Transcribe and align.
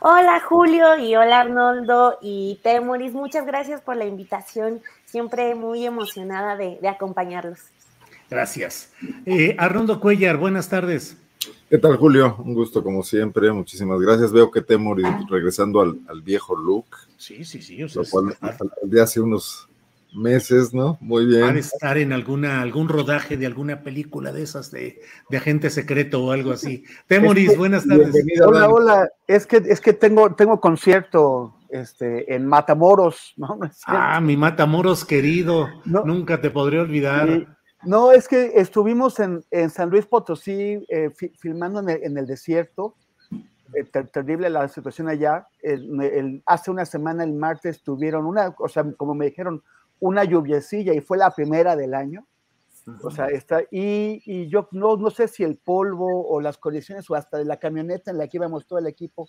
Hola 0.00 0.40
Julio 0.48 0.96
y 0.96 1.16
hola 1.16 1.40
Arnoldo 1.40 2.18
y 2.22 2.60
Temoris, 2.62 3.14
muchas 3.14 3.44
gracias 3.44 3.80
por 3.80 3.96
la 3.96 4.06
invitación, 4.06 4.80
siempre 5.04 5.56
muy 5.56 5.84
emocionada 5.84 6.56
de, 6.56 6.78
acompañarlos. 6.88 7.58
Gracias. 8.30 8.92
Eh, 9.26 9.56
Arnoldo 9.58 9.98
Cuellar, 9.98 10.36
buenas 10.36 10.68
tardes. 10.68 11.16
¿Qué 11.68 11.78
tal 11.78 11.96
Julio? 11.96 12.36
Un 12.38 12.54
gusto 12.54 12.84
como 12.84 13.02
siempre, 13.02 13.50
muchísimas 13.50 14.00
gracias. 14.00 14.30
Veo 14.30 14.52
que 14.52 14.62
Temoris 14.62 15.08
regresando 15.28 15.80
al, 15.80 16.22
viejo 16.22 16.54
look. 16.54 16.86
Sí, 17.16 17.44
sí, 17.44 17.60
sí. 17.60 17.82
O 17.82 17.88
sea, 17.88 18.02
lo 18.02 18.08
cual, 18.08 18.36
de 18.84 19.02
hace 19.02 19.20
unos 19.20 19.67
meses, 20.14 20.72
¿no? 20.72 20.98
Muy 21.00 21.26
bien. 21.26 21.42
Van 21.42 21.56
estar 21.58 21.98
en 21.98 22.12
alguna, 22.12 22.62
algún 22.62 22.88
rodaje 22.88 23.36
de 23.36 23.46
alguna 23.46 23.82
película 23.82 24.32
de 24.32 24.42
esas 24.42 24.70
de, 24.70 25.00
agente 25.34 25.70
secreto 25.70 26.24
o 26.24 26.32
algo 26.32 26.52
así. 26.52 26.84
Temoris, 27.06 27.56
buenas 27.56 27.86
tardes. 27.86 28.14
Hola, 28.44 28.68
hola. 28.68 29.08
Es 29.26 29.46
que, 29.46 29.56
es 29.56 29.80
que 29.80 29.92
tengo, 29.92 30.34
tengo 30.34 30.60
concierto 30.60 31.54
este, 31.68 32.34
en 32.34 32.46
Matamoros, 32.46 33.34
¿no? 33.36 33.58
ah, 33.86 34.20
mi 34.20 34.36
Matamoros 34.36 35.04
querido. 35.04 35.68
Nunca 35.84 36.40
te 36.40 36.50
podré 36.50 36.80
olvidar. 36.80 37.56
no, 37.84 38.12
es 38.12 38.28
que 38.28 38.52
estuvimos 38.54 39.20
en, 39.20 39.42
San 39.70 39.90
Luis 39.90 40.06
Potosí 40.06 40.84
eh, 40.88 41.10
filmando 41.38 41.80
en 41.88 42.18
el, 42.18 42.26
desierto. 42.26 42.94
Eh, 43.74 43.84
terrible 43.84 44.48
la 44.48 44.66
situación 44.68 45.08
allá. 45.08 45.46
hace 46.46 46.70
una 46.70 46.86
semana, 46.86 47.24
el 47.24 47.34
martes, 47.34 47.82
tuvieron 47.82 48.24
una, 48.24 48.54
o 48.58 48.68
sea, 48.68 48.84
como 48.96 49.14
me 49.14 49.26
dijeron, 49.26 49.62
una 50.00 50.24
lluviecilla 50.24 50.94
y 50.94 51.00
fue 51.00 51.18
la 51.18 51.30
primera 51.30 51.76
del 51.76 51.94
año. 51.94 52.26
O 53.02 53.10
sea, 53.10 53.26
está, 53.26 53.62
y, 53.70 54.22
y 54.24 54.48
yo 54.48 54.68
no, 54.72 54.96
no, 54.96 55.10
sé 55.10 55.28
si 55.28 55.44
el 55.44 55.56
polvo 55.56 56.26
o 56.26 56.40
las 56.40 56.56
condiciones 56.56 57.10
o 57.10 57.14
hasta 57.14 57.36
de 57.36 57.44
la 57.44 57.58
camioneta 57.58 58.10
en 58.10 58.16
la 58.16 58.28
que 58.28 58.38
íbamos 58.38 58.66
todo 58.66 58.78
el 58.78 58.86
equipo, 58.86 59.28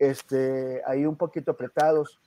este, 0.00 0.82
ahí 0.84 1.06
un 1.06 1.16
poquito 1.16 1.52
apretados. 1.52 2.18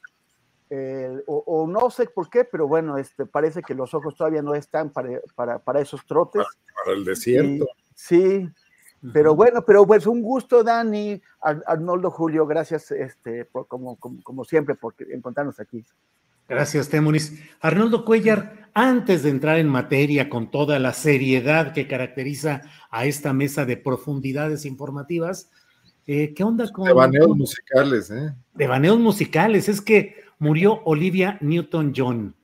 o, 1.28 1.68
no 1.68 1.90
sé 1.90 2.06
por 2.06 2.30
qué, 2.30 2.46
pero 2.46 2.70
bueno, 2.70 2.98
este, 2.98 3.26
parece 3.26 3.62
que 3.62 3.74
los 3.74 3.94
ojos 3.94 4.16
todavía 4.16 4.42
no 4.42 4.56
están 4.56 4.92
para, 4.92 5.20
para, 5.36 5.60
para 5.60 5.82
esos 5.82 6.06
trotes. 6.06 6.46
Para, 6.86 6.96
el 6.96 7.04
desierto. 7.04 7.68
sí, 7.94 8.50
pero 9.14 9.34
bueno, 9.34 9.64
pero 9.66 9.86
pues 9.86 10.06
un 10.08 10.22
gusto, 10.22 10.64
Dani, 10.64 11.22
Arnoldo 11.42 12.12
Julio, 12.12 12.46
gracias 12.46 12.92
este, 12.92 13.46
por, 13.46 13.68
como, 13.68 13.96
como, 13.98 14.22
como 14.24 14.44
siempre 14.44 14.76
por 14.76 14.94
encontrarnos 15.00 15.60
aquí. 15.60 15.86
Gracias, 16.50 16.90
Temunis. 16.90 17.40
Arnoldo 17.62 18.04
Cuellar, 18.04 18.70
antes 18.74 19.22
de 19.22 19.30
entrar 19.30 19.60
en 19.60 19.68
materia 19.68 20.30
con 20.30 20.50
toda 20.50 20.80
la 20.80 20.94
seriedad 20.94 21.74
que 21.74 21.88
caracteriza 21.88 22.62
a 22.90 23.06
esta 23.06 23.34
mesa 23.34 23.66
de 23.66 23.78
profundidades 23.78 24.66
informativas, 24.66 25.52
eh, 26.08 26.34
¿qué 26.34 26.44
onda 26.44 26.68
con... 26.72 26.86
De 26.86 26.94
baneos 26.94 27.38
musicales, 27.38 28.10
¿eh? 28.10 28.34
De 28.56 28.68
baneos 28.68 29.00
musicales, 29.00 29.70
es 29.70 29.80
que 29.80 30.16
murió 30.40 30.82
Olivia 30.86 31.38
Newton-John. 31.42 32.36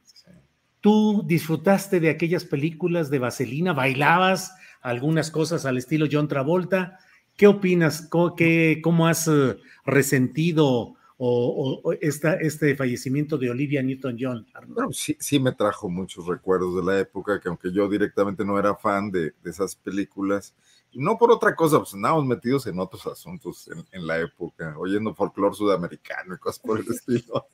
Tú 0.82 1.24
disfrutaste 1.26 2.00
de 2.00 2.12
aquellas 2.12 2.46
películas 2.46 3.10
de 3.10 3.18
Vaselina, 3.18 3.74
bailabas 3.74 4.54
algunas 4.82 5.32
cosas 5.32 5.66
al 5.66 5.80
estilo 5.80 6.06
John 6.12 6.28
Travolta. 6.28 7.00
¿Qué 7.36 7.48
opinas? 7.48 8.08
¿Cómo, 8.08 8.36
cómo 8.84 9.08
has 9.08 9.28
eh, 9.28 9.58
resentido 9.84 10.94
o, 11.18 11.94
este 12.02 12.76
fallecimiento 12.76 13.38
de 13.38 13.50
Olivia 13.50 13.82
Newton-John? 13.82 14.46
sí, 14.92 15.16
sí 15.20 15.40
me 15.40 15.54
trajo 15.54 15.90
muchos 15.90 16.28
recuerdos 16.28 16.76
de 16.76 16.84
la 16.84 17.00
época, 17.00 17.40
que 17.40 17.48
aunque 17.48 17.72
yo 17.72 17.88
directamente 17.88 18.44
no 18.44 18.60
era 18.60 18.76
fan 18.76 19.12
de, 19.12 19.34
esas 19.44 19.76
películas, 19.76 20.54
no 20.94 21.18
por 21.18 21.32
otra 21.32 21.56
cosa, 21.56 21.80
pues 21.80 21.94
andábamos 21.94 22.26
metidos 22.26 22.68
en 22.68 22.80
otros 22.80 23.06
asuntos 23.08 23.70
en, 23.92 24.08
la 24.08 24.20
época, 24.20 24.76
oyendo 24.78 25.14
folclore 25.14 25.56
sudamericano 25.56 26.36
y 26.36 26.38
cosas 26.38 26.60
por 26.60 26.80
el 26.80 26.88
estilo. 26.90 27.48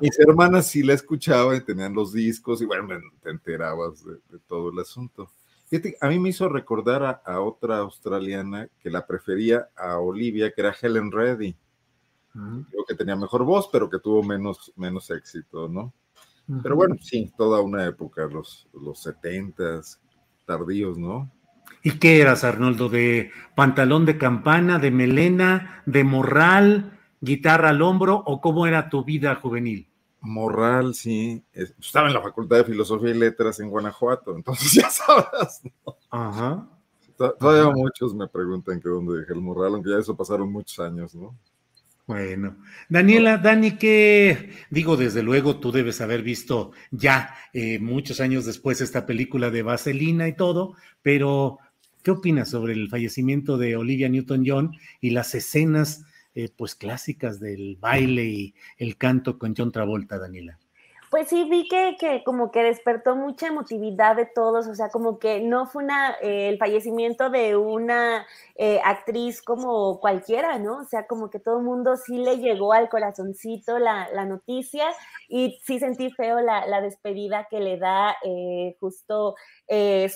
Mis 0.00 0.18
hermanas 0.18 0.66
sí 0.66 0.82
la 0.82 0.94
escuchaban 0.94 1.56
y 1.56 1.60
tenían 1.60 1.94
los 1.94 2.12
discos, 2.12 2.62
y 2.62 2.66
bueno, 2.66 2.88
te 3.22 3.30
enterabas 3.30 4.04
de, 4.04 4.38
todo 4.46 4.70
el 4.70 4.78
asunto. 4.78 5.30
a 6.00 6.08
mí 6.08 6.18
me 6.18 6.30
hizo 6.30 6.48
recordar 6.48 7.22
a, 7.24 7.40
otra 7.40 7.78
australiana 7.78 8.68
que 8.80 8.90
la 8.90 9.06
prefería 9.06 9.68
a 9.76 9.98
Olivia, 9.98 10.50
que 10.52 10.60
era 10.62 10.76
Helen 10.80 11.12
Reddy 11.12 11.54
Creo 12.70 12.84
que 12.86 12.94
tenía 12.94 13.16
mejor 13.16 13.44
voz, 13.44 13.68
pero 13.72 13.88
que 13.90 13.98
tuvo 13.98 14.22
menos, 14.22 14.72
menos 14.76 15.10
éxito, 15.10 15.68
¿no? 15.68 15.92
Pero 16.62 16.76
bueno, 16.76 16.96
sí, 17.00 17.30
toda 17.36 17.60
una 17.60 17.84
época, 17.86 18.24
los, 18.26 18.68
los 18.72 19.02
70 19.02 19.82
tardíos, 20.46 20.96
¿no? 20.96 21.30
¿Y 21.82 21.98
qué 21.98 22.20
eras, 22.20 22.42
Arnoldo? 22.42 22.88
¿De 22.88 23.30
pantalón 23.54 24.06
de 24.06 24.16
campana, 24.16 24.78
de 24.78 24.90
melena, 24.90 25.82
de 25.84 26.04
morral, 26.04 26.98
guitarra 27.20 27.68
al 27.68 27.82
hombro 27.82 28.22
o 28.26 28.40
cómo 28.40 28.66
era 28.66 28.88
tu 28.88 29.04
vida 29.04 29.34
juvenil? 29.34 29.88
Morral, 30.20 30.94
sí. 30.94 31.44
Estaba 31.52 32.08
en 32.08 32.14
la 32.14 32.22
Facultad 32.22 32.56
de 32.56 32.64
Filosofía 32.64 33.10
y 33.10 33.18
Letras 33.18 33.60
en 33.60 33.70
Guanajuato, 33.70 34.34
entonces 34.34 34.72
ya 34.82 34.90
sabes. 34.90 35.62
¿no? 35.86 35.96
Ajá. 36.10 36.68
Todavía 37.16 37.70
muchos 37.74 38.14
me 38.14 38.28
preguntan 38.28 38.80
que 38.80 38.88
dónde 38.88 39.18
dejé 39.18 39.32
el 39.32 39.40
morral, 39.40 39.74
aunque 39.74 39.90
ya 39.90 39.98
eso 39.98 40.16
pasaron 40.16 40.50
muchos 40.52 40.78
años, 40.78 41.14
¿no? 41.14 41.36
Bueno, 42.08 42.56
Daniela, 42.88 43.36
Dani, 43.36 43.72
que 43.72 44.52
digo, 44.70 44.96
desde 44.96 45.22
luego 45.22 45.60
tú 45.60 45.72
debes 45.72 46.00
haber 46.00 46.22
visto 46.22 46.72
ya 46.90 47.34
eh, 47.52 47.78
muchos 47.78 48.20
años 48.20 48.46
después 48.46 48.80
esta 48.80 49.04
película 49.04 49.50
de 49.50 49.60
Vaselina 49.62 50.26
y 50.26 50.34
todo, 50.34 50.74
pero 51.02 51.58
¿qué 52.02 52.12
opinas 52.12 52.48
sobre 52.48 52.72
el 52.72 52.88
fallecimiento 52.88 53.58
de 53.58 53.76
Olivia 53.76 54.08
Newton-John 54.08 54.74
y 55.02 55.10
las 55.10 55.34
escenas 55.34 56.06
eh, 56.34 56.48
pues 56.56 56.74
clásicas 56.74 57.40
del 57.40 57.76
baile 57.76 58.24
y 58.24 58.54
el 58.78 58.96
canto 58.96 59.38
con 59.38 59.54
John 59.54 59.70
Travolta, 59.70 60.18
Daniela? 60.18 60.58
Pues 61.10 61.28
sí, 61.28 61.44
vi 61.48 61.66
que, 61.68 61.96
que, 61.98 62.22
como 62.22 62.50
que 62.50 62.62
despertó 62.62 63.16
mucha 63.16 63.46
emotividad 63.46 64.14
de 64.14 64.26
todos, 64.26 64.66
o 64.66 64.74
sea, 64.74 64.90
como 64.90 65.18
que 65.18 65.40
no 65.40 65.66
fue 65.66 65.82
una, 65.84 66.10
eh, 66.20 66.50
el 66.50 66.58
fallecimiento 66.58 67.30
de 67.30 67.56
una 67.56 68.26
eh, 68.56 68.78
actriz 68.84 69.40
como 69.40 70.00
cualquiera, 70.00 70.58
¿no? 70.58 70.80
O 70.80 70.84
sea, 70.84 71.06
como 71.06 71.30
que 71.30 71.38
todo 71.40 71.58
el 71.58 71.64
mundo 71.64 71.96
sí 71.96 72.18
le 72.18 72.36
llegó 72.36 72.74
al 72.74 72.90
corazoncito 72.90 73.78
la, 73.78 74.10
la 74.12 74.26
noticia 74.26 74.84
y 75.28 75.58
sí 75.64 75.78
sentí 75.78 76.10
feo 76.10 76.40
la, 76.40 76.66
la 76.66 76.82
despedida 76.82 77.46
que 77.50 77.60
le 77.60 77.78
da 77.78 78.14
eh, 78.22 78.76
justo 78.78 79.34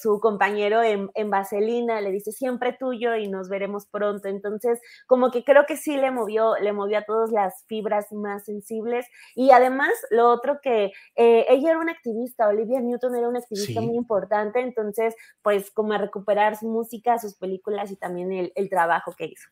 su 0.00 0.18
compañero 0.20 0.82
en, 0.82 1.10
en, 1.14 1.28
Vaselina, 1.28 2.00
le 2.00 2.10
dice 2.10 2.32
siempre 2.32 2.72
tuyo 2.72 3.16
y 3.16 3.28
nos 3.28 3.50
veremos 3.50 3.86
pronto. 3.86 4.28
Entonces, 4.28 4.80
como 5.06 5.30
que 5.30 5.44
creo 5.44 5.66
que 5.66 5.76
sí 5.76 5.96
le 5.96 6.10
movió, 6.10 6.56
le 6.56 6.72
movió 6.72 6.98
a 6.98 7.02
todos 7.02 7.30
las 7.30 7.64
fibras 7.66 8.10
más 8.12 8.46
sensibles 8.46 9.06
y 9.34 9.50
además 9.50 9.90
lo 10.10 10.30
otro 10.30 10.58
que 10.62 10.81
que 10.82 10.92
eh, 11.16 11.46
ella 11.48 11.70
era 11.70 11.78
una 11.78 11.92
activista, 11.92 12.48
Olivia 12.48 12.80
Newton 12.80 13.16
era 13.16 13.28
una 13.28 13.38
activista 13.38 13.80
muy 13.80 13.96
importante, 13.96 14.60
entonces, 14.60 15.14
pues 15.42 15.70
como 15.70 15.92
a 15.92 15.98
recuperar 15.98 16.56
su 16.56 16.68
música, 16.68 17.18
sus 17.18 17.34
películas 17.34 17.90
y 17.90 17.96
también 17.96 18.50
el, 18.54 18.70
trabajo 18.70 19.14
que 19.16 19.26
hizo. 19.26 19.48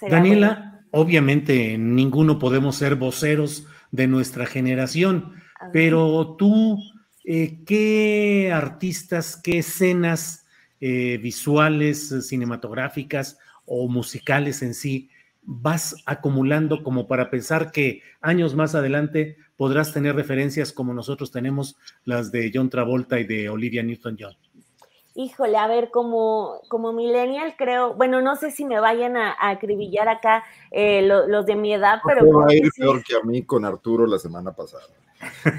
Daniela, 0.00 0.84
obviamente 0.90 1.76
ninguno 1.78 2.38
podemos 2.38 2.76
ser 2.76 2.96
voceros 2.96 3.66
de 3.90 4.06
nuestra 4.06 4.46
generación, 4.46 5.34
pero 5.72 6.34
tú, 6.36 6.78
eh, 7.24 7.62
¿qué 7.64 8.50
artistas, 8.52 9.36
qué 9.36 9.58
escenas 9.58 10.46
eh, 10.80 11.18
visuales, 11.18 12.26
cinematográficas 12.26 13.38
o 13.64 13.86
musicales 13.88 14.62
en 14.62 14.74
sí 14.74 15.10
vas 15.42 15.96
acumulando 16.06 16.82
como 16.82 17.06
para 17.06 17.30
pensar 17.30 17.72
que 17.72 18.02
años 18.20 18.54
más 18.54 18.74
adelante 18.74 19.36
podrás 19.62 19.92
tener 19.92 20.16
referencias 20.16 20.72
como 20.72 20.92
nosotros 20.92 21.30
tenemos 21.30 21.76
las 22.04 22.32
de 22.32 22.50
John 22.52 22.68
Travolta 22.68 23.20
y 23.20 23.24
de 23.28 23.48
Olivia 23.48 23.84
Newton-John? 23.84 24.36
Híjole, 25.14 25.56
a 25.56 25.68
ver, 25.68 25.92
como, 25.92 26.62
como 26.68 26.92
millennial 26.92 27.54
creo, 27.56 27.94
bueno, 27.94 28.20
no 28.20 28.34
sé 28.34 28.50
si 28.50 28.64
me 28.64 28.80
vayan 28.80 29.16
a, 29.16 29.36
acribillar 29.38 30.08
acá 30.08 30.42
eh, 30.72 31.02
los 31.02 31.46
de 31.46 31.54
mi 31.54 31.72
edad, 31.72 32.00
pero... 32.04 32.28
Va 32.28 32.46
a 32.48 32.54
ir 32.54 32.70
peor 32.76 33.04
que 33.04 33.14
a 33.14 33.20
mí 33.22 33.44
con 33.44 33.64
Arturo 33.64 34.04
la 34.04 34.18
semana 34.18 34.50
pasada. 34.50 34.82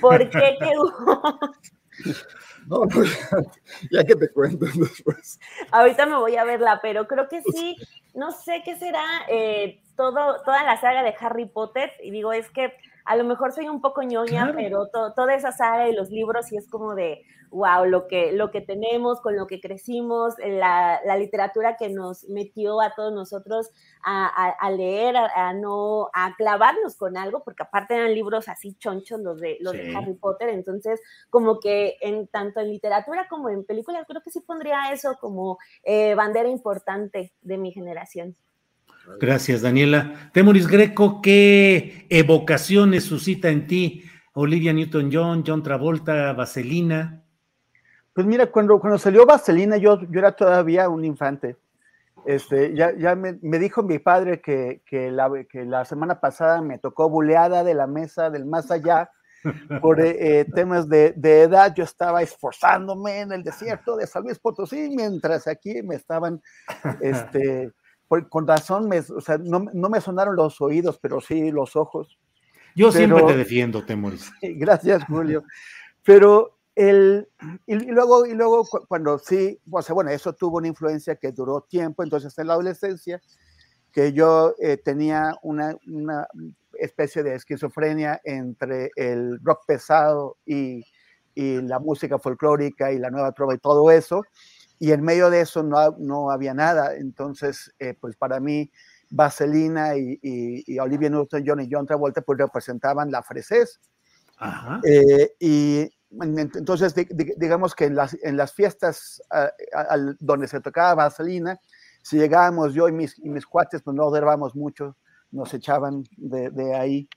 ¿Por 0.02 0.30
qué? 0.30 0.58
¿Qué 0.60 0.74
No, 2.68 2.80
no, 2.80 2.90
ya, 3.92 4.04
que 4.04 4.16
te 4.16 4.34
cuento 4.34 4.66
después. 4.66 5.40
Ahorita 5.72 6.06
me 6.08 6.18
voy 6.18 6.36
a 6.36 6.44
verla, 6.44 6.80
pero 6.82 7.08
creo 7.08 7.30
que 7.30 7.42
sí, 7.42 7.78
no 8.14 8.34
sé 8.34 8.64
qué 8.66 8.78
será 8.78 9.06
eh, 9.30 9.80
todo, 9.96 10.42
toda 10.44 10.62
la 10.64 10.82
saga 10.82 11.04
de 11.04 11.16
Harry 11.22 11.46
Potter, 11.46 11.90
y 12.04 12.12
digo, 12.12 12.34
es 12.34 12.50
que 12.50 12.74
a 13.06 13.16
lo 13.16 13.24
mejor 13.24 13.52
soy 13.52 13.68
un 13.68 13.82
poco 13.82 14.02
ñoña, 14.04 14.52
pero 14.56 14.88
toda 14.88 15.36
esa 15.36 15.52
saga 15.52 15.90
y 15.90 15.94
los 15.94 16.10
libros 16.10 16.48
sí 16.48 16.58
es 16.58 16.70
como 16.70 16.96
de, 16.96 17.24
wow, 17.50 17.86
lo 17.86 18.08
que, 18.08 18.32
lo 18.32 18.52
que 18.52 18.62
tenemos, 18.62 19.22
con 19.22 19.36
lo 19.36 19.48
que 19.48 19.62
crecimos, 19.62 20.36
la, 20.40 21.00
la 21.06 21.18
literatura 21.18 21.76
que 21.78 21.90
nos 21.90 22.28
metió 22.30 22.82
a 22.82 22.94
todos 22.96 23.14
nosotros 23.14 23.70
a, 24.04 24.72
leer, 24.72 25.16
a, 25.18 25.54
no, 25.54 26.10
a 26.14 26.36
clavarnos 26.36 26.96
con 26.96 27.18
algo, 27.18 27.44
porque 27.44 27.64
aparte 27.64 27.96
eran 27.96 28.14
libros 28.14 28.50
así 28.50 28.76
chonchos 28.76 29.20
los 29.22 29.40
de, 29.40 29.58
los 29.60 29.74
de 29.74 29.96
Harry 29.96 30.16
Potter, 30.16 30.50
entonces 30.50 31.02
como 31.30 31.60
que 31.60 31.98
en 32.02 32.28
tanto 32.28 32.60
en 32.60 32.70
literatura 32.70 33.28
como 33.30 33.50
en 33.50 33.66
películas, 33.66 34.06
creo 34.08 34.22
que 34.22 34.32
sí 34.32 34.40
pondría 34.42 34.92
eso 34.92 35.18
como 35.20 35.58
eh, 35.84 36.16
bandera 36.16 36.50
importante 36.50 37.34
de 37.42 37.58
mi 37.58 37.72
generación. 37.72 38.36
Gracias, 39.20 39.62
Daniela. 39.62 40.30
Temoris 40.34 40.68
Greco, 40.68 41.22
¿qué 41.22 42.06
evocaciones 42.10 43.04
suscita 43.04 43.50
en 43.50 43.68
ti 43.68 44.04
Olivia 44.34 44.74
Newton-John, 44.74 45.44
John 45.46 45.62
Travolta, 45.62 46.34
Vaselina? 46.34 47.24
Pues 48.14 48.26
mira, 48.28 48.48
cuando, 48.48 48.80
cuando 48.80 48.98
salió 48.98 49.26
Vaselina, 49.26 49.78
yo, 49.78 50.00
yo 50.10 50.20
era 50.20 50.32
todavía 50.32 50.88
un 50.88 51.04
infante. 51.04 51.58
Este, 52.26 52.74
ya, 52.74 52.96
ya 52.96 53.16
me, 53.16 53.34
dijo 53.60 53.84
mi 53.84 54.00
padre 54.00 54.40
que, 54.40 54.82
que, 54.86 55.12
la, 55.12 55.30
que 55.50 55.66
la 55.66 55.84
semana 55.84 56.22
pasada 56.22 56.62
me 56.62 56.78
tocó 56.78 57.10
buleada 57.10 57.64
de 57.64 57.74
la 57.74 57.86
mesa 57.86 58.30
del 58.30 58.46
más 58.46 58.72
allá 58.72 59.12
por 59.82 60.00
eh, 60.00 60.40
eh, 60.40 60.46
temas 60.56 60.88
de, 60.88 61.14
de, 61.18 61.42
edad. 61.42 61.74
Yo 61.76 61.84
estaba 61.84 62.22
esforzándome 62.22 63.22
en 63.22 63.34
el 63.34 63.44
desierto 63.44 63.98
de 63.98 64.08
San 64.08 64.24
Luis 64.24 64.40
Potosí, 64.40 64.90
mientras 64.96 65.48
aquí 65.48 65.82
me 65.84 65.96
estaban 65.96 66.42
este, 67.02 67.72
con 68.30 68.48
razón, 68.48 68.88
me, 68.88 69.00
o 69.00 69.22
sea, 69.22 69.38
no, 69.38 69.66
no, 69.74 69.90
me 69.90 70.02
sonaron 70.02 70.36
los 70.36 70.60
oídos, 70.62 71.00
pero 71.00 71.22
sí 71.22 71.52
los 71.52 71.76
ojos. 71.76 72.20
Yo 72.76 72.92
siempre 72.92 73.24
te 73.24 73.38
defiendo, 73.38 73.84
Temoris. 73.86 74.32
Gracias, 74.42 75.04
Julio. 75.06 75.44
Pero 76.04 76.58
el, 76.76 77.28
y, 77.68 77.76
luego, 77.76 78.26
y 78.26 78.34
luego 78.34 78.66
cuando 78.88 79.20
sí, 79.20 79.60
o 79.70 79.82
sea, 79.82 79.94
bueno, 79.94 80.10
eso 80.12 80.34
tuvo 80.34 80.58
una 80.58 80.68
influencia 80.68 81.16
que 81.16 81.32
duró 81.32 81.62
tiempo, 81.62 82.04
entonces 82.04 82.38
en 82.38 82.48
la 82.48 82.54
adolescencia, 82.54 83.22
que 83.92 84.12
yo 84.12 84.56
eh, 84.60 84.78
tenía 84.78 85.36
una, 85.44 85.76
una, 85.88 86.28
especie 86.80 87.22
de 87.22 87.36
esquizofrenia 87.36 88.20
entre 88.24 88.90
el 88.96 89.40
rock 89.44 89.64
pesado 89.68 90.38
y, 90.44 90.84
y 91.36 91.62
la 91.62 91.78
música 91.78 92.18
folclórica 92.18 92.92
y 92.92 92.98
la 92.98 93.12
nueva 93.12 93.32
trova 93.32 93.54
y 93.54 93.60
todo 93.60 93.92
eso, 93.92 94.24
y 94.80 94.92
en 94.92 95.02
medio 95.02 95.30
de 95.30 95.42
eso 95.42 95.64
no, 95.64 95.96
no 96.00 96.32
había 96.32 96.54
nada. 96.54 96.96
Entonces, 96.96 97.74
eh, 97.80 97.96
pues 98.00 98.16
para 98.16 98.40
mí, 98.40 98.72
Vaselina 99.10 99.96
y, 99.96 100.20
y, 100.22 100.80
Olivia 100.80 101.10
Newton-John 101.10 101.62
y 101.62 101.70
John 101.72 101.86
Travolta 101.86 102.22
pues 102.22 102.40
representaban 102.40 103.12
la 103.12 103.22
fresez. 103.22 103.80
Eh, 104.84 105.34
y 105.40 105.90
entonces, 106.22 106.94
digamos 107.38 107.76
que 107.76 107.86
en 107.86 107.96
las, 107.96 108.18
en 108.24 108.38
las 108.38 108.54
fiestas 108.54 109.22
donde 110.20 110.48
se 110.48 110.60
tocaba 110.62 110.96
Vaselina, 110.96 111.60
si 112.02 112.18
llegábamos 112.18 112.74
yo 112.74 112.90
y 112.90 112.92
mis, 112.92 113.18
y 113.20 113.30
mis 113.30 113.46
cuates, 113.46 113.82
pues 113.82 113.96
no 113.96 114.06
observamos 114.06 114.56
mucho, 114.56 114.98
nos 115.32 115.54
echaban 115.54 116.04
de, 116.18 116.50
de 116.50 116.76
ahí 116.76 117.08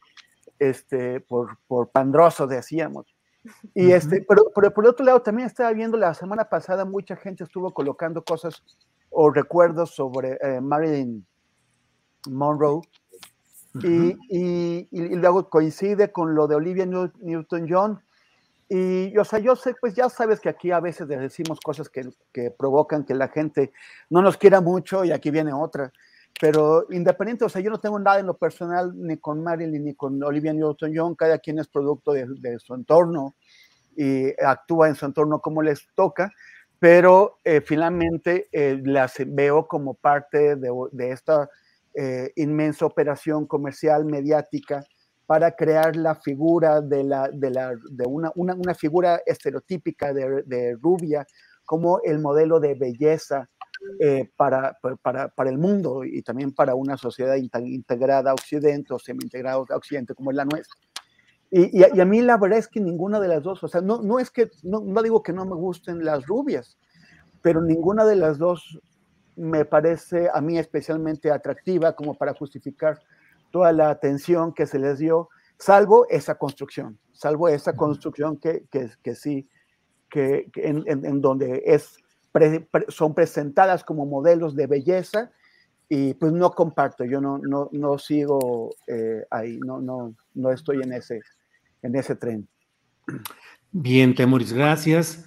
este, 0.58 1.20
por, 1.20 1.58
por 1.66 1.90
pandroso, 1.90 2.46
decíamos. 2.46 3.15
Y 3.74 3.92
este, 3.92 4.24
pero, 4.28 4.50
pero, 4.54 4.72
por 4.72 4.86
otro 4.86 5.04
lado, 5.04 5.22
también 5.22 5.46
estaba 5.46 5.72
viendo 5.72 5.96
la 5.96 6.14
semana 6.14 6.44
pasada, 6.44 6.84
mucha 6.84 7.16
gente 7.16 7.44
estuvo 7.44 7.72
colocando 7.72 8.24
cosas 8.24 8.62
o 9.10 9.30
recuerdos 9.30 9.94
sobre 9.94 10.38
eh, 10.42 10.60
Marilyn 10.60 11.26
Monroe. 12.28 12.82
y, 13.82 14.16
y, 14.30 14.88
y, 14.90 15.16
luego 15.16 15.50
coincide 15.50 16.10
con 16.10 16.34
lo 16.34 16.46
de 16.46 16.54
Olivia 16.54 16.86
Newton-John. 16.86 18.00
Y, 18.68 19.16
o 19.16 19.24
sea, 19.24 19.38
yo 19.38 19.54
sé, 19.54 19.74
pues 19.80 19.94
ya 19.94 20.08
sabes 20.08 20.40
que 20.40 20.48
aquí 20.48 20.72
a 20.72 20.80
veces 20.80 21.06
decimos 21.06 21.60
cosas 21.60 21.88
que, 21.88 22.08
que, 22.32 22.50
provocan 22.50 23.04
que 23.04 23.14
la 23.14 23.28
gente 23.28 23.72
no 24.10 24.22
nos 24.22 24.36
quiera 24.36 24.60
mucho 24.60 25.04
y 25.04 25.12
aquí 25.12 25.30
viene 25.30 25.52
otra. 25.52 25.92
Pero 26.38 26.86
independiente, 26.90 27.44
o 27.44 27.48
sea, 27.48 27.62
yo 27.62 27.70
no 27.70 27.80
tengo 27.80 27.98
nada 27.98 28.20
en 28.20 28.26
lo 28.26 28.36
personal 28.36 28.92
ni 28.94 29.16
con 29.16 29.42
Marilyn 29.42 29.84
ni 29.84 29.94
con 29.94 30.22
Olivia 30.22 30.52
Newton-John, 30.52 31.14
cada 31.14 31.38
quien 31.38 31.58
es 31.58 31.68
producto 31.68 32.12
de, 32.12 32.58
su 32.58 32.74
entorno 32.74 33.34
y 33.96 34.28
actúa 34.42 34.88
en 34.88 34.94
su 34.94 35.06
entorno 35.06 35.40
como 35.40 35.62
les 35.62 35.88
toca, 35.94 36.30
pero 36.78 37.38
eh, 37.42 37.62
finalmente 37.62 38.48
eh, 38.52 38.78
las 38.84 39.14
veo 39.26 39.66
como 39.66 39.94
parte 39.94 40.56
de, 40.56 40.70
esta 41.10 41.48
eh, 41.94 42.30
inmensa 42.36 42.84
operación 42.84 43.46
comercial 43.46 44.04
mediática 44.04 44.84
para 45.24 45.56
crear 45.56 45.96
la 45.96 46.14
figura 46.14 46.82
de, 46.82 47.02
la, 47.02 47.30
de, 47.32 47.50
la, 47.50 47.72
una, 48.34 48.74
figura 48.74 49.20
estereotípica 49.26 50.12
de, 50.12 50.76
rubia 50.80 51.26
como 51.64 52.00
el 52.04 52.20
modelo 52.20 52.60
de 52.60 52.74
belleza 52.74 53.48
eh, 54.00 54.30
para, 54.36 54.76
para, 55.02 55.28
para, 55.28 55.50
el 55.50 55.58
mundo 55.58 56.04
y 56.04 56.22
también 56.22 56.52
para 56.52 56.74
una 56.74 56.96
sociedad 56.96 57.36
integrada 57.36 58.30
a 58.30 58.34
Occidente 58.34 58.92
o 58.94 58.98
semi-integrada 58.98 59.56
a 59.56 59.76
Occidente 59.76 60.14
como 60.14 60.30
es 60.30 60.36
la 60.36 60.44
nuestra. 60.44 60.78
Y, 61.50 61.80
y, 61.80 62.00
a 62.00 62.04
mí 62.04 62.22
la 62.22 62.36
verdad 62.36 62.58
es 62.58 62.68
que 62.68 62.80
ninguna 62.80 63.20
de 63.20 63.28
las 63.28 63.42
dos, 63.42 63.62
o 63.62 63.68
sea, 63.68 63.80
no, 63.80 64.02
no 64.02 64.18
es 64.18 64.30
que, 64.30 64.50
no, 64.62 64.80
no 64.80 65.02
digo 65.02 65.22
que 65.22 65.32
no 65.32 65.44
me 65.44 65.54
gusten 65.54 66.04
las 66.04 66.26
rubias, 66.26 66.76
pero 67.40 67.62
ninguna 67.62 68.04
de 68.04 68.16
las 68.16 68.38
dos 68.38 68.80
me 69.36 69.64
parece 69.64 70.28
a 70.32 70.40
mí 70.40 70.58
especialmente 70.58 71.30
atractiva 71.30 71.94
como 71.94 72.14
para 72.14 72.34
justificar 72.34 72.98
toda 73.50 73.72
la 73.72 73.90
atención 73.90 74.52
que 74.52 74.66
se 74.66 74.78
les 74.78 74.98
dio, 74.98 75.28
salvo 75.58 76.06
esa 76.08 76.36
construcción, 76.36 76.98
salvo 77.12 77.48
esa 77.48 77.76
construcción 77.76 78.38
que, 78.38 78.64
que, 78.70 78.90
que 79.02 79.14
sí, 79.14 79.48
que, 80.10 80.50
en, 80.56 80.84
en, 80.86 81.20
donde 81.20 81.62
es, 81.66 81.98
son 82.88 83.14
presentadas 83.14 83.84
como 83.84 84.06
modelos 84.06 84.54
de 84.54 84.66
belleza 84.66 85.30
y 85.88 86.14
pues 86.14 86.32
no 86.32 86.50
comparto, 86.50 87.04
yo 87.04 87.20
no, 87.20 87.38
no, 87.38 87.68
no 87.72 87.98
sigo 87.98 88.74
eh, 88.86 89.24
ahí, 89.30 89.58
no, 89.58 89.80
no, 89.80 90.14
no 90.34 90.50
estoy 90.50 90.82
en 90.82 90.92
ese, 90.92 91.20
en 91.82 91.94
ese 91.94 92.16
tren. 92.16 92.48
Bien, 93.70 94.14
Temoris, 94.14 94.52
gracias 94.52 95.26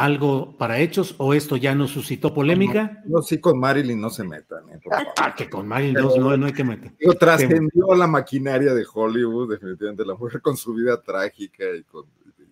algo 0.00 0.56
para 0.56 0.78
hechos 0.78 1.14
o 1.18 1.34
esto 1.34 1.56
ya 1.56 1.74
no 1.74 1.86
suscitó 1.86 2.32
polémica? 2.32 3.02
No, 3.06 3.22
sí, 3.22 3.38
con 3.38 3.58
Marilyn 3.58 4.00
no 4.00 4.08
se 4.08 4.24
metan. 4.24 4.68
Eh, 4.70 4.80
ah, 5.18 5.34
que 5.36 5.50
con 5.50 5.66
Marilyn 5.68 5.94
no, 5.94 6.36
no, 6.36 6.46
hay 6.46 6.52
que 6.52 6.64
meter. 6.64 6.92
trascendió 7.18 7.94
la 7.94 8.06
maquinaria 8.06 8.72
de 8.72 8.86
Hollywood, 8.92 9.50
definitivamente, 9.50 10.04
la 10.06 10.14
mujer 10.14 10.40
con 10.40 10.56
su 10.56 10.74
vida 10.74 11.00
trágica 11.02 11.64
y, 11.76 11.82
con, 11.82 12.06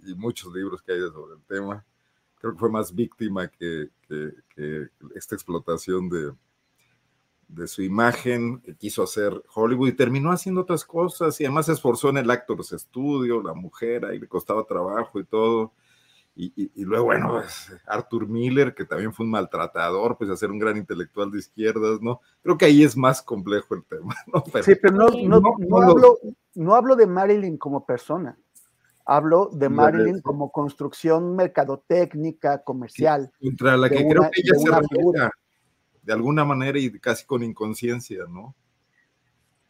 y 0.04 0.14
muchos 0.14 0.52
libros 0.52 0.82
que 0.82 0.92
hay 0.92 1.00
sobre 1.00 1.34
el 1.34 1.42
tema. 1.48 1.84
Creo 2.40 2.52
que 2.52 2.59
fue 2.59 2.71
más 2.71 2.95
víctima 2.95 3.49
que, 3.49 3.88
que, 4.07 4.33
que 4.54 4.88
esta 5.14 5.35
explotación 5.35 6.09
de, 6.09 6.33
de 7.49 7.66
su 7.66 7.83
imagen 7.83 8.61
que 8.61 8.76
quiso 8.76 9.02
hacer 9.02 9.42
Hollywood 9.54 9.88
y 9.88 9.92
terminó 9.92 10.30
haciendo 10.30 10.61
otras 10.61 10.85
cosas 10.85 11.40
y 11.40 11.45
además 11.45 11.66
se 11.66 11.73
esforzó 11.73 12.11
en 12.11 12.18
el 12.18 12.30
Actors 12.30 12.75
Studio, 12.76 13.42
la 13.42 13.54
mujer, 13.54 14.04
ahí 14.04 14.18
le 14.18 14.28
costaba 14.28 14.64
trabajo 14.64 15.18
y 15.18 15.25
todo 15.25 15.73
y, 16.40 16.85
luego, 16.85 17.07
bueno, 17.07 17.33
pues, 17.33 17.73
Arthur 17.85 18.28
Miller, 18.28 18.73
que 18.73 18.85
también 18.85 19.12
fue 19.12 19.26
un 19.26 19.33
maltratador, 19.33 20.16
pues 20.16 20.30
a 20.30 20.37
ser 20.37 20.52
un 20.52 20.61
gran 20.61 20.76
intelectual 20.76 21.33
de 21.33 21.40
izquierdas, 21.40 22.00
¿no? 22.00 22.21
Creo 22.42 22.57
que 22.57 22.66
ahí 22.66 22.85
es 22.85 22.97
más 22.97 23.21
complejo 23.21 23.75
el 23.75 23.83
tema, 23.85 24.14
¿no? 24.33 24.45
sí, 24.62 24.76
pero 24.80 24.95
no, 24.95 25.09
no, 25.09 25.40
no, 25.59 25.83
hablo, 25.83 26.18
no 26.54 26.75
hablo 26.76 26.95
de 26.95 27.09
Marilyn 27.09 27.59
como 27.59 27.85
persona, 27.85 28.38
Hablo 29.10 29.48
de 29.50 29.70
Marilyn 29.70 30.20
como 30.20 30.52
construcción 30.52 31.34
mercadotécnica, 31.34 32.62
comercial. 32.62 33.32
Contra 33.40 33.74
la 33.78 33.88
que 33.88 34.06
creo 34.06 34.30
que 34.30 34.42
ella 34.42 34.54
se 34.54 34.70
revela 34.70 35.30
de 36.02 36.12
alguna 36.12 36.44
manera 36.44 36.78
y 36.78 36.90
casi 37.00 37.24
con 37.24 37.42
inconsciencia, 37.42 38.24
¿no? 38.28 38.54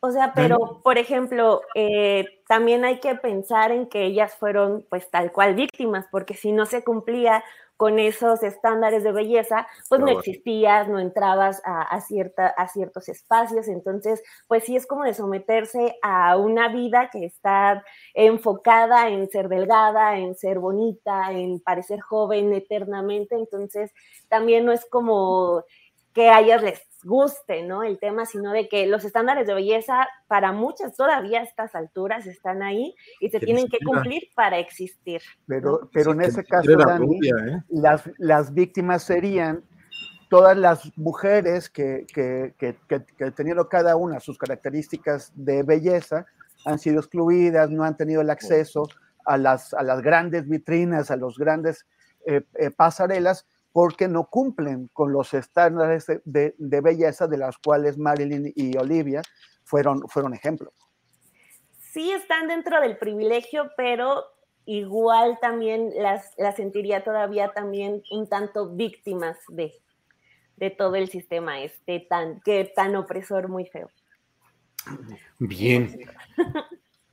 O 0.01 0.11
sea, 0.11 0.33
pero, 0.35 0.81
por 0.83 0.99
ejemplo, 0.99 1.61
eh, 1.77 2.25
también 2.49 2.85
hay 2.85 2.99
que 2.99 3.15
pensar 3.15 3.71
en 3.71 3.89
que 3.89 4.07
ellas 4.07 4.35
fueron, 4.35 4.85
pues, 4.91 5.09
tal 5.09 5.31
cual 5.31 5.55
víctimas, 5.55 6.07
porque 6.11 6.35
si 6.35 6.51
no 6.51 6.67
se 6.67 6.83
cumplía 6.83 7.45
con 7.79 8.01
esos 8.01 8.43
estándares 8.43 9.05
de 9.05 9.13
belleza, 9.13 9.69
pues 9.89 10.01
no 10.01 10.09
existías, 10.09 10.89
no 10.89 10.99
entrabas 10.99 11.63
a, 11.65 12.01
cierta, 12.01 12.49
a 12.49 12.67
ciertos 12.67 13.09
espacios, 13.09 13.69
entonces, 13.69 14.21
pues 14.49 14.65
sí 14.65 14.75
es 14.75 14.85
como 14.85 15.05
de 15.05 15.15
someterse 15.15 15.97
a 16.03 16.37
una 16.37 16.69
vida 16.69 17.09
que 17.11 17.25
está 17.25 17.85
enfocada 18.15 19.09
en 19.09 19.31
ser 19.31 19.49
delgada, 19.49 20.19
en 20.19 20.35
ser 20.35 20.59
bonita, 20.59 21.31
en 21.31 21.61
parecer 21.61 22.01
joven 22.01 22.53
eternamente, 22.53 23.37
entonces 23.37 23.93
también 24.29 24.65
no 24.65 24.73
es 24.73 24.85
como 24.85 25.63
que 26.13 26.31
a 26.31 26.41
les 26.41 26.83
guste, 27.03 27.63
¿no? 27.63 27.83
El 27.83 27.99
tema, 27.99 28.27
sino 28.27 28.53
de 28.53 28.69
que 28.69 28.87
los 28.87 29.05
estándares 29.05 29.47
de 29.47 29.55
belleza 29.55 30.09
para 30.27 30.53
muchas 30.53 30.97
todavía 30.97 31.41
a 31.41 31.45
estas 31.45 31.75
alturas 31.75 32.27
están 32.27 32.63
ahí 32.63 32.95
y 33.21 33.31
se 33.31 33.41
tienen 33.41 33.69
que 33.69 33.79
cumplir 33.85 34.29
para 34.35 34.59
existir. 34.59 35.23
Pero, 35.47 35.89
pero 35.93 36.13
en 36.13 36.23
ese 36.23 36.45
caso, 36.45 36.71
¿eh? 36.71 37.63
las, 37.69 38.11
las 38.19 38.53
víctimas 38.53 39.03
serían 39.03 39.65
todas 40.29 40.57
las 40.57 40.97
mujeres 40.97 41.69
que, 41.71 42.07
que, 42.13 42.55
que, 42.59 42.77
que, 42.89 43.31
teniendo 43.31 43.69
cada 43.69 43.97
una 43.97 44.21
sus 44.21 44.39
características 44.39 45.33
de 45.35 45.63
belleza, 45.63 46.27
han 46.65 46.79
sido 46.79 46.99
excluidas, 46.99 47.71
no 47.71 47.85
han 47.85 47.97
tenido 47.97 48.21
el 48.21 48.31
acceso 48.31 48.89
a 49.25 49.37
las, 49.37 49.75
a 49.75 49.83
las 49.83 50.03
grandes 50.03 50.49
vitrinas, 50.49 51.11
a 51.11 51.17
los 51.17 51.39
grandes 51.39 51.87
eh, 52.27 52.43
eh, 52.55 52.71
pasarelas, 52.71 53.47
porque 53.73 54.09
no 54.09 54.25
cumplen 54.25 54.89
con 54.93 55.13
los 55.13 55.35
estándares 55.35 56.07
de, 56.25 56.81
belleza 56.81 57.27
de 57.27 57.39
las 57.39 57.59
cuales 57.59 57.99
Marilyn 57.99 58.53
y 58.55 58.77
Olivia 58.77 59.23
fueron, 59.65 60.03
fueron 60.09 60.35
ejemplos. 60.35 60.73
Sí 61.93 62.11
están 62.13 62.49
dentro 62.49 62.81
del 62.81 62.97
privilegio, 62.97 63.71
pero 63.77 64.25
igual 64.65 65.39
también 65.41 65.91
las, 65.97 66.33
las 66.37 66.57
sentiría 66.57 67.05
todavía 67.05 67.53
también 67.53 68.03
un 68.11 68.29
tanto 68.29 68.69
víctimas 68.69 69.37
de, 69.49 69.73
de 70.57 70.71
todo 70.71 70.97
el 70.97 71.09
sistema 71.09 71.61
este 71.61 72.01
tan, 72.01 72.41
que, 72.41 72.71
tan 72.75 72.97
opresor 72.97 73.49
muy 73.49 73.67
feo. 73.67 73.89
Bien. 75.39 76.01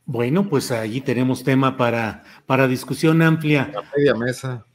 Bueno, 0.07 0.47
pues 0.47 0.71
allí 0.71 1.01
tenemos 1.01 1.43
tema 1.43 1.77
para, 1.77 2.23
para 2.45 2.67
discusión 2.67 3.21
amplia. 3.21 3.71
La 3.73 3.83
media 3.95 4.13
mesa. 4.13 4.65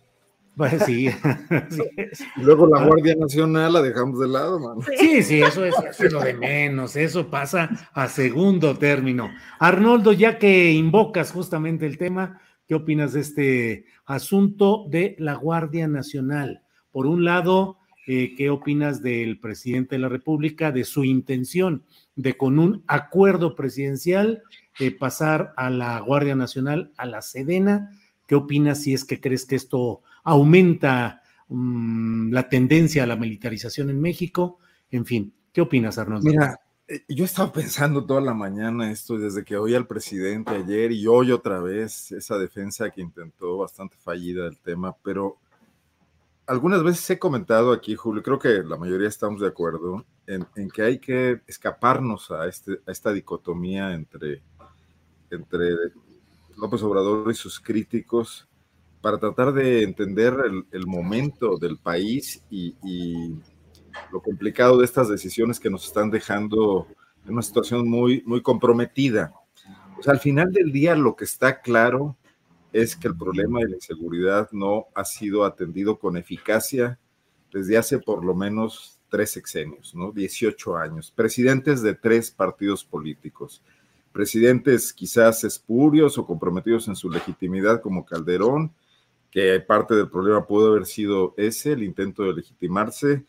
Pues 0.57 0.83
sí. 0.85 1.09
Y 2.37 2.43
luego 2.43 2.67
la 2.67 2.85
Guardia 2.85 3.15
Nacional 3.15 3.73
la 3.73 3.83
dejamos 3.83 4.19
de 4.21 4.29
lado, 4.29 4.59
mano. 4.59 4.83
Sí, 4.99 5.23
sí, 5.23 5.41
eso 5.41 5.65
es, 5.65 5.75
lo 6.13 6.21
de 6.21 6.35
menos, 6.35 6.97
eso 6.97 7.31
pasa 7.31 7.71
a 7.93 8.09
segundo 8.09 8.77
término. 8.77 9.31
Arnoldo, 9.59 10.13
ya 10.13 10.39
que 10.39 10.73
invocas 10.73 11.33
justamente 11.33 11.87
el 11.87 11.99
tema, 11.99 12.41
¿qué 12.67 12.75
opinas 12.75 13.13
de 13.13 13.21
este 13.21 13.85
asunto 14.05 14.87
de 14.89 15.17
la 15.19 15.35
Guardia 15.35 15.89
Nacional? 15.89 16.63
Por 16.91 17.07
un 17.07 17.25
lado, 17.25 17.79
eh, 18.07 18.35
¿qué 18.37 18.51
opinas 18.51 19.03
del 19.03 19.39
presidente 19.39 19.95
de 19.95 20.01
la 20.01 20.09
República, 20.09 20.73
de 20.73 20.85
su 20.85 21.05
intención 21.05 21.85
de 22.17 22.37
con 22.37 22.59
un 22.59 22.83
acuerdo 22.87 23.55
presidencial 23.55 24.43
eh, 24.79 24.91
pasar 24.91 25.53
a 25.57 25.71
la 25.71 25.99
Guardia 26.01 26.35
Nacional 26.35 26.93
a 26.97 27.07
la 27.07 27.23
Sedena? 27.23 27.93
¿Qué 28.27 28.35
opinas 28.35 28.83
si 28.83 28.95
es 28.95 29.05
que 29.05 29.21
crees 29.21 29.47
que 29.47 29.57
esto 29.57 30.03
aumenta 30.25 31.23
mm, 31.49 32.33
la 32.33 32.49
tendencia 32.49 33.05
a 33.05 33.07
la 33.07 33.17
militarización 33.17 33.91
en 33.91 34.01
México. 34.01 34.59
En 34.91 35.05
fin, 35.05 35.33
¿qué 35.53 35.61
opinas, 35.61 35.99
Arnoldo? 35.99 36.29
Mira, 36.29 36.59
eh, 36.89 37.05
yo 37.09 37.25
he 37.25 37.27
estado 37.27 37.53
pensando 37.53 38.05
toda 38.05 38.21
la 38.21 38.35
mañana 38.35 38.91
esto, 38.91 39.17
desde 39.17 39.45
que 39.45 39.57
oí 39.57 39.75
al 39.75 39.87
presidente 39.87 40.51
ayer 40.51 40.91
y 40.91 41.07
hoy 41.07 41.31
otra 41.31 41.61
vez, 41.61 42.11
esa 42.13 42.37
defensa 42.37 42.91
que 42.91 43.01
intentó 43.01 43.59
bastante 43.59 43.97
fallida 43.97 44.45
del 44.45 44.59
tema, 44.59 44.97
pero 45.03 45.39
algunas 46.47 46.83
veces 46.83 47.09
he 47.11 47.19
comentado 47.19 47.73
aquí, 47.73 47.95
Julio, 47.95 48.25
creo 48.25 48.41
que 48.41 48.65
la 48.65 48.77
mayoría 48.77 49.07
estamos 49.07 49.41
de 49.41 49.47
acuerdo 49.47 50.05
en, 50.27 50.45
que 50.71 50.83
hay 50.83 50.99
que 50.99 51.43
escaparnos 51.47 52.33
a, 52.33 52.49
este, 52.49 52.81
a 52.87 52.91
esta 52.91 53.13
dicotomía 53.13 53.95
entre, 53.95 54.43
entre 55.31 55.69
López 56.57 56.83
Obrador 56.83 57.31
y 57.31 57.35
sus 57.35 57.61
críticos 57.61 58.49
para 59.01 59.19
tratar 59.19 59.53
de 59.53 59.83
entender 59.83 60.35
el, 60.73 60.87
momento 60.87 61.57
del 61.57 61.79
país 61.79 62.43
y, 62.51 62.75
lo 64.13 64.23
complicado 64.23 64.79
de 64.79 64.85
estas 64.85 65.09
decisiones 65.09 65.59
que 65.59 65.69
nos 65.69 65.85
están 65.85 66.11
dejando 66.11 66.87
en 67.27 67.33
una 67.33 67.43
situación 67.43 67.89
muy, 67.89 68.23
muy 68.25 68.41
comprometida. 68.41 69.33
Sea, 70.01 70.13
al 70.13 70.21
final 70.21 70.53
del 70.53 70.71
día 70.73 70.95
lo 70.95 71.17
que 71.17 71.25
está 71.25 71.61
claro 71.61 72.17
es 72.73 72.95
que 72.97 73.09
el 73.09 73.17
problema 73.17 73.61
de 73.61 73.69
la 73.71 73.75
inseguridad 73.75 74.49
no 74.53 74.87
ha 74.95 75.05
sido 75.05 75.45
atendido 75.45 75.99
con 75.99 76.17
eficacia 76.17 76.99
desde 77.53 77.77
hace 77.77 77.99
por 77.99 78.25
lo 78.25 78.35
menos 78.35 79.01
tres 79.11 79.33
sexenios, 79.33 79.95
¿no? 79.95 80.13
18 80.13 80.77
años, 80.77 81.11
presidentes 81.11 81.83
de 81.83 81.95
tres 81.95 82.31
partidos 82.31 82.85
políticos, 82.85 83.63
presidentes 84.13 84.93
quizás 84.93 85.45
espurios 85.45 86.17
o 86.17 86.27
comprometidos 86.27 86.87
en 86.89 86.97
su 86.97 87.11
legitimidad 87.11 87.83
como 87.83 88.05
Calderón, 88.05 88.73
que 89.31 89.61
parte 89.61 89.95
del 89.95 90.11
problema 90.11 90.47
pudo 90.47 90.73
haber 90.73 90.87
sido 90.87 91.35
ese, 91.37 91.73
el 91.73 91.83
intento 91.83 92.25
de 92.25 92.35
legitimarse, 92.35 93.25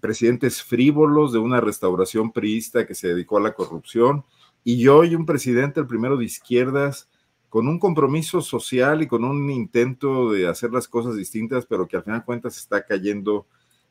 presidentes 0.00 0.62
frívolos 0.62 1.32
de 1.32 1.38
una 1.38 1.60
restauración 1.60 2.32
priista 2.32 2.86
que 2.86 2.94
se 2.94 3.08
dedicó 3.08 3.38
a 3.38 3.42
la 3.42 3.52
corrupción, 3.52 4.24
y 4.64 4.88
hoy 4.88 5.14
un 5.14 5.26
presidente, 5.26 5.80
el 5.80 5.86
primero 5.86 6.16
de 6.16 6.24
izquierdas, 6.24 7.08
con 7.50 7.68
un 7.68 7.78
compromiso 7.78 8.40
social 8.40 9.02
y 9.02 9.06
con 9.06 9.24
un 9.24 9.48
intento 9.50 10.32
de 10.32 10.48
hacer 10.48 10.72
las 10.72 10.88
cosas 10.88 11.16
distintas, 11.16 11.66
pero 11.66 11.86
que 11.86 11.96
al 11.96 12.02
final 12.02 12.20
de 12.20 12.24
cuentas 12.24 12.56
está 12.56 12.84
cayendo 12.84 13.46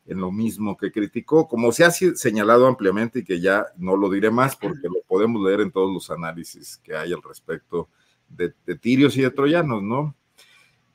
en 0.06 0.20
lo 0.20 0.30
mismo 0.30 0.76
que 0.76 0.92
criticó, 0.92 1.48
como 1.48 1.72
se 1.72 1.84
ha 1.84 1.90
señalado 1.90 2.66
ampliamente 2.66 3.20
y 3.20 3.24
que 3.24 3.40
ya 3.40 3.64
no 3.78 3.96
lo 3.96 4.10
diré 4.10 4.30
más 4.30 4.54
porque 4.54 4.82
lo 4.82 5.00
podemos 5.06 5.42
leer 5.42 5.62
en 5.62 5.70
todos 5.70 5.90
los 5.90 6.10
análisis 6.10 6.78
que 6.84 6.94
hay 6.94 7.12
al 7.12 7.22
respecto 7.22 7.88
de, 8.28 8.52
de 8.66 8.76
tirios 8.76 9.16
y 9.16 9.22
de 9.22 9.30
troyanos, 9.30 9.82
¿no? 9.82 10.14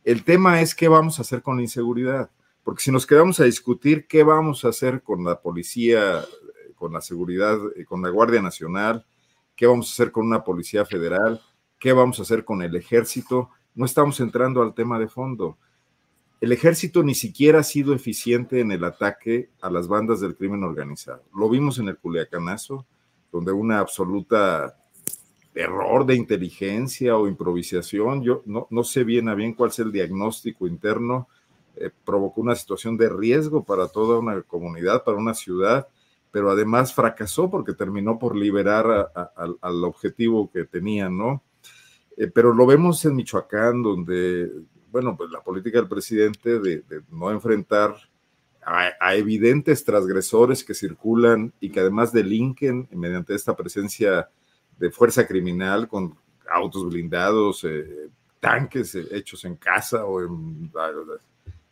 El 0.03 0.23
tema 0.23 0.61
es 0.61 0.73
qué 0.73 0.87
vamos 0.87 1.19
a 1.19 1.23
hacer 1.23 1.41
con 1.41 1.57
la 1.57 1.61
inseguridad, 1.61 2.31
porque 2.63 2.81
si 2.81 2.91
nos 2.91 3.05
quedamos 3.05 3.39
a 3.39 3.43
discutir 3.43 4.07
qué 4.07 4.23
vamos 4.23 4.63
a 4.63 4.69
hacer 4.69 5.03
con 5.03 5.23
la 5.23 5.41
policía, 5.41 6.23
con 6.75 6.93
la 6.93 7.01
seguridad, 7.01 7.57
eh, 7.75 7.85
con 7.85 8.01
la 8.01 8.09
Guardia 8.09 8.41
Nacional, 8.41 9.05
qué 9.55 9.67
vamos 9.67 9.89
a 9.89 9.93
hacer 9.93 10.11
con 10.11 10.25
una 10.25 10.43
policía 10.43 10.85
federal, 10.85 11.41
qué 11.77 11.91
vamos 11.91 12.19
a 12.19 12.21
hacer 12.21 12.45
con 12.45 12.61
el 12.61 12.75
ejército, 12.75 13.49
no 13.75 13.85
estamos 13.85 14.19
entrando 14.21 14.61
al 14.61 14.73
tema 14.73 14.97
de 14.97 15.09
fondo. 15.09 15.57
El 16.39 16.53
ejército 16.53 17.03
ni 17.03 17.15
siquiera 17.15 17.59
ha 17.59 17.63
sido 17.63 17.93
eficiente 17.93 18.61
en 18.61 18.71
el 18.71 18.85
ataque 18.85 19.49
a 19.61 19.69
las 19.69 19.89
bandas 19.89 20.21
del 20.21 20.37
crimen 20.37 20.63
organizado. 20.63 21.23
Lo 21.35 21.49
vimos 21.49 21.77
en 21.79 21.89
el 21.89 21.97
Culiacanazo, 21.97 22.85
donde 23.31 23.51
una 23.51 23.79
absoluta 23.79 24.78
error 25.59 26.05
de 26.05 26.15
inteligencia 26.15 27.17
o 27.17 27.27
improvisación, 27.27 28.23
yo 28.23 28.43
no, 28.45 28.67
no 28.69 28.83
sé 28.83 29.03
bien 29.03 29.29
a 29.29 29.35
bien 29.35 29.53
cuál 29.53 29.69
es 29.69 29.79
el 29.79 29.91
diagnóstico 29.91 30.67
interno, 30.67 31.27
eh, 31.75 31.91
provocó 32.05 32.41
una 32.41 32.55
situación 32.55 32.97
de 32.97 33.09
riesgo 33.09 33.63
para 33.63 33.87
toda 33.87 34.19
una 34.19 34.41
comunidad, 34.41 35.03
para 35.03 35.17
una 35.17 35.33
ciudad, 35.33 35.87
pero 36.31 36.51
además 36.51 36.93
fracasó 36.93 37.49
porque 37.49 37.73
terminó 37.73 38.19
por 38.19 38.35
liberar 38.35 39.11
al 39.35 39.83
objetivo 39.83 40.51
que 40.51 40.65
tenían, 40.65 41.17
¿no? 41.17 41.43
Eh, 42.19 42.27
pero 42.27 42.53
lo 42.53 42.65
vemos 42.65 43.03
en 43.05 43.15
Michoacán, 43.15 43.81
donde, 43.81 44.51
bueno, 44.91 45.15
pues 45.15 45.31
la 45.31 45.41
política 45.41 45.79
del 45.79 45.87
presidente 45.87 46.59
de, 46.59 46.83
no 47.09 47.31
enfrentar 47.31 47.95
a, 48.61 49.15
evidentes 49.15 49.85
transgresores 49.85 50.65
que 50.65 50.73
circulan 50.73 51.53
y 51.61 51.69
que 51.69 51.79
además 51.79 52.11
delinquen 52.11 52.89
mediante 52.91 53.33
esta 53.33 53.55
presencia 53.55 54.29
de 54.79 54.89
fuerza 54.89 55.27
criminal 55.27 55.87
con 55.87 56.15
autos 56.49 56.85
blindados, 56.85 57.63
eh, 57.65 58.07
tanques 58.39 58.95
eh, 58.95 59.07
hechos 59.11 59.45
en 59.45 59.55
casa 59.55 60.05
o 60.05 60.21
en 60.21 60.71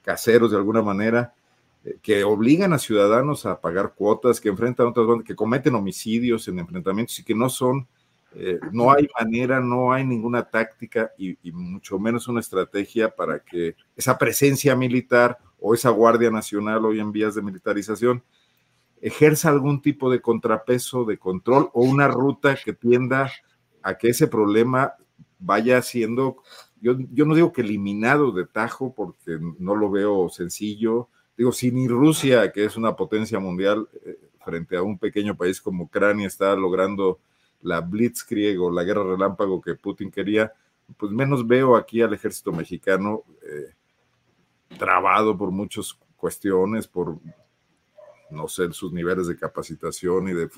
caseros 0.03 0.51
de 0.51 0.57
alguna 0.57 0.81
manera, 0.81 1.33
eh, 1.83 1.97
que 2.01 2.23
obligan 2.23 2.73
a 2.73 2.79
ciudadanos 2.79 3.45
a 3.45 3.59
pagar 3.59 3.93
cuotas, 3.95 4.39
que 4.39 4.49
enfrentan 4.49 4.87
otras 4.87 5.07
bandas, 5.07 5.25
que 5.25 5.35
cometen 5.35 5.75
homicidios 5.75 6.47
en 6.47 6.59
enfrentamientos 6.59 7.17
y 7.19 7.23
que 7.23 7.35
no 7.35 7.49
son, 7.49 7.87
no 8.71 8.91
hay 8.91 9.07
manera, 9.19 9.59
no 9.59 9.91
hay 9.91 10.05
ninguna 10.05 10.43
táctica 10.43 11.11
y, 11.17 11.37
y, 11.41 11.51
mucho 11.51 11.97
menos 11.97 12.27
una 12.27 12.41
estrategia 12.41 13.09
para 13.09 13.39
que 13.39 13.75
esa 13.95 14.15
presencia 14.15 14.75
militar 14.75 15.39
o 15.59 15.73
esa 15.73 15.89
Guardia 15.89 16.29
Nacional 16.29 16.85
hoy 16.85 16.99
en 16.99 17.11
vías 17.11 17.33
de 17.33 17.41
militarización 17.41 18.21
ejerza 19.01 19.49
algún 19.49 19.81
tipo 19.81 20.11
de 20.11 20.21
contrapeso, 20.21 21.05
de 21.05 21.17
control 21.17 21.69
o 21.73 21.83
una 21.83 22.07
ruta 22.07 22.55
que 22.63 22.73
tienda 22.73 23.31
a 23.83 23.97
que 23.97 24.09
ese 24.09 24.27
problema 24.27 24.93
vaya 25.39 25.81
siendo 25.81 26.37
yo, 26.81 26.95
yo 27.11 27.25
no 27.25 27.35
digo 27.35 27.53
que 27.53 27.61
eliminado 27.61 28.31
de 28.31 28.45
tajo 28.45 28.93
porque 28.93 29.39
no 29.59 29.75
lo 29.75 29.89
veo 29.89 30.29
sencillo. 30.29 31.09
Digo, 31.37 31.51
si 31.51 31.71
ni 31.71 31.87
Rusia, 31.87 32.51
que 32.51 32.65
es 32.65 32.77
una 32.77 32.95
potencia 32.95 33.39
mundial, 33.39 33.87
eh, 34.05 34.17
frente 34.43 34.77
a 34.77 34.83
un 34.83 34.97
pequeño 34.97 35.35
país 35.35 35.61
como 35.61 35.85
Ucrania, 35.85 36.27
está 36.27 36.55
logrando 36.55 37.19
la 37.61 37.81
blitzkrieg 37.81 38.61
o 38.61 38.71
la 38.71 38.83
guerra 38.83 39.03
relámpago 39.03 39.61
que 39.61 39.75
Putin 39.75 40.11
quería, 40.11 40.53
pues 40.97 41.11
menos 41.11 41.45
veo 41.45 41.75
aquí 41.75 42.01
al 42.01 42.13
ejército 42.13 42.51
mexicano 42.51 43.23
eh, 43.41 43.73
trabado 44.77 45.37
por 45.37 45.51
muchas 45.51 45.97
cuestiones, 46.15 46.87
por 46.87 47.17
no 48.29 48.47
sé, 48.47 48.71
sus 48.71 48.91
niveles 48.91 49.27
de 49.27 49.37
capacitación 49.37 50.27
y 50.27 50.33
de, 50.33 50.49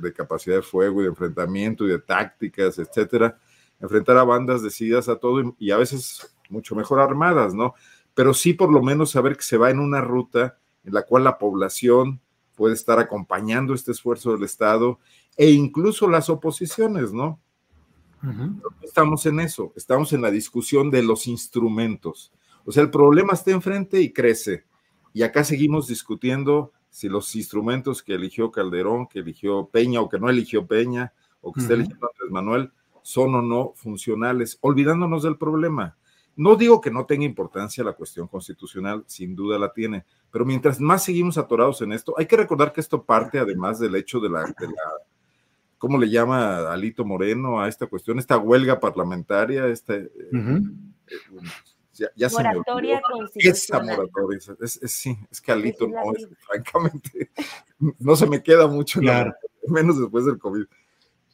de, 0.00 0.12
capacidad 0.12 0.56
de 0.56 0.62
fuego 0.62 1.00
y 1.00 1.04
de 1.04 1.10
enfrentamiento 1.10 1.84
y 1.84 1.88
de 1.88 1.98
tácticas, 1.98 2.78
etcétera, 2.78 3.38
enfrentar 3.80 4.16
a 4.16 4.24
bandas 4.24 4.62
decididas 4.62 5.08
a 5.08 5.16
todo 5.16 5.54
y, 5.58 5.70
a 5.70 5.76
veces 5.76 6.34
mucho 6.48 6.74
mejor 6.74 7.00
armadas, 7.00 7.54
¿no? 7.54 7.74
Pero 8.14 8.34
sí 8.34 8.52
por 8.52 8.72
lo 8.72 8.82
menos 8.82 9.10
saber 9.10 9.36
que 9.36 9.42
se 9.42 9.56
va 9.56 9.70
en 9.70 9.78
una 9.78 10.00
ruta 10.00 10.58
en 10.84 10.94
la 10.94 11.02
cual 11.02 11.24
la 11.24 11.38
población 11.38 12.20
puede 12.56 12.74
estar 12.74 12.98
acompañando 12.98 13.72
este 13.72 13.92
esfuerzo 13.92 14.32
del 14.32 14.42
Estado 14.42 14.98
e 15.36 15.50
incluso 15.50 16.08
las 16.08 16.28
oposiciones, 16.28 17.12
¿no? 17.12 17.40
Estamos 18.82 19.24
en 19.24 19.40
eso, 19.40 19.72
estamos 19.76 20.12
en 20.12 20.20
la 20.20 20.30
discusión 20.30 20.90
de 20.90 21.02
los 21.02 21.26
instrumentos. 21.26 22.32
O 22.66 22.72
sea, 22.72 22.82
el 22.82 22.90
problema 22.90 23.32
está 23.32 23.50
enfrente 23.50 24.02
y 24.02 24.12
crece. 24.12 24.64
Y 25.14 25.22
acá 25.22 25.42
seguimos 25.42 25.88
discutiendo 25.88 26.72
si 26.90 27.08
los 27.08 27.34
instrumentos 27.36 28.02
que 28.02 28.14
eligió 28.14 28.50
Calderón, 28.50 29.06
que 29.06 29.20
eligió 29.20 29.66
Peña 29.66 30.00
o 30.00 30.08
que 30.08 30.18
no 30.18 30.28
eligió 30.28 30.66
Peña 30.66 31.12
o 31.40 31.52
que 31.52 31.60
está 31.60 31.74
eligiendo 31.74 32.10
Andrés 32.10 32.30
Manuel 32.30 32.72
son 33.02 33.34
o 33.34 33.42
no 33.42 33.72
funcionales, 33.76 34.58
olvidándonos 34.60 35.22
del 35.22 35.38
problema. 35.38 35.96
No 36.36 36.56
digo 36.56 36.80
que 36.80 36.90
no 36.90 37.06
tenga 37.06 37.24
importancia 37.24 37.84
la 37.84 37.92
cuestión 37.92 38.28
constitucional, 38.28 39.04
sin 39.06 39.34
duda 39.34 39.58
la 39.58 39.72
tiene, 39.72 40.04
pero 40.30 40.44
mientras 40.44 40.80
más 40.80 41.04
seguimos 41.04 41.38
atorados 41.38 41.80
en 41.82 41.92
esto, 41.92 42.14
hay 42.16 42.26
que 42.26 42.36
recordar 42.36 42.72
que 42.72 42.80
esto 42.80 43.02
parte 43.02 43.38
además 43.38 43.78
del 43.78 43.94
hecho 43.94 44.20
de 44.20 44.28
la, 44.28 44.42
de 44.42 44.66
la 44.66 44.82
¿cómo 45.78 45.98
le 45.98 46.10
llama 46.10 46.70
Alito 46.70 47.04
Moreno 47.04 47.60
a 47.60 47.68
esta 47.68 47.86
cuestión? 47.86 48.18
Esta 48.18 48.36
huelga 48.36 48.78
parlamentaria, 48.78 49.66
este, 49.66 50.10
ya, 52.16 52.28
moratoria 52.28 53.00
Esa 53.34 53.82
moratoria, 53.82 54.38
es, 54.60 54.80
sí, 54.86 55.16
es 55.30 55.40
que 55.40 55.52
Alito 55.52 55.86
no, 55.86 56.12
es, 56.14 56.28
francamente, 56.46 57.30
no 57.98 58.16
se 58.16 58.26
me 58.26 58.42
queda 58.42 58.66
mucho, 58.66 59.00
menos 59.66 59.98
después 59.98 60.24
del 60.24 60.38
COVID. 60.38 60.64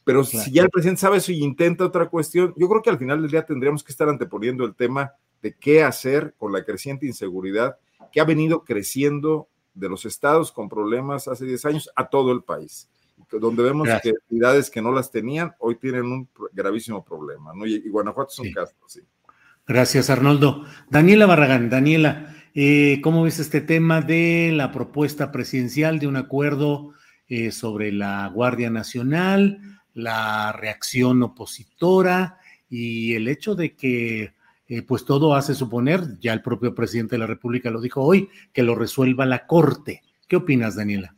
Pero 0.04 0.22
si 0.22 0.52
ya 0.52 0.62
el 0.62 0.70
presidente 0.70 1.00
sabe 1.00 1.16
eso 1.16 1.32
y 1.32 1.42
intenta 1.42 1.84
otra 1.84 2.08
cuestión, 2.08 2.54
yo 2.56 2.68
creo 2.68 2.80
que 2.80 2.90
al 2.90 2.98
final 2.98 3.20
del 3.22 3.30
día 3.30 3.44
tendríamos 3.44 3.82
que 3.82 3.90
estar 3.90 4.08
anteponiendo 4.08 4.64
el 4.64 4.74
tema 4.74 5.14
de 5.42 5.54
qué 5.54 5.82
hacer 5.82 6.34
con 6.38 6.52
la 6.52 6.64
creciente 6.64 7.06
inseguridad 7.06 7.76
que 8.12 8.20
ha 8.20 8.24
venido 8.24 8.62
creciendo 8.62 9.48
de 9.74 9.88
los 9.88 10.04
estados 10.04 10.52
con 10.52 10.68
problemas 10.68 11.28
hace 11.28 11.44
10 11.44 11.64
años 11.66 11.90
a 11.94 12.08
todo 12.08 12.32
el 12.32 12.42
país, 12.42 12.88
donde 13.30 13.62
vemos 13.62 13.88
que 14.02 14.10
entidades 14.10 14.70
que 14.70 14.80
no 14.80 14.92
las 14.92 15.10
tenían 15.10 15.54
hoy 15.58 15.76
tienen 15.76 16.04
un 16.04 16.28
gravísimo 16.52 17.04
problema, 17.04 17.52
¿no? 17.54 17.66
Y, 17.66 17.88
Guanajuato 17.88 18.30
es 18.30 18.38
un 18.38 18.52
caso, 18.52 18.74
sí. 18.86 19.00
Gracias, 19.66 20.10
Arnoldo. 20.10 20.64
Daniela 20.90 21.26
Barragán, 21.26 21.68
Daniela, 21.68 22.36
eh, 22.54 23.00
¿cómo 23.02 23.24
ves 23.24 23.40
este 23.40 23.60
tema 23.60 24.00
de 24.00 24.52
la 24.54 24.70
propuesta 24.70 25.32
presidencial 25.32 25.98
de 25.98 26.06
un 26.06 26.14
acuerdo 26.14 26.92
eh, 27.26 27.50
sobre 27.50 27.90
la 27.90 28.28
Guardia 28.28 28.70
Nacional, 28.70 29.60
la 29.92 30.52
reacción 30.52 31.20
opositora 31.24 32.38
y 32.70 33.14
el 33.14 33.26
hecho 33.26 33.56
de 33.56 33.74
que 33.74 34.34
eh, 34.68 34.82
pues 34.82 35.04
todo 35.04 35.34
hace 35.34 35.52
suponer, 35.52 36.18
ya 36.20 36.32
el 36.32 36.42
propio 36.42 36.72
presidente 36.72 37.16
de 37.16 37.20
la 37.20 37.26
República 37.26 37.68
lo 37.68 37.80
dijo 37.80 38.02
hoy, 38.02 38.28
que 38.52 38.62
lo 38.62 38.76
resuelva 38.76 39.26
la 39.26 39.46
Corte. 39.48 40.02
¿Qué 40.28 40.36
opinas, 40.36 40.76
Daniela? 40.76 41.16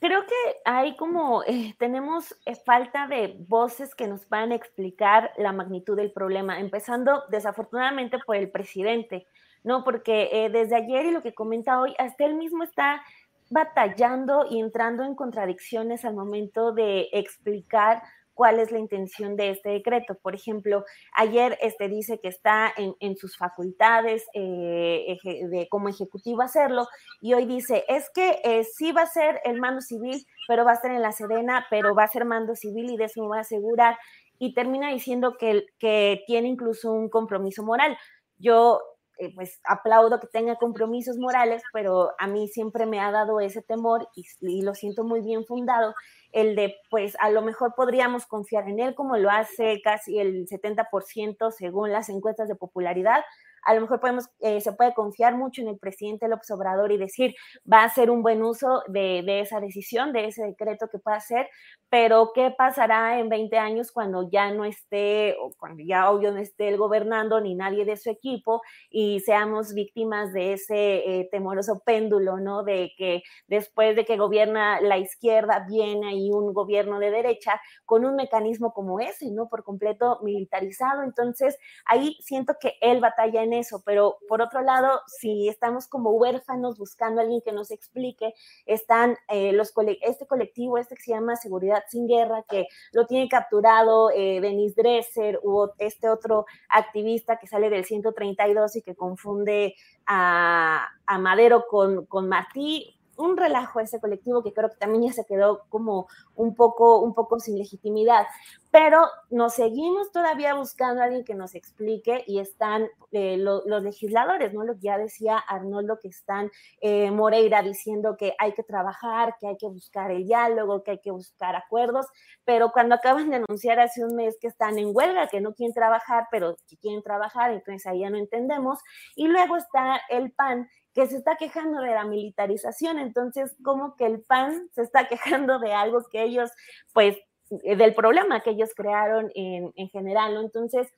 Creo 0.00 0.24
que 0.24 0.34
hay 0.64 0.96
como, 0.96 1.42
eh, 1.44 1.74
tenemos 1.78 2.34
eh, 2.46 2.54
falta 2.54 3.06
de 3.06 3.36
voces 3.46 3.94
que 3.94 4.06
nos 4.06 4.26
van 4.30 4.50
a 4.50 4.54
explicar 4.54 5.30
la 5.36 5.52
magnitud 5.52 5.94
del 5.94 6.10
problema, 6.10 6.58
empezando 6.58 7.24
desafortunadamente 7.28 8.18
por 8.24 8.36
el 8.36 8.50
presidente, 8.50 9.26
¿no? 9.62 9.84
Porque 9.84 10.30
eh, 10.32 10.48
desde 10.48 10.76
ayer 10.76 11.04
y 11.04 11.10
lo 11.10 11.22
que 11.22 11.34
comenta 11.34 11.78
hoy, 11.78 11.94
hasta 11.98 12.24
él 12.24 12.34
mismo 12.34 12.64
está 12.64 13.02
batallando 13.50 14.46
y 14.48 14.58
entrando 14.58 15.04
en 15.04 15.14
contradicciones 15.14 16.06
al 16.06 16.14
momento 16.14 16.72
de 16.72 17.10
explicar 17.12 18.02
cuál 18.40 18.58
es 18.58 18.72
la 18.72 18.78
intención 18.78 19.36
de 19.36 19.50
este 19.50 19.68
decreto. 19.68 20.14
Por 20.14 20.34
ejemplo, 20.34 20.86
ayer 21.12 21.58
este 21.60 21.90
dice 21.90 22.20
que 22.22 22.28
está 22.28 22.72
en, 22.74 23.16
sus 23.18 23.36
facultades 23.36 24.24
eh, 24.32 25.18
de, 25.22 25.68
como 25.68 25.90
ejecutivo 25.90 26.40
hacerlo 26.40 26.88
y 27.20 27.34
hoy 27.34 27.44
dice, 27.44 27.84
es 27.86 28.08
que 28.14 28.40
eh, 28.42 28.64
sí 28.64 28.92
va 28.92 29.02
a 29.02 29.06
ser 29.06 29.42
el 29.44 29.60
mando 29.60 29.82
civil, 29.82 30.26
pero 30.48 30.64
va 30.64 30.72
a 30.72 30.80
ser 30.80 30.92
en 30.92 31.02
la 31.02 31.12
Sedena, 31.12 31.66
pero 31.68 31.94
va 31.94 32.04
a 32.04 32.08
ser 32.08 32.24
mando 32.24 32.54
civil 32.56 32.90
y 32.90 32.96
de 32.96 33.04
eso 33.04 33.20
me 33.20 33.28
va 33.28 33.36
a 33.36 33.40
asegurar. 33.40 33.98
Y 34.38 34.54
termina 34.54 34.90
diciendo 34.90 35.36
que, 35.38 35.66
que 35.78 36.22
tiene 36.26 36.48
incluso 36.48 36.90
un 36.92 37.10
compromiso 37.10 37.62
moral. 37.62 37.98
Yo 38.38 38.80
eh, 39.20 39.30
pues 39.34 39.60
aplaudo 39.64 40.18
que 40.18 40.28
tenga 40.28 40.56
compromisos 40.56 41.18
morales, 41.18 41.62
pero 41.74 42.12
a 42.18 42.26
mí 42.26 42.48
siempre 42.48 42.86
me 42.86 43.00
ha 43.00 43.10
dado 43.12 43.38
ese 43.40 43.60
temor 43.60 44.08
y, 44.14 44.62
lo 44.62 44.74
siento 44.74 45.04
muy 45.04 45.20
bien 45.20 45.44
fundado, 45.44 45.94
el 46.32 46.56
de 46.56 46.74
pues 46.88 47.16
a 47.20 47.28
lo 47.28 47.42
mejor 47.42 47.74
podríamos 47.76 48.24
confiar 48.24 48.66
en 48.66 48.80
él 48.80 48.94
como 48.94 49.18
lo 49.18 49.28
hace 49.30 49.82
casi 49.84 50.18
el 50.18 50.46
70% 50.46 51.50
según 51.50 51.92
las 51.92 52.08
encuestas 52.08 52.48
de 52.48 52.54
popularidad, 52.54 53.22
a 53.64 53.74
lo 53.74 53.82
mejor 53.82 54.00
podemos, 54.00 54.28
eh, 54.40 54.60
se 54.60 54.72
puede 54.72 54.94
confiar 54.94 55.36
mucho 55.36 55.62
en 55.62 55.68
el 55.68 55.78
presidente 55.78 56.28
López 56.28 56.50
Obrador 56.50 56.92
y 56.92 56.98
decir, 56.98 57.34
va 57.70 57.82
a 57.82 57.84
hacer 57.84 58.10
un 58.10 58.22
buen 58.22 58.42
uso 58.42 58.82
de, 58.88 59.40
esa 59.40 59.60
decisión, 59.60 60.12
de 60.12 60.26
ese 60.26 60.44
decreto 60.44 60.88
que 60.88 60.98
pueda 60.98 61.16
hacer, 61.16 61.48
pero 61.88 62.32
¿qué 62.34 62.52
pasará 62.56 63.18
en 63.18 63.28
20 63.28 63.58
años 63.58 63.92
cuando 63.92 64.28
ya 64.30 64.52
no 64.52 64.64
esté, 64.64 65.36
o 65.40 65.50
cuando 65.58 65.82
ya 65.84 66.10
obvio 66.10 66.32
no 66.32 66.38
esté 66.38 66.68
el 66.68 66.76
gobernando 66.76 67.40
ni 67.40 67.54
nadie 67.54 67.84
de 67.84 67.96
su 67.96 68.10
equipo 68.10 68.62
y 68.90 69.20
seamos 69.20 69.74
víctimas 69.74 70.32
de 70.32 70.52
ese 70.54 71.20
eh, 71.20 71.28
temoroso 71.30 71.82
péndulo, 71.84 72.38
¿no? 72.38 72.62
De 72.62 72.92
que 72.96 73.22
después 73.46 73.96
de 73.96 74.04
que 74.04 74.16
gobierna 74.16 74.80
la 74.80 74.98
izquierda 74.98 75.66
viene 75.68 76.08
ahí 76.08 76.30
un 76.30 76.52
gobierno 76.52 76.98
de 76.98 77.10
derecha 77.10 77.60
con 77.84 78.04
un 78.04 78.16
mecanismo 78.16 78.72
como 78.72 79.00
ese, 79.00 79.30
¿no? 79.30 79.48
Por 79.48 79.64
completo 79.64 80.20
militarizado. 80.22 81.02
Entonces, 81.02 81.58
ahí 81.84 82.16
siento 82.20 82.54
que 82.60 82.74
él 82.80 83.00
batalla 83.00 83.42
en 83.42 83.49
eso, 83.52 83.82
pero 83.84 84.18
por 84.28 84.42
otro 84.42 84.62
lado, 84.62 85.00
si 85.06 85.48
estamos 85.48 85.88
como 85.88 86.10
huérfanos 86.12 86.78
buscando 86.78 87.20
a 87.20 87.24
alguien 87.24 87.40
que 87.42 87.52
nos 87.52 87.70
explique, 87.70 88.34
están 88.66 89.16
eh, 89.28 89.52
los 89.52 89.72
este 90.02 90.26
colectivo, 90.26 90.78
este 90.78 90.94
que 90.96 91.02
se 91.02 91.12
llama 91.12 91.36
Seguridad 91.36 91.84
sin 91.88 92.06
Guerra, 92.06 92.44
que 92.48 92.66
lo 92.92 93.06
tiene 93.06 93.28
capturado 93.28 94.10
eh, 94.10 94.40
Denis 94.40 94.74
Dresser 94.76 95.40
o 95.42 95.72
este 95.78 96.08
otro 96.08 96.46
activista 96.68 97.38
que 97.38 97.46
sale 97.46 97.70
del 97.70 97.84
132 97.84 98.76
y 98.76 98.82
que 98.82 98.94
confunde 98.94 99.74
a, 100.06 100.88
a 101.06 101.18
Madero 101.18 101.64
con, 101.68 102.06
con 102.06 102.28
Martí 102.28 102.99
un 103.20 103.36
relajo 103.36 103.80
ese 103.80 104.00
colectivo 104.00 104.42
que 104.42 104.52
creo 104.52 104.70
que 104.70 104.76
también 104.76 105.04
ya 105.04 105.12
se 105.12 105.24
quedó 105.24 105.64
como 105.68 106.08
un 106.34 106.54
poco, 106.54 107.00
un 107.00 107.14
poco 107.14 107.38
sin 107.38 107.58
legitimidad. 107.58 108.26
Pero 108.70 109.06
nos 109.30 109.54
seguimos 109.54 110.10
todavía 110.12 110.54
buscando 110.54 111.02
a 111.02 111.04
alguien 111.04 111.24
que 111.24 111.34
nos 111.34 111.54
explique 111.54 112.24
y 112.26 112.38
están 112.38 112.88
eh, 113.12 113.36
los 113.36 113.82
legisladores, 113.82 114.52
¿no? 114.54 114.64
Lo 114.64 114.74
que 114.74 114.82
ya 114.82 114.98
decía 114.98 115.38
Arnoldo, 115.38 115.98
que 116.00 116.08
están 116.08 116.50
eh, 116.80 117.10
Moreira 117.10 117.62
diciendo 117.62 118.16
que 118.16 118.34
hay 118.38 118.52
que 118.52 118.62
trabajar, 118.62 119.36
que 119.40 119.48
hay 119.48 119.56
que 119.56 119.66
buscar 119.66 120.10
el 120.10 120.24
diálogo, 120.24 120.82
que 120.82 120.92
hay 120.92 121.00
que 121.00 121.10
buscar 121.10 121.56
acuerdos, 121.56 122.06
pero 122.44 122.70
cuando 122.72 122.94
acaban 122.94 123.30
de 123.30 123.36
anunciar 123.36 123.80
hace 123.80 124.04
un 124.04 124.14
mes 124.14 124.36
que 124.40 124.46
están 124.46 124.78
en 124.78 124.90
huelga, 124.94 125.28
que 125.28 125.40
no 125.40 125.54
quieren 125.54 125.74
trabajar, 125.74 126.28
pero 126.30 126.56
que 126.68 126.76
quieren 126.76 127.02
trabajar, 127.02 127.50
entonces 127.50 127.86
ahí 127.86 128.00
ya 128.00 128.10
no 128.10 128.18
entendemos. 128.18 128.78
Y 129.16 129.26
luego 129.28 129.56
está 129.56 130.00
el 130.08 130.32
PAN 130.32 130.68
que 130.94 131.06
se 131.06 131.16
está 131.16 131.36
quejando 131.36 131.80
de 131.80 131.92
la 131.92 132.04
militarización, 132.04 132.98
entonces 132.98 133.54
como 133.62 133.96
que 133.96 134.06
el 134.06 134.22
PAN 134.22 134.68
se 134.74 134.82
está 134.82 135.08
quejando 135.08 135.58
de 135.58 135.72
algo 135.72 136.02
que 136.10 136.22
ellos, 136.22 136.50
pues, 136.92 137.16
eh, 137.64 137.76
del 137.76 137.94
problema 137.94 138.40
que 138.40 138.50
ellos 138.50 138.70
crearon 138.74 139.30
en, 139.34 139.72
en 139.76 139.88
general, 139.88 140.34
¿no? 140.34 140.40
Entonces, 140.40 140.88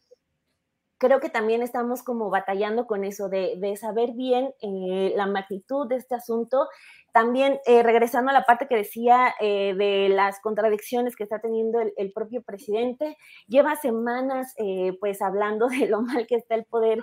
creo 1.02 1.18
que 1.18 1.30
también 1.30 1.62
estamos 1.62 2.04
como 2.04 2.30
batallando 2.30 2.86
con 2.86 3.02
eso 3.02 3.28
de, 3.28 3.56
de 3.58 3.76
saber 3.76 4.12
bien 4.12 4.54
eh, 4.62 5.12
la 5.16 5.26
magnitud 5.26 5.88
de 5.88 5.96
este 5.96 6.14
asunto 6.14 6.68
también, 7.10 7.58
eh, 7.66 7.82
regresando 7.82 8.30
a 8.30 8.32
la 8.32 8.44
parte 8.44 8.68
que 8.68 8.76
decía 8.76 9.34
eh, 9.40 9.74
de 9.74 10.08
las 10.08 10.40
contradicciones 10.40 11.16
que 11.16 11.24
está 11.24 11.40
teniendo 11.40 11.80
el, 11.80 12.12
propio 12.12 12.40
presidente, 12.42 13.18
lleva 13.48 13.76
semanas 13.76 14.54
pues 15.00 15.20
hablando 15.20 15.66
de 15.68 15.88
lo 15.88 16.00
mal 16.00 16.26
que 16.26 16.36
está 16.36 16.54
el 16.54 16.64
Poder 16.64 17.02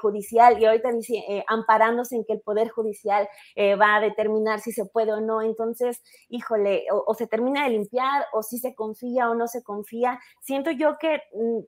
Judicial 0.00 0.60
y 0.60 0.66
ahorita 0.66 0.92
dice, 0.92 1.44
amparándose 1.48 2.14
en 2.14 2.24
que 2.24 2.34
el 2.34 2.40
Poder 2.40 2.68
Judicial 2.68 3.28
va 3.80 3.96
a 3.96 4.00
determinar 4.00 4.60
si 4.60 4.70
se 4.70 4.84
puede 4.84 5.12
o 5.12 5.20
no. 5.20 5.42
Entonces, 5.42 6.02
híjole, 6.28 6.84
o, 6.92 7.02
o, 7.04 7.14
se 7.14 7.26
termina 7.26 7.64
de 7.64 7.70
limpiar 7.70 8.26
o 8.32 8.44
si 8.44 8.58
se 8.58 8.76
confía 8.76 9.28
o 9.28 9.34
no 9.34 9.48
se 9.48 9.64
confía. 9.64 10.20
Siento 10.40 10.70
yo 10.70 10.98
que 11.00 11.20
mm, 11.34 11.62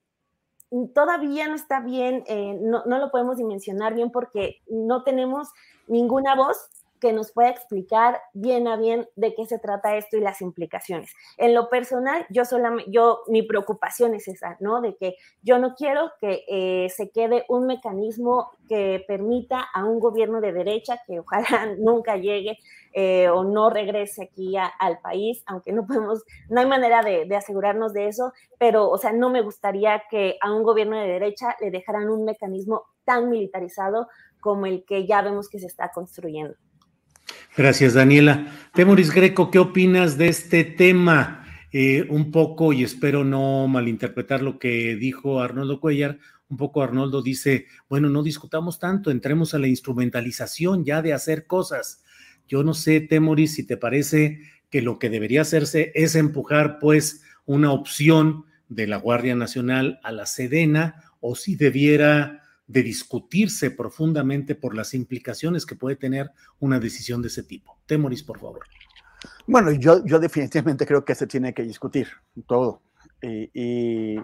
todavía 0.94 1.48
no 1.48 1.54
está 1.54 1.80
bien, 1.80 2.24
eh, 2.26 2.58
no, 2.60 2.84
no 2.86 2.98
lo 2.98 3.10
podemos 3.10 3.36
dimensionar 3.36 3.94
bien 3.94 4.10
porque 4.10 4.62
no 4.68 5.02
tenemos 5.04 5.48
ninguna 5.86 6.34
voz 6.34 6.70
que 7.04 7.12
nos 7.12 7.32
pueda 7.32 7.50
explicar 7.50 8.18
bien 8.32 8.66
a 8.66 8.78
bien 8.78 9.06
de 9.14 9.34
qué 9.34 9.44
se 9.44 9.58
trata 9.58 9.94
esto 9.94 10.16
y 10.16 10.20
las 10.20 10.40
implicaciones. 10.40 11.12
En 11.36 11.52
lo 11.52 11.68
personal, 11.68 12.24
yo 12.30 12.46
solamente, 12.46 12.90
yo, 12.90 13.20
mi 13.28 13.42
preocupación 13.42 14.14
es 14.14 14.26
esa, 14.26 14.56
¿no? 14.58 14.80
De 14.80 14.96
que 14.96 15.16
yo 15.42 15.58
no 15.58 15.74
quiero 15.74 16.12
que 16.18 16.46
eh, 16.48 16.88
se 16.88 17.10
quede 17.10 17.44
un 17.50 17.66
mecanismo 17.66 18.52
que 18.70 19.04
permita 19.06 19.60
a 19.74 19.84
un 19.84 20.00
gobierno 20.00 20.40
de 20.40 20.54
derecha, 20.54 21.02
que 21.06 21.20
ojalá 21.20 21.74
nunca 21.78 22.16
llegue 22.16 22.56
eh, 22.94 23.28
o 23.28 23.44
no 23.44 23.68
regrese 23.68 24.22
aquí 24.22 24.54
al 24.56 24.98
país, 25.00 25.42
aunque 25.44 25.72
no 25.72 25.86
podemos, 25.86 26.22
no 26.48 26.62
hay 26.62 26.66
manera 26.66 27.02
de, 27.02 27.26
de 27.26 27.36
asegurarnos 27.36 27.92
de 27.92 28.08
eso, 28.08 28.32
pero, 28.58 28.88
o 28.88 28.96
sea, 28.96 29.12
no 29.12 29.28
me 29.28 29.42
gustaría 29.42 30.04
que 30.10 30.38
a 30.40 30.54
un 30.54 30.62
gobierno 30.62 30.98
de 30.98 31.06
derecha 31.06 31.54
le 31.60 31.70
dejaran 31.70 32.08
un 32.08 32.24
mecanismo 32.24 32.84
tan 33.04 33.28
militarizado 33.28 34.08
como 34.40 34.64
el 34.64 34.86
que 34.86 35.06
ya 35.06 35.20
vemos 35.20 35.50
que 35.50 35.58
se 35.58 35.66
está 35.66 35.90
construyendo. 35.90 36.54
Gracias, 37.56 37.94
Daniela. 37.94 38.52
Temoris 38.74 39.12
Greco, 39.12 39.50
¿qué 39.50 39.58
opinas 39.58 40.18
de 40.18 40.28
este 40.28 40.64
tema? 40.64 41.46
Eh, 41.72 42.06
un 42.08 42.30
poco, 42.30 42.72
y 42.72 42.84
espero 42.84 43.24
no 43.24 43.66
malinterpretar 43.66 44.42
lo 44.42 44.60
que 44.60 44.94
dijo 44.94 45.40
Arnoldo 45.40 45.80
Cuellar, 45.80 46.18
un 46.48 46.56
poco 46.56 46.82
Arnoldo 46.82 47.20
dice, 47.20 47.66
bueno, 47.88 48.08
no 48.08 48.22
discutamos 48.22 48.78
tanto, 48.78 49.10
entremos 49.10 49.54
a 49.54 49.58
la 49.58 49.66
instrumentalización 49.66 50.84
ya 50.84 51.02
de 51.02 51.12
hacer 51.12 51.48
cosas. 51.48 52.04
Yo 52.46 52.62
no 52.62 52.74
sé, 52.74 53.00
Temoris, 53.00 53.54
si 53.54 53.66
te 53.66 53.76
parece 53.76 54.40
que 54.70 54.82
lo 54.82 55.00
que 55.00 55.10
debería 55.10 55.40
hacerse 55.40 55.90
es 55.96 56.14
empujar, 56.14 56.78
pues, 56.78 57.22
una 57.44 57.72
opción 57.72 58.44
de 58.68 58.86
la 58.86 58.98
Guardia 58.98 59.34
Nacional 59.34 59.98
a 60.04 60.12
la 60.12 60.26
Sedena, 60.26 61.02
o 61.18 61.34
si 61.34 61.56
debiera 61.56 62.43
de 62.66 62.82
discutirse 62.82 63.70
profundamente 63.70 64.54
por 64.54 64.74
las 64.74 64.94
implicaciones 64.94 65.66
que 65.66 65.76
puede 65.76 65.96
tener 65.96 66.30
una 66.58 66.80
decisión 66.80 67.20
de 67.22 67.28
ese 67.28 67.42
tipo. 67.42 67.78
Temoris, 67.86 68.22
por 68.22 68.38
favor. 68.38 68.60
Bueno, 69.46 69.70
yo, 69.72 70.04
yo 70.04 70.18
definitivamente 70.18 70.86
creo 70.86 71.04
que 71.04 71.14
se 71.14 71.26
tiene 71.26 71.52
que 71.52 71.62
discutir 71.62 72.08
todo. 72.46 72.82
Y, 73.22 74.16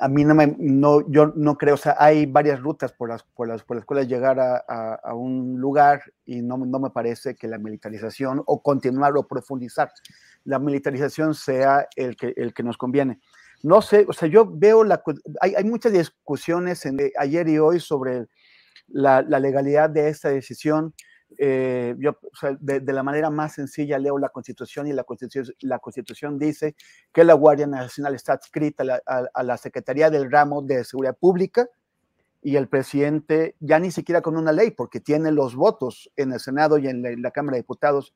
a, 0.00 0.08
mí 0.08 0.24
no 0.24 0.34
no, 0.58 1.10
yo 1.10 1.32
no 1.34 1.56
creo, 1.56 1.74
o 1.74 1.78
sea, 1.78 1.96
hay 1.98 2.26
varias 2.26 2.60
rutas 2.60 2.92
por 2.92 3.08
las, 3.08 3.22
por 3.22 3.48
las, 3.48 3.62
por 3.62 3.76
las 3.76 3.84
cuales 3.84 4.08
llegar 4.08 4.38
a, 4.38 4.56
a, 4.94 5.14
un 5.14 5.58
lugar 5.58 6.02
y 6.24 6.42
no, 6.42 6.58
no 6.58 6.78
me 6.78 6.90
parece 6.90 7.34
que 7.34 7.48
la 7.48 7.58
militarización 7.58 8.42
o 8.46 8.62
continuar 8.62 9.16
o 9.16 9.26
profundizar 9.26 9.90
la 10.44 10.58
militarización 10.58 11.34
sea 11.34 11.88
el 11.96 12.16
que, 12.16 12.34
el 12.36 12.52
que 12.52 12.62
nos 12.62 12.76
conviene. 12.76 13.20
No 13.62 13.80
sé, 13.80 14.04
o 14.08 14.12
sea, 14.12 14.28
yo 14.28 14.50
veo 14.50 14.82
la... 14.82 15.02
Hay, 15.40 15.54
hay 15.54 15.64
muchas 15.64 15.92
discusiones 15.92 16.84
en, 16.84 16.98
eh, 17.00 17.12
ayer 17.16 17.48
y 17.48 17.58
hoy 17.58 17.78
sobre 17.78 18.26
la, 18.88 19.22
legalidad 19.22 19.90
de 19.90 20.08
esta 20.08 20.28
decisión. 20.28 20.94
Eh, 21.38 21.94
yo, 21.98 22.10
o 22.10 22.36
sea, 22.38 22.56
de, 22.60 22.80
la 22.92 23.02
manera 23.02 23.30
más 23.30 23.54
sencilla 23.54 23.98
leo 23.98 24.18
la 24.18 24.28
Constitución 24.28 24.86
y 24.86 24.92
la 24.92 25.04
Constitución, 25.04 25.56
la 25.60 25.78
Constitución 25.78 26.38
dice 26.38 26.76
que 27.12 27.24
la 27.24 27.34
Guardia 27.34 27.66
Nacional 27.66 28.14
está 28.14 28.34
adscrita 28.34 29.00
a 29.06 29.42
la, 29.42 29.56
Secretaría 29.56 30.10
del 30.10 30.30
Ramo 30.30 30.60
de 30.62 30.84
Seguridad 30.84 31.16
Pública 31.16 31.68
y 32.42 32.56
el 32.56 32.68
presidente 32.68 33.56
ya 33.60 33.78
ni 33.78 33.90
siquiera 33.92 34.20
con 34.20 34.36
una 34.36 34.52
ley, 34.52 34.72
porque 34.72 35.00
tiene 35.00 35.30
los 35.30 35.54
votos 35.54 36.10
en 36.16 36.32
el 36.32 36.40
Senado 36.40 36.76
y 36.76 36.88
en 36.88 37.22
la 37.22 37.30
Cámara 37.30 37.54
de 37.54 37.62
Diputados 37.62 38.14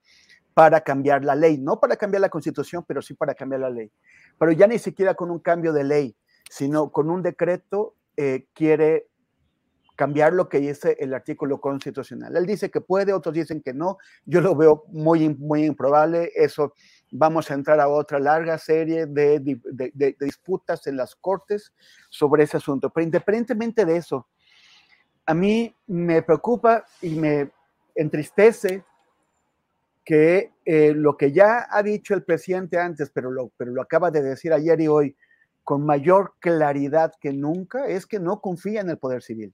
para 0.57 0.81
cambiar 0.81 1.23
la 1.23 1.35
ley, 1.35 1.59
no 1.59 1.79
para 1.79 1.97
cambiar 1.97 2.23
la 2.23 2.31
constitución, 2.31 2.83
pero 2.89 3.03
sí 3.03 3.13
para 3.13 3.35
cambiar 3.35 3.61
la 3.61 3.69
ley. 3.69 3.93
Pero 4.39 4.53
ya 4.53 4.67
ni 4.67 4.79
siquiera 4.79 5.13
con 5.13 5.31
un 5.31 5.39
cambio 5.39 5.71
de 5.75 5.85
ley, 5.85 6.17
sino 6.49 6.91
con 6.91 7.11
un 7.11 7.21
decreto 7.21 7.95
eh, 8.17 8.47
quiere 8.55 9.07
cambiar 9.97 10.33
lo 10.33 10.49
que 10.49 10.61
dice 10.61 10.97
el 10.99 11.13
artículo 11.13 11.61
constitucional. 11.61 12.35
Él 12.35 12.47
dice 12.47 12.71
que 12.71 12.81
puede, 12.81 13.13
otros 13.13 13.35
dicen 13.35 13.61
que 13.61 13.75
no. 13.75 13.99
Yo 14.25 14.41
lo 14.41 14.57
veo 14.57 14.85
muy, 14.89 15.29
muy 15.29 15.67
improbable. 15.67 16.33
Eso 16.35 16.73
vamos 17.13 17.51
a 17.51 17.55
entrar 17.55 17.79
a 17.79 17.89
otra 17.89 18.19
larga 18.19 18.57
serie 18.57 19.05
de, 19.05 19.61
disputas 20.19 20.87
en 20.87 20.97
las 20.97 21.15
cortes 21.17 21.75
sobre 22.09 22.45
ese 22.45 22.57
asunto. 22.57 22.89
Pero 22.89 23.05
independientemente 23.05 23.85
de 23.85 23.99
eso, 23.99 24.27
a 25.27 25.35
mí 25.35 25.77
me 25.87 26.23
preocupa 26.23 26.83
y 27.03 27.11
me 27.11 27.51
entristece 27.95 28.83
que 30.07 30.53
eh, 30.65 30.93
lo 30.95 31.17
que 31.17 31.33
ya 31.33 31.67
ha 31.69 31.83
dicho 31.83 32.15
el 32.15 32.23
presidente 32.23 32.79
antes, 32.79 33.11
pero 33.11 33.31
lo, 33.33 33.51
pero 33.57 33.73
lo 33.73 33.83
acaba 33.83 34.13
de 34.13 34.23
decir 34.23 34.53
ayer 34.53 34.81
y 34.81 34.87
hoy 34.87 35.17
con 35.65 35.85
mayor 35.85 36.35
claridad 36.39 37.13
que 37.21 37.33
nunca, 37.33 37.89
es 37.89 38.07
que 38.07 38.21
no 38.21 38.41
confía 38.41 38.81
en 38.83 38.89
el 38.89 38.99
poder 38.99 39.21
civil. 39.21 39.53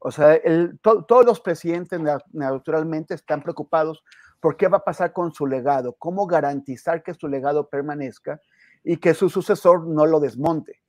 O 0.00 0.10
sea, 0.10 0.34
el, 0.34 0.80
to, 0.80 1.04
todos 1.04 1.24
los 1.24 1.40
presidentes 1.40 2.00
naturalmente 2.32 3.14
están 3.14 3.40
preocupados 3.40 4.02
por 4.40 4.56
qué 4.56 4.66
va 4.66 4.78
a 4.78 4.84
pasar 4.84 5.12
con 5.12 5.32
su 5.32 5.46
legado, 5.46 5.94
cómo 5.96 6.26
garantizar 6.26 7.04
que 7.04 7.14
su 7.14 7.28
legado 7.28 7.68
permanezca 7.68 8.40
y 8.82 8.96
que 8.96 9.14
su 9.14 9.30
sucesor 9.30 9.86
no 9.86 10.06
lo 10.06 10.18
desmonte. 10.18 10.80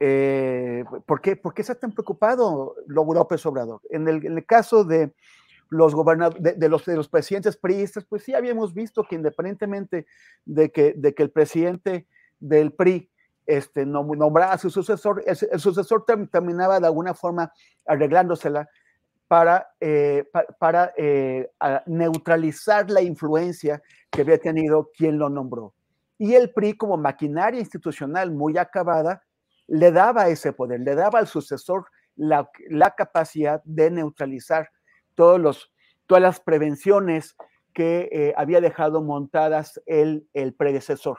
Eh, 0.00 0.84
¿por, 1.06 1.22
qué, 1.22 1.36
¿Por 1.36 1.54
qué 1.54 1.62
está 1.62 1.76
tan 1.76 1.92
preocupado 1.92 2.74
López 2.88 3.46
Obrador? 3.46 3.80
En 3.88 4.06
el, 4.06 4.26
en 4.26 4.36
el 4.36 4.44
caso 4.44 4.84
de, 4.84 5.14
los 5.74 5.94
de, 6.38 6.52
de, 6.52 6.68
los, 6.68 6.84
de 6.84 6.96
los 6.96 7.08
presidentes 7.08 7.56
priistas, 7.56 8.04
pues 8.04 8.22
sí 8.22 8.34
habíamos 8.34 8.72
visto 8.72 9.04
que 9.04 9.16
independientemente 9.16 10.06
de 10.44 10.70
que, 10.70 10.94
de 10.96 11.14
que 11.14 11.22
el 11.22 11.30
presidente 11.30 12.06
del 12.38 12.72
PRI 12.72 13.10
este, 13.46 13.84
a 13.84 14.58
su 14.58 14.70
sucesor, 14.70 15.22
el, 15.26 15.60
sucesor 15.60 16.04
term, 16.06 16.28
terminaba 16.28 16.80
de 16.80 16.86
alguna 16.86 17.14
forma 17.14 17.52
arreglándosela 17.86 18.68
para, 19.28 19.68
eh, 19.80 20.24
para, 20.32 20.46
para 20.58 20.92
eh, 20.96 21.50
neutralizar 21.86 22.90
la 22.90 23.02
influencia 23.02 23.82
que 24.10 24.22
había 24.22 24.38
tenido 24.38 24.90
quien 24.96 25.18
lo 25.18 25.28
nombró. 25.28 25.74
Y 26.16 26.34
el 26.34 26.52
PRI, 26.52 26.76
como 26.76 26.96
maquinaria 26.96 27.60
institucional 27.60 28.30
muy 28.30 28.56
acabada, 28.56 29.22
le 29.66 29.90
daba 29.90 30.28
ese 30.28 30.52
poder, 30.52 30.80
le 30.80 30.94
daba 30.94 31.18
al 31.18 31.26
sucesor 31.26 31.86
la, 32.16 32.48
la 32.68 32.94
capacidad 32.94 33.62
de 33.64 33.90
neutralizar 33.90 34.70
todos 35.14 35.40
los, 35.40 35.72
todas 36.06 36.22
las 36.22 36.40
prevenciones 36.40 37.36
que 37.72 38.08
eh, 38.12 38.34
había 38.36 38.60
dejado 38.60 39.02
montadas 39.02 39.80
el, 39.86 40.28
el 40.32 40.54
predecesor. 40.54 41.18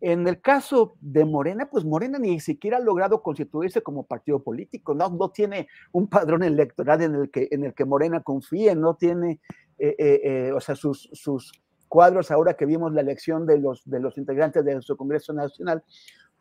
En 0.00 0.26
el 0.26 0.40
caso 0.40 0.96
de 1.00 1.24
Morena, 1.24 1.70
pues 1.70 1.84
Morena 1.84 2.18
ni 2.18 2.40
siquiera 2.40 2.78
ha 2.78 2.80
logrado 2.80 3.22
constituirse 3.22 3.82
como 3.82 4.04
partido 4.04 4.42
político, 4.42 4.94
no, 4.94 5.08
no 5.10 5.30
tiene 5.30 5.68
un 5.92 6.08
padrón 6.08 6.42
electoral 6.42 7.02
en 7.02 7.14
el 7.14 7.30
que, 7.30 7.48
en 7.52 7.64
el 7.64 7.72
que 7.72 7.84
Morena 7.84 8.20
confíe, 8.20 8.74
no 8.74 8.96
tiene, 8.96 9.40
eh, 9.78 9.94
eh, 9.98 10.52
o 10.52 10.60
sea, 10.60 10.74
sus, 10.74 11.08
sus 11.12 11.52
cuadros, 11.86 12.32
ahora 12.32 12.54
que 12.54 12.66
vimos 12.66 12.92
la 12.92 13.00
elección 13.00 13.46
de 13.46 13.58
los, 13.58 13.82
de 13.84 14.00
los 14.00 14.18
integrantes 14.18 14.64
de 14.64 14.82
su 14.82 14.96
Congreso 14.96 15.32
Nacional, 15.34 15.84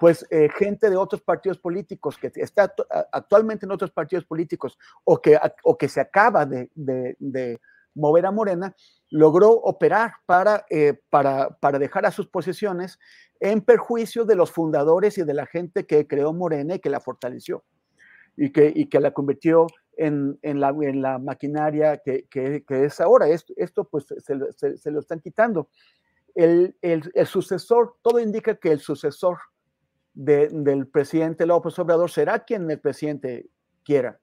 pues 0.02 0.26
eh, 0.32 0.50
gente 0.58 0.90
de 0.90 0.98
otros 0.98 1.22
partidos 1.22 1.60
políticos 1.60 2.18
que 2.18 2.32
está 2.34 2.74
actualmente 3.12 3.68
en 3.68 3.72
otros 3.72 3.92
partidos 3.92 4.26
políticos 4.26 4.76
o 5.04 5.22
que, 5.22 5.38
o 5.64 5.78
que 5.78 5.88
se 5.88 6.02
acaba 6.02 6.44
de, 6.44 6.72
de, 6.74 7.60
mover 7.94 8.26
a 8.26 8.32
Morena, 8.32 8.76
logró 9.12 9.52
operar 9.52 10.14
para, 10.26 10.66
eh, 10.72 11.00
para, 11.12 11.52
para, 11.60 11.78
dejar 11.78 12.08
a 12.08 12.12
sus 12.12 12.26
posiciones 12.26 12.98
en 13.40 13.62
perjuicio 13.62 14.26
de 14.26 14.34
los 14.34 14.50
fundadores 14.50 15.20
y 15.20 15.24
de 15.24 15.36
la 15.36 15.46
gente 15.46 15.86
que 15.86 16.08
creó 16.08 16.34
Morena 16.34 16.74
y 16.74 16.80
que 16.80 16.90
la 16.90 17.00
fortaleció 17.00 17.64
y 18.36 18.52
que, 18.52 18.74
y 18.76 18.88
que 18.88 19.00
la 19.00 19.12
convirtió 19.12 19.68
en, 19.98 20.40
en, 20.42 20.60
la, 20.60 20.70
en 20.82 21.04
la 21.04 21.20
maquinaria 21.20 21.98
que, 21.98 22.26
que, 22.28 22.64
es 22.68 23.00
ahora. 23.00 23.28
Esto, 23.28 23.54
esto 23.56 23.84
pues 23.84 24.08
se, 24.08 24.78
se, 24.80 24.90
lo 24.90 25.00
están 25.00 25.20
quitando. 25.20 25.70
El, 26.34 26.76
el 26.82 27.28
sucesor, 27.28 27.98
todo 28.02 28.20
indica 28.20 28.56
que 28.56 28.72
el 28.72 28.80
sucesor 28.80 29.38
de, 30.13 30.50
del 30.52 30.88
presidente 30.88 31.45
López 31.45 31.78
Obrador 31.80 32.10
será 32.12 32.39
quien 32.39 32.69
el 32.69 32.80
presidente 32.80 33.50
quiera. 33.84 34.19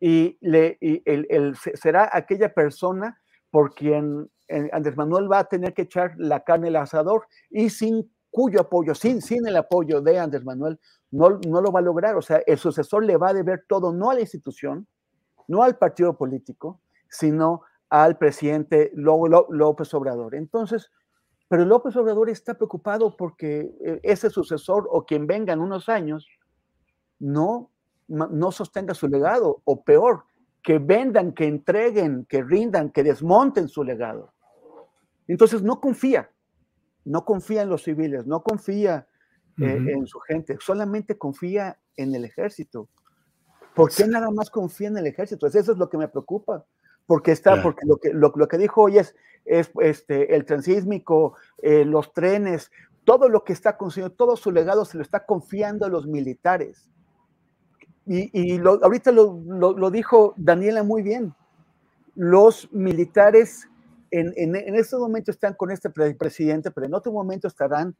Y, 0.00 0.38
le, 0.40 0.78
y 0.80 1.02
el, 1.04 1.26
el, 1.28 1.56
será 1.56 2.08
aquella 2.12 2.52
persona 2.54 3.20
por 3.50 3.74
quien 3.74 4.30
eh, 4.48 4.68
Andrés 4.72 4.96
Manuel 4.96 5.30
va 5.30 5.40
a 5.40 5.48
tener 5.48 5.74
que 5.74 5.82
echar 5.82 6.14
la 6.16 6.44
carne 6.44 6.68
al 6.68 6.76
asador 6.76 7.26
y 7.50 7.70
sin 7.70 8.10
cuyo 8.30 8.60
apoyo, 8.60 8.94
sin, 8.94 9.20
sin 9.22 9.46
el 9.46 9.56
apoyo 9.56 10.00
de 10.00 10.18
Andrés 10.18 10.44
Manuel, 10.44 10.78
no, 11.10 11.40
no 11.46 11.60
lo 11.60 11.72
va 11.72 11.80
a 11.80 11.82
lograr. 11.82 12.16
O 12.16 12.22
sea, 12.22 12.42
el 12.46 12.58
sucesor 12.58 13.04
le 13.04 13.16
va 13.16 13.30
a 13.30 13.34
deber 13.34 13.64
todo, 13.68 13.92
no 13.92 14.10
a 14.10 14.14
la 14.14 14.20
institución, 14.20 14.86
no 15.48 15.62
al 15.62 15.76
partido 15.76 16.16
político, 16.16 16.80
sino 17.08 17.62
al 17.88 18.18
presidente 18.18 18.92
López 18.94 19.94
Obrador. 19.94 20.34
Entonces, 20.34 20.90
pero 21.48 21.64
López 21.64 21.96
Obrador 21.96 22.28
está 22.28 22.54
preocupado 22.54 23.16
porque 23.16 23.74
eh, 23.84 24.00
ese 24.02 24.30
sucesor 24.30 24.86
o 24.90 25.04
quien 25.04 25.26
venga 25.26 25.52
en 25.52 25.60
unos 25.60 25.88
años 25.88 26.28
no, 27.18 27.70
no 28.06 28.52
sostenga 28.52 28.94
su 28.94 29.08
legado, 29.08 29.62
o 29.64 29.82
peor, 29.82 30.24
que 30.62 30.78
vendan, 30.78 31.32
que 31.32 31.46
entreguen, 31.46 32.26
que 32.26 32.42
rindan, 32.42 32.90
que 32.90 33.02
desmonten 33.02 33.68
su 33.68 33.82
legado. 33.82 34.32
Entonces 35.26 35.62
no 35.62 35.80
confía, 35.80 36.30
no 37.04 37.24
confía 37.24 37.62
en 37.62 37.70
los 37.70 37.82
civiles, 37.82 38.26
no 38.26 38.42
confía 38.42 39.06
en 39.56 40.06
su 40.06 40.20
gente, 40.20 40.56
solamente 40.60 41.18
confía 41.18 41.80
en 41.96 42.14
el 42.14 42.24
ejército. 42.24 42.88
¿Por 43.74 43.92
qué 43.92 44.06
nada 44.06 44.30
más 44.30 44.50
confía 44.50 44.88
en 44.88 44.98
el 44.98 45.06
ejército? 45.06 45.46
Eso 45.46 45.72
es 45.72 45.78
lo 45.78 45.88
que 45.88 45.98
me 45.98 46.06
preocupa. 46.06 46.64
Porque 47.08 47.32
está, 47.32 47.62
porque 47.62 47.86
lo 47.86 47.96
que, 47.96 48.12
lo, 48.12 48.48
que 48.48 48.58
dijo 48.58 48.82
hoy 48.82 48.98
es, 48.98 49.16
es 49.46 49.70
este, 49.80 50.36
el 50.36 50.44
transísmico, 50.44 51.36
eh, 51.62 51.86
los 51.86 52.12
trenes, 52.12 52.70
todo 53.04 53.30
lo 53.30 53.44
que 53.44 53.54
está 53.54 53.78
consiguiendo, 53.78 54.14
todo 54.14 54.36
su 54.36 54.52
legado 54.52 54.84
se 54.84 54.98
lo 54.98 55.02
está 55.02 55.24
confiando 55.24 55.86
a 55.86 55.88
los 55.88 56.06
militares. 56.06 56.90
Y, 58.04 58.60
ahorita 58.60 59.10
lo, 59.10 59.90
dijo 59.90 60.34
Daniela 60.36 60.82
muy 60.82 61.02
bien. 61.02 61.34
Los 62.14 62.70
militares 62.72 63.68
en, 64.10 64.34
en, 64.36 64.54
en 64.54 64.74
este 64.76 64.96
momento 64.96 65.30
están 65.30 65.54
con 65.54 65.70
este 65.70 65.88
presidente, 65.88 66.70
pero 66.70 66.86
en 66.86 66.94
otro 66.94 67.10
momento 67.10 67.48
estarán 67.48 67.96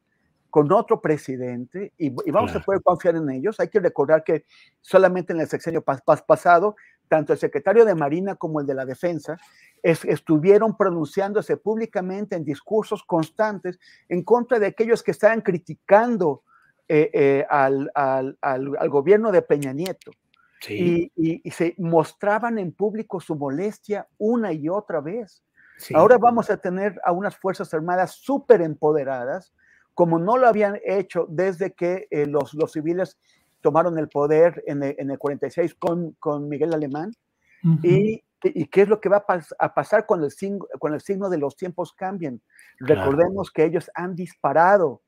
con 0.49 0.71
otro 0.71 0.99
presidente 0.99 1.93
y, 1.97 2.09
vamos 2.31 2.55
a 2.55 2.59
poder 2.59 2.81
confiar 2.81 3.15
en 3.15 3.29
ellos. 3.29 3.59
Hay 3.59 3.69
que 3.69 3.79
recordar 3.79 4.23
que 4.23 4.45
solamente 4.81 5.33
en 5.33 5.41
el 5.41 5.47
sexenio 5.47 5.83
pasado, 5.83 6.75
tanto 7.09 7.33
el 7.33 7.39
secretario 7.39 7.83
de 7.83 7.95
Marina 7.95 8.35
como 8.35 8.61
el 8.61 8.67
de 8.67 8.75
la 8.75 8.85
Defensa 8.85 9.37
estuvieron 9.83 10.77
pronunciándose 10.77 11.57
públicamente 11.57 12.35
en 12.35 12.43
discursos 12.45 13.03
constantes 13.03 13.79
en 14.07 14.23
contra 14.23 14.59
de 14.59 14.67
aquellos 14.67 15.03
que 15.03 15.11
estaban 15.11 15.41
criticando 15.41 16.43
eh, 16.87 17.09
eh, 17.13 17.45
al, 17.49 18.37
gobierno 18.89 19.31
de 19.31 19.41
Peña 19.41 19.73
Nieto. 19.73 20.11
Y, 20.67 21.11
se 21.51 21.73
mostraban 21.77 22.57
en 22.59 22.73
público 22.73 23.19
su 23.21 23.35
molestia 23.35 24.07
una 24.17 24.51
y 24.51 24.67
otra 24.67 24.99
vez. 24.99 25.43
Ahora 25.93 26.17
vamos 26.17 26.49
a 26.49 26.57
tener 26.57 26.99
a 27.05 27.13
unas 27.13 27.37
Fuerzas 27.37 27.73
Armadas 27.73 28.15
súper 28.15 28.61
empoderadas, 28.61 29.53
como 29.93 30.19
no 30.19 30.37
lo 30.37 30.47
habían 30.47 30.79
hecho 30.83 31.25
desde 31.29 31.71
que 31.71 32.07
eh, 32.11 32.25
los, 32.25 32.53
los 32.53 32.73
civiles 32.73 33.17
tomaron 33.61 33.97
el 33.97 34.09
poder 34.09 34.63
en 34.67 34.83
el, 34.83 34.95
en 34.97 35.11
el 35.11 35.17
46 35.17 35.75
con, 35.75 36.11
con, 36.19 36.47
Miguel 36.47 36.73
Alemán. 36.73 37.11
y, 37.83 38.23
y, 38.43 38.65
qué 38.67 38.83
es 38.83 38.87
lo 38.87 39.01
que 39.01 39.09
va 39.09 39.25
a, 39.59 39.73
pasar 39.73 40.05
cuando 40.05 40.25
el, 40.25 40.31
signo, 40.31 40.65
cuando 40.79 40.95
el 40.95 41.01
signo 41.01 41.29
de 41.29 41.37
los 41.37 41.55
tiempos 41.55 41.93
cambien? 41.93 42.41
Recordemos 42.79 43.51
que 43.51 43.65
ellos 43.65 43.91
han 43.93 44.15
disparado 44.15 45.01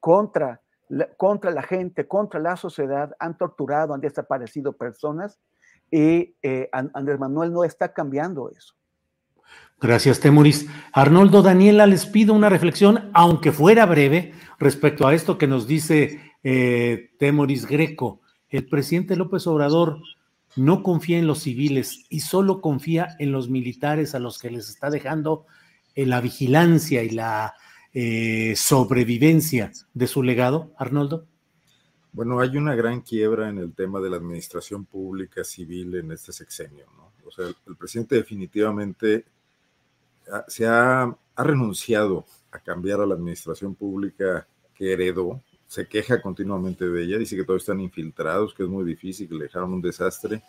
contra 0.00 0.62
la, 0.88 1.08
contra 1.14 1.50
la 1.50 1.62
gente, 1.62 2.06
contra 2.06 2.40
la 2.40 2.56
sociedad, 2.56 3.14
han 3.18 3.36
torturado, 3.36 3.94
han 3.94 4.00
desaparecido 4.00 4.72
personas 4.72 5.38
y 5.90 6.34
eh, 6.42 6.68
Andrés 6.72 7.18
Manuel 7.18 7.52
no 7.52 7.64
está 7.64 7.92
cambiando 7.92 8.50
eso. 8.50 8.74
Gracias, 9.80 10.20
Temuris. 10.20 10.68
Arnoldo, 10.92 11.42
Daniela, 11.42 11.86
les 11.86 12.06
pido 12.06 12.32
una 12.32 12.48
reflexión, 12.48 13.10
aunque 13.12 13.52
fuera 13.52 13.86
breve, 13.86 14.32
respecto 14.58 15.06
a 15.06 15.14
esto 15.14 15.36
que 15.36 15.46
nos 15.46 15.66
dice 15.66 16.33
eh, 16.44 17.10
Temuris 17.18 17.66
Greco. 17.66 18.20
El 18.48 18.68
presidente 18.68 19.16
López 19.16 19.46
Obrador 19.46 19.98
no 20.56 20.82
confía 20.82 21.18
en 21.18 21.26
los 21.26 21.40
civiles 21.40 22.04
y 22.08 22.20
solo 22.20 22.60
confía 22.60 23.16
en 23.18 23.32
los 23.32 23.48
militares 23.48 24.14
a 24.14 24.20
los 24.20 24.38
que 24.38 24.50
les 24.50 24.68
está 24.68 24.90
dejando 24.90 25.46
eh, 25.96 26.06
la 26.06 26.20
vigilancia 26.20 27.02
y 27.02 27.10
la 27.10 27.54
eh, 27.92 28.54
sobrevivencia 28.56 29.72
de 29.92 30.06
su 30.06 30.22
legado, 30.22 30.72
Arnoldo. 30.78 31.26
Bueno, 32.12 32.38
hay 32.38 32.56
una 32.56 32.76
gran 32.76 33.00
quiebra 33.00 33.48
en 33.48 33.58
el 33.58 33.72
tema 33.74 34.00
de 34.00 34.10
la 34.10 34.18
administración 34.18 34.84
pública 34.84 35.42
civil 35.42 35.96
en 35.96 36.12
este 36.12 36.32
sexenio, 36.32 36.86
¿no? 36.96 37.12
O 37.26 37.30
sea, 37.32 37.46
el 37.46 37.76
presidente 37.76 38.14
definitivamente 38.14 39.24
se 40.46 40.66
ha, 40.66 41.16
renunciado 41.36 42.26
a 42.52 42.60
cambiar 42.60 43.00
a 43.00 43.06
la 43.06 43.14
administración 43.14 43.74
pública 43.74 44.46
que 44.72 44.92
heredó, 44.92 45.42
se 45.74 45.88
queja 45.88 46.22
continuamente 46.22 46.88
de 46.88 47.02
ella, 47.02 47.18
dice 47.18 47.34
que 47.34 47.42
todos 47.42 47.62
están 47.62 47.80
infiltrados, 47.80 48.54
que 48.54 48.62
es 48.62 48.68
muy 48.68 48.84
difícil, 48.84 49.28
que 49.28 49.34
le 49.34 49.44
dejaron 49.44 49.72
un 49.72 49.82
desastre. 49.82 50.40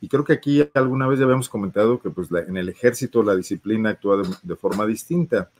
Y 0.00 0.08
creo 0.08 0.24
que 0.24 0.32
aquí 0.32 0.66
alguna 0.72 1.06
vez 1.06 1.18
ya 1.18 1.26
habíamos 1.26 1.50
comentado 1.50 2.00
que 2.00 2.08
pues, 2.08 2.28
en 2.32 2.56
el 2.56 2.70
ejército 2.70 3.22
la 3.22 3.36
disciplina 3.36 3.90
actúa 3.90 4.22
de, 4.42 4.56
forma 4.56 4.86
distinta. 4.86 5.50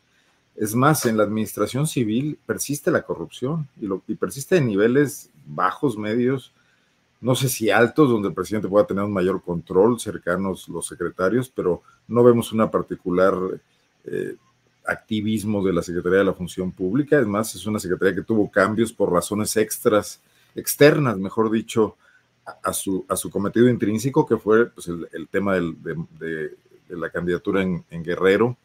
Es 0.56 0.74
más, 0.74 1.04
en 1.04 1.18
la 1.18 1.24
administración 1.24 1.86
civil 1.86 2.38
persiste 2.46 2.90
la 2.90 3.02
corrupción 3.02 3.68
y, 3.78 4.14
persiste 4.14 4.56
en 4.56 4.68
niveles 4.68 5.30
bajos, 5.44 5.98
medios, 5.98 6.52
no 7.20 7.34
sé 7.34 7.50
si 7.50 7.68
altos, 7.68 8.08
donde 8.08 8.28
el 8.28 8.34
presidente 8.34 8.68
pueda 8.68 8.86
tener 8.86 9.04
un 9.04 9.12
mayor 9.12 9.42
control, 9.42 10.00
cercanos 10.00 10.66
los 10.68 10.86
secretarios, 10.86 11.50
pero 11.50 11.82
no 12.08 12.24
vemos 12.24 12.52
una 12.52 12.70
particular 12.70 13.34
eh, 14.04 14.36
activismo 14.86 15.64
de 15.64 15.72
la 15.72 15.82
Secretaría 15.82 16.18
de 16.18 16.24
la 16.24 16.34
Función 16.34 16.72
Pública. 16.72 17.18
Es 17.18 17.26
más, 17.26 17.54
es 17.54 17.66
una 17.66 17.78
secretaría 17.78 18.14
que 18.14 18.22
tuvo 18.22 18.50
cambios 18.50 18.92
por 18.92 19.12
razones 19.12 19.56
extras, 19.56 20.20
externas, 20.54 21.18
mejor 21.18 21.50
dicho, 21.50 21.96
a, 22.62 22.72
su, 22.72 23.04
a 23.08 23.16
su 23.16 23.30
cometido 23.30 23.68
intrínseco, 23.68 24.26
que 24.26 24.36
fue 24.36 24.66
pues, 24.66 24.88
el, 24.88 25.28
tema 25.28 25.54
de, 25.54 26.56
la 26.88 27.10
candidatura 27.10 27.62
en 27.62 28.04
Guerrero. 28.04 28.56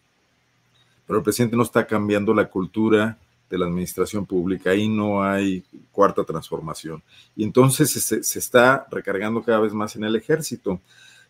Pero 1.07 1.19
el 1.19 1.23
presidente 1.23 1.55
no 1.55 1.63
está 1.63 1.87
cambiando 1.87 2.33
la 2.33 2.49
cultura 2.49 3.17
de 3.49 3.57
la 3.57 3.65
administración 3.65 4.25
pública, 4.25 4.69
ahí 4.69 4.87
no 4.87 5.23
hay 5.23 5.63
cuarta 5.91 6.23
transformación. 6.23 7.01
Y 7.35 7.43
entonces 7.43 7.91
se, 7.91 8.39
está 8.39 8.85
recargando 8.91 9.41
cada 9.41 9.59
vez 9.59 9.73
más 9.73 9.95
en 9.95 10.03
el 10.03 10.15
ejército. 10.15 10.79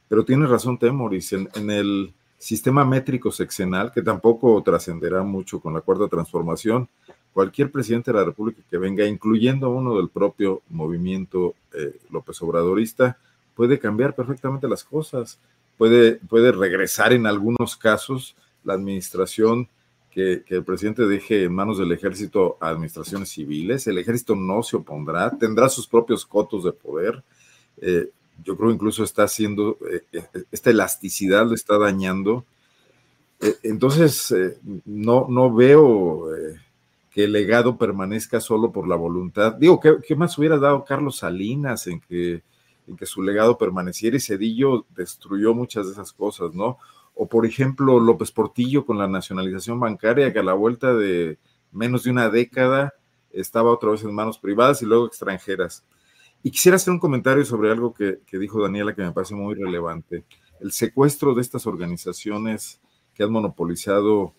Pero 0.09 0.25
tiene 0.25 0.47
razón 0.47 0.77
Temoris, 0.77 1.31
en 1.33 1.69
el 1.69 2.13
sistema 2.39 2.85
métrico 2.85 3.31
sexenal, 3.31 3.91
que 3.91 4.01
tampoco 4.01 4.63
trascenderá 4.63 5.21
mucho 5.21 5.59
con 5.59 5.73
la 5.73 5.81
cuarta 5.81 6.07
transformación, 6.07 6.87
cualquier 7.33 7.71
presidente 7.71 8.11
de 8.11 8.17
la 8.17 8.25
República 8.25 8.61
que 8.67 8.77
venga, 8.77 9.05
incluyendo 9.05 9.69
uno 9.69 9.95
del 9.97 10.09
propio 10.09 10.61
movimiento 10.69 11.53
eh, 11.73 11.95
López 12.09 12.41
Obradorista, 12.41 13.17
puede 13.55 13.77
cambiar 13.77 14.15
perfectamente 14.15 14.67
las 14.67 14.83
cosas, 14.83 15.37
puede, 15.77 16.15
puede 16.15 16.51
regresar 16.51 17.13
en 17.13 17.27
algunos 17.27 17.75
casos 17.75 18.35
la 18.63 18.73
administración 18.73 19.67
que, 20.11 20.43
el 20.47 20.63
presidente 20.63 21.07
deje 21.07 21.43
en 21.43 21.53
manos 21.53 21.77
del 21.77 21.91
ejército 21.91 22.57
a 22.59 22.69
administraciones 22.69 23.29
civiles. 23.29 23.85
El 23.87 23.97
ejército 23.97 24.35
no 24.35 24.63
se 24.63 24.77
opondrá, 24.77 25.29
tendrá 25.37 25.69
sus 25.69 25.87
propios 25.87 26.25
cotos 26.25 26.63
de 26.63 26.71
poder. 26.71 27.23
Eh, 27.81 28.09
yo 28.43 28.57
creo 28.57 28.71
incluso 28.71 29.03
está 29.03 29.23
haciendo, 29.23 29.77
eh, 29.91 30.03
eh, 30.11 30.43
esta 30.51 30.69
elasticidad 30.69 31.45
lo 31.45 31.55
está 31.55 31.77
dañando. 31.77 32.45
entonces, 33.63 34.35
no, 34.85 35.27
no 35.29 35.53
veo 35.53 36.27
que 37.09 37.23
el 37.23 37.31
legado 37.31 37.77
permanezca 37.77 38.41
solo 38.41 38.71
por 38.71 38.87
la 38.87 38.95
voluntad. 38.95 39.53
Digo, 39.53 39.79
¿qué, 39.79 39.97
qué 40.05 40.15
más 40.15 40.37
hubiera 40.37 40.57
dado 40.57 40.83
Carlos 40.83 41.17
Salinas 41.17 41.87
en 41.87 42.01
que, 42.01 42.43
en 42.87 42.97
que 42.97 43.05
su 43.05 43.21
legado 43.21 43.57
permaneciera 43.57 44.17
y 44.17 44.19
Cedillo 44.19 44.85
destruyó 44.95 45.53
muchas 45.53 45.85
de 45.85 45.93
esas 45.93 46.11
cosas, 46.11 46.53
¿no? 46.53 46.77
O 47.15 47.27
por 47.27 47.45
ejemplo, 47.45 47.99
López 47.99 48.31
Portillo 48.31 48.85
con 48.85 48.97
la 48.97 49.07
nacionalización 49.07 49.79
bancaria, 49.79 50.31
que 50.31 50.39
a 50.39 50.43
la 50.43 50.53
vuelta 50.53 50.93
de 50.93 51.37
menos 51.71 52.03
de 52.03 52.11
una 52.11 52.29
década 52.29 52.93
estaba 53.31 53.71
otra 53.71 53.91
vez 53.91 54.03
en 54.03 54.13
manos 54.13 54.39
privadas 54.39 54.81
y 54.81 54.85
luego 54.85 55.05
extranjeras. 55.05 55.83
Y 56.43 56.51
quisiera 56.51 56.77
hacer 56.77 56.93
un 56.93 56.99
comentario 56.99 57.43
sobre 57.43 57.71
algo 57.71 57.93
que, 57.93 58.19
dijo 58.31 58.61
Daniela 58.61 58.95
que 58.95 59.01
me 59.01 59.11
parece 59.11 59.35
muy 59.35 59.55
relevante. 59.55 60.23
El 60.59 60.71
secuestro 60.71 61.33
de 61.33 61.41
estas 61.41 61.67
organizaciones 61.67 62.79
que 63.13 63.23
han 63.23 63.31
monopolizado 63.31 64.33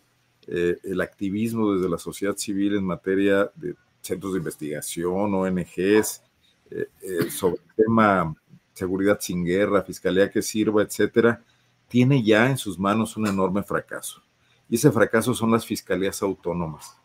eh, 0.47 0.79
el 0.85 1.01
activismo 1.01 1.75
desde 1.75 1.91
la 1.91 1.99
sociedad 1.99 2.37
civil 2.37 2.77
en 2.77 2.85
materia 2.85 3.51
de 3.55 3.75
centros 4.01 4.33
de 4.33 4.39
investigación, 4.39 5.35
ONGs, 5.35 6.23
eh, 6.71 6.89
eh, 7.03 7.31
sobre 7.31 7.57
el 7.57 7.85
tema 7.85 8.35
seguridad 8.73 9.19
sin 9.21 9.45
guerra, 9.45 9.83
fiscalía 9.83 10.31
que 10.31 10.41
sirva, 10.41 10.83
etcétera, 10.83 11.43
tiene 11.89 12.23
ya 12.23 12.49
en 12.49 12.57
sus 12.57 12.79
manos 12.79 13.17
un 13.17 13.27
enorme 13.27 13.63
fracaso. 13.63 14.23
Y 14.71 14.77
ese 14.77 14.91
fracaso 14.91 15.35
son 15.35 15.51
las 15.51 15.67
fiscalías 15.67 16.23
autónomas, 16.23 16.97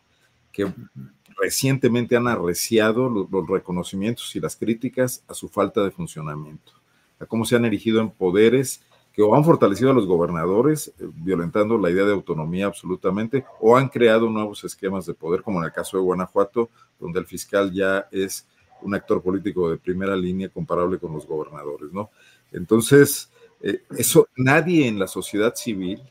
que 0.52 0.72
recientemente 1.36 2.16
han 2.16 2.28
arreciado 2.28 3.08
los, 3.08 3.48
reconocimientos 3.48 4.34
y 4.36 4.40
las 4.40 4.56
críticas 4.56 5.22
a 5.28 5.34
su 5.34 5.48
falta 5.48 5.82
de 5.82 5.90
funcionamiento, 5.90 6.72
a 7.20 7.26
cómo 7.26 7.44
se 7.44 7.56
han 7.56 7.64
erigido 7.64 8.00
en 8.00 8.10
poderes 8.10 8.82
que 9.12 9.22
o 9.22 9.34
han 9.34 9.44
fortalecido 9.44 9.90
a 9.90 9.94
los 9.94 10.06
gobernadores, 10.06 10.88
eh, 10.88 11.08
violentando 11.14 11.78
la 11.78 11.90
idea 11.90 12.04
de 12.04 12.12
autonomía 12.12 12.66
absolutamente, 12.66 13.46
o 13.60 13.76
han 13.76 13.88
creado 13.88 14.28
nuevos 14.28 14.62
esquemas 14.64 15.06
de 15.06 15.14
poder, 15.14 15.42
como 15.42 15.58
en 15.58 15.64
el 15.64 15.72
caso 15.72 15.96
de 15.96 16.02
Guanajuato, 16.02 16.68
donde 17.00 17.20
el 17.20 17.26
fiscal 17.26 17.72
ya 17.72 18.08
es 18.12 18.46
un 18.82 18.94
actor 18.94 19.22
político 19.22 19.70
de 19.70 19.78
primera 19.78 20.14
línea 20.14 20.50
comparable 20.50 20.98
con 20.98 21.14
los 21.14 21.26
gobernadores, 21.26 21.92
¿no? 21.92 22.10
Entonces, 22.52 23.30
eh, 23.62 23.82
eso 23.96 24.28
nadie 24.36 24.86
en 24.86 24.98
la 24.98 25.06
sociedad 25.06 25.54
civil 25.54 26.02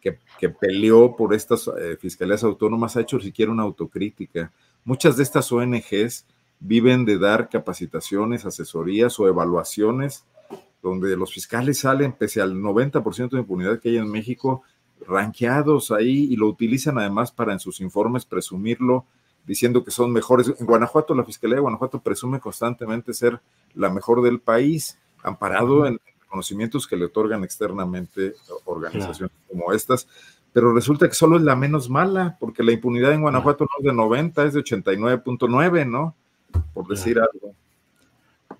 que, 0.00 0.48
peleó 0.48 1.14
por 1.14 1.32
estas 1.32 1.68
eh, 1.68 1.96
fiscalías 1.96 2.42
autónomas 2.42 2.96
ha 2.96 3.02
hecho 3.02 3.20
siquiera 3.20 3.52
una 3.52 3.62
autocrítica. 3.62 4.50
Muchas 4.84 5.16
de 5.16 5.22
estas 5.22 5.50
ONGs 5.52 6.26
viven 6.60 7.04
de 7.04 7.18
dar 7.18 7.48
capacitaciones, 7.48 8.44
asesorías 8.44 9.18
o 9.18 9.28
evaluaciones 9.28 10.24
donde 10.82 11.16
los 11.16 11.32
fiscales 11.32 11.80
salen, 11.80 12.12
pese 12.12 12.40
al 12.40 12.54
90% 12.54 13.30
de 13.30 13.38
impunidad 13.38 13.78
que 13.78 13.90
hay 13.90 13.96
en 13.98 14.10
México, 14.10 14.62
ranqueados 15.06 15.90
ahí 15.92 16.26
y 16.30 16.36
lo 16.36 16.48
utilizan 16.48 16.98
además 16.98 17.32
para 17.32 17.52
en 17.52 17.60
sus 17.60 17.80
informes 17.80 18.24
presumirlo 18.24 19.06
diciendo 19.46 19.84
que 19.84 19.90
son 19.90 20.12
mejores. 20.12 20.52
En 20.58 20.66
Guanajuato, 20.66 21.14
la 21.14 21.24
Fiscalía 21.24 21.56
de 21.56 21.62
Guanajuato 21.62 22.00
presume 22.00 22.40
constantemente 22.40 23.12
ser 23.12 23.40
la 23.74 23.90
mejor 23.90 24.22
del 24.22 24.40
país, 24.40 24.98
amparado 25.22 25.86
en 25.86 26.00
conocimientos 26.28 26.86
que 26.86 26.96
le 26.96 27.06
otorgan 27.06 27.44
externamente 27.44 28.34
organizaciones 28.64 29.32
como 29.48 29.72
estas, 29.72 30.08
pero 30.52 30.72
resulta 30.72 31.08
que 31.08 31.14
solo 31.14 31.36
es 31.36 31.42
la 31.42 31.56
menos 31.56 31.88
mala, 31.88 32.36
porque 32.38 32.62
la 32.62 32.72
impunidad 32.72 33.12
en 33.12 33.22
Guanajuato 33.22 33.64
no 33.64 33.70
es 33.78 33.84
de 33.84 33.92
90, 33.94 34.44
es 34.44 34.54
de 34.54 34.60
89.9, 34.60 35.88
¿no? 35.88 36.14
Por 36.74 36.86
decir 36.88 37.18
algo. 37.18 37.54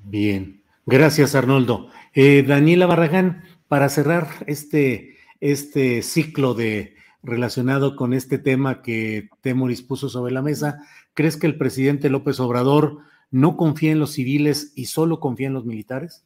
Bien, 0.04 0.62
gracias 0.86 1.34
Arnoldo. 1.34 1.88
Eh, 2.14 2.44
Daniela 2.46 2.86
Barragán, 2.86 3.44
para 3.68 3.88
cerrar 3.88 4.28
este, 4.46 5.16
este 5.40 6.02
ciclo 6.02 6.54
de 6.54 6.96
relacionado 7.22 7.94
con 7.94 8.14
este 8.14 8.38
tema 8.38 8.82
que 8.82 9.28
Temoris 9.42 9.82
puso 9.82 10.08
sobre 10.08 10.32
la 10.32 10.42
mesa, 10.42 10.84
¿crees 11.14 11.36
que 11.36 11.46
el 11.46 11.56
presidente 11.56 12.10
López 12.10 12.40
Obrador 12.40 12.98
no 13.30 13.56
confía 13.56 13.92
en 13.92 14.00
los 14.00 14.12
civiles 14.12 14.72
y 14.76 14.86
solo 14.86 15.20
confía 15.20 15.46
en 15.46 15.54
los 15.54 15.64
militares? 15.64 16.24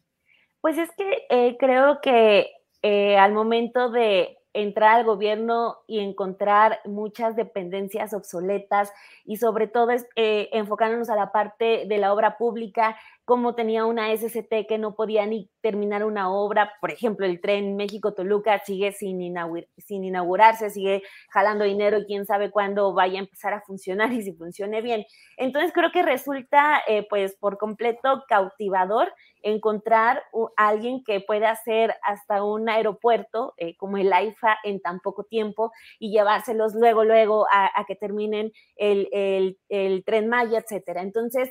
Pues 0.61 0.79
es 0.79 0.91
que 0.97 1.27
eh, 1.31 1.57
creo 1.59 2.01
que 2.03 2.47
eh, 2.83 3.17
al 3.17 3.33
momento 3.33 3.91
de 3.91 4.36
entrar 4.57 4.97
al 4.97 5.05
gobierno 5.05 5.79
y 5.87 6.01
encontrar 6.01 6.81
muchas 6.85 7.37
dependencias 7.37 8.15
obsoletas 8.15 8.93
y 9.25 9.37
sobre 9.37 9.67
todo 9.67 9.91
eh, 10.17 10.49
enfocándonos 10.53 11.11
a 11.11 11.17
la 11.17 11.31
parte 11.31 11.85
de 11.87 11.99
la 11.99 12.13
obra 12.13 12.39
pública, 12.39 12.97
como 13.27 13.57
tenía 13.57 13.85
una 13.87 14.17
SCT 14.17 14.69
que 14.69 14.79
no 14.79 14.95
podía 14.95 15.27
ni 15.27 15.51
terminar 15.61 16.05
una 16.05 16.33
obra, 16.33 16.73
por 16.81 16.93
ejemplo, 16.93 17.27
el 17.27 17.41
tren 17.41 17.75
México-Toluca 17.75 18.61
sigue 18.61 18.93
sin, 18.93 19.35
sin 19.79 20.05
inaugurarse, 20.05 20.71
sigue 20.71 21.03
jalando 21.31 21.65
dinero 21.65 21.99
y 21.99 22.07
quién 22.07 22.25
sabe 22.25 22.53
cuándo 22.53 22.95
vaya 22.95 23.19
a 23.19 23.25
empezar 23.25 23.53
a 23.53 23.63
funcionar 23.63 24.13
y 24.13 24.23
si 24.23 24.33
funcione 24.33 24.81
bien. 24.81 25.05
Entonces 25.37 25.73
creo 25.73 25.91
que 25.91 26.05
resulta 26.05 26.81
eh, 26.87 27.05
pues 27.11 27.37
por 27.41 27.59
completo 27.59 28.23
cautivador 28.29 29.13
encontrar 29.43 30.23
a 30.57 30.69
alguien 30.69 31.03
que 31.03 31.21
pueda 31.21 31.51
hacer 31.51 31.97
hasta 32.05 32.45
un 32.45 32.69
aeropuerto 32.69 33.55
eh, 33.57 33.77
como 33.77 33.97
el 33.97 34.13
AIFA 34.13 34.59
en 34.63 34.81
tan 34.81 35.01
poco 35.01 35.25
tiempo 35.25 35.73
y 35.99 36.13
llevárselos 36.13 36.77
luego, 36.77 37.03
luego 37.03 37.49
a, 37.53 37.73
a 37.75 37.85
que 37.87 37.97
terminen 37.97 38.53
el, 38.77 39.09
el, 39.11 39.59
el 39.69 40.05
tren 40.05 40.29
Maya, 40.29 40.61
etcétera. 40.61 41.03
Entonces, 41.03 41.51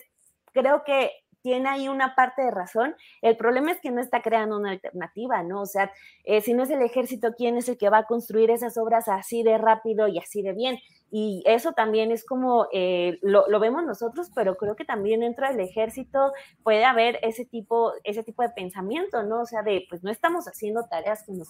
creo 0.56 0.84
que 0.86 1.12
tiene 1.46 1.70
ahí 1.70 1.88
una 1.88 2.16
parte 2.16 2.42
de 2.42 2.50
razón. 2.50 2.96
El 3.22 3.38
problema 3.38 3.72
es 3.72 3.80
que 3.80 3.92
no 3.92 4.02
está 4.02 4.24
creando 4.24 4.58
una 4.58 4.72
alternativa, 4.72 5.44
¿no? 5.44 5.62
O 5.62 5.66
sea, 5.68 5.92
eh, 6.24 6.42
si 6.42 6.56
no 6.56 6.64
es 6.64 6.72
el 6.72 6.82
ejército, 6.82 7.36
¿quién 7.38 7.56
es 7.56 7.70
el 7.70 7.78
que 7.78 7.92
va 7.92 8.00
a 8.00 8.06
construir 8.08 8.50
esas 8.50 8.80
obras 8.80 9.08
así 9.08 9.44
de 9.44 9.60
rápido 9.60 10.08
y 10.08 10.18
así 10.18 10.42
de 10.42 10.54
bien? 10.54 10.80
Y 11.12 11.44
eso 11.46 11.74
también 11.74 12.12
es 12.12 12.26
como, 12.26 12.68
eh, 12.74 13.20
lo, 13.22 13.46
vemos 13.60 13.84
nosotros, 13.84 14.30
pero 14.36 14.58
creo 14.58 14.76
que 14.76 14.86
también 14.86 15.22
dentro 15.22 15.48
del 15.48 15.60
ejército 15.60 16.34
puede 16.64 16.84
haber 16.84 17.20
ese 17.22 17.46
tipo, 17.46 17.94
ese 18.04 18.24
tipo 18.24 18.42
de 18.42 18.50
pensamiento, 18.50 19.24
¿no? 19.24 19.42
O 19.42 19.46
sea, 19.46 19.62
de, 19.62 19.86
pues 19.90 20.04
no 20.04 20.12
estamos 20.12 20.46
haciendo 20.48 20.86
tareas 20.90 21.24
que 21.24 21.32
nos, 21.32 21.50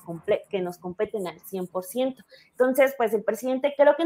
que 0.49 0.61
nos 0.61 0.77
competen 0.77 1.27
al 1.27 1.39
100%. 1.39 2.23
Entonces, 2.51 2.93
pues 2.97 3.13
el 3.13 3.23
presidente 3.23 3.73
creo 3.75 3.95
que 3.95 4.03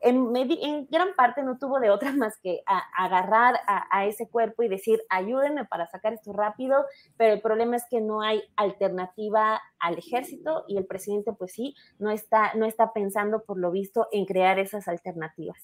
en, 0.00 0.86
gran 0.90 1.14
parte 1.16 1.42
no 1.42 1.58
tuvo 1.58 1.80
de 1.80 1.90
otra 1.90 2.12
más 2.12 2.38
que 2.38 2.62
agarrar 2.96 3.56
a, 3.66 3.86
a, 3.90 4.06
ese 4.06 4.28
cuerpo 4.28 4.62
y 4.62 4.68
decir, 4.68 5.00
ayúdenme 5.08 5.64
para 5.64 5.86
sacar 5.86 6.12
esto 6.12 6.32
rápido, 6.32 6.84
pero 7.16 7.34
el 7.34 7.40
problema 7.40 7.76
es 7.76 7.84
que 7.90 8.00
no 8.00 8.22
hay 8.22 8.42
alternativa 8.56 9.60
al 9.78 9.98
ejército 9.98 10.64
y 10.68 10.76
el 10.78 10.86
presidente, 10.86 11.32
pues 11.32 11.52
sí, 11.52 11.74
no 11.98 12.10
está, 12.10 12.54
no 12.54 12.66
está 12.66 12.92
pensando, 12.92 13.42
por 13.42 13.58
lo 13.58 13.70
visto, 13.70 14.08
en 14.12 14.24
crear 14.24 14.58
esa 14.58 14.75
alternativas. 14.88 15.58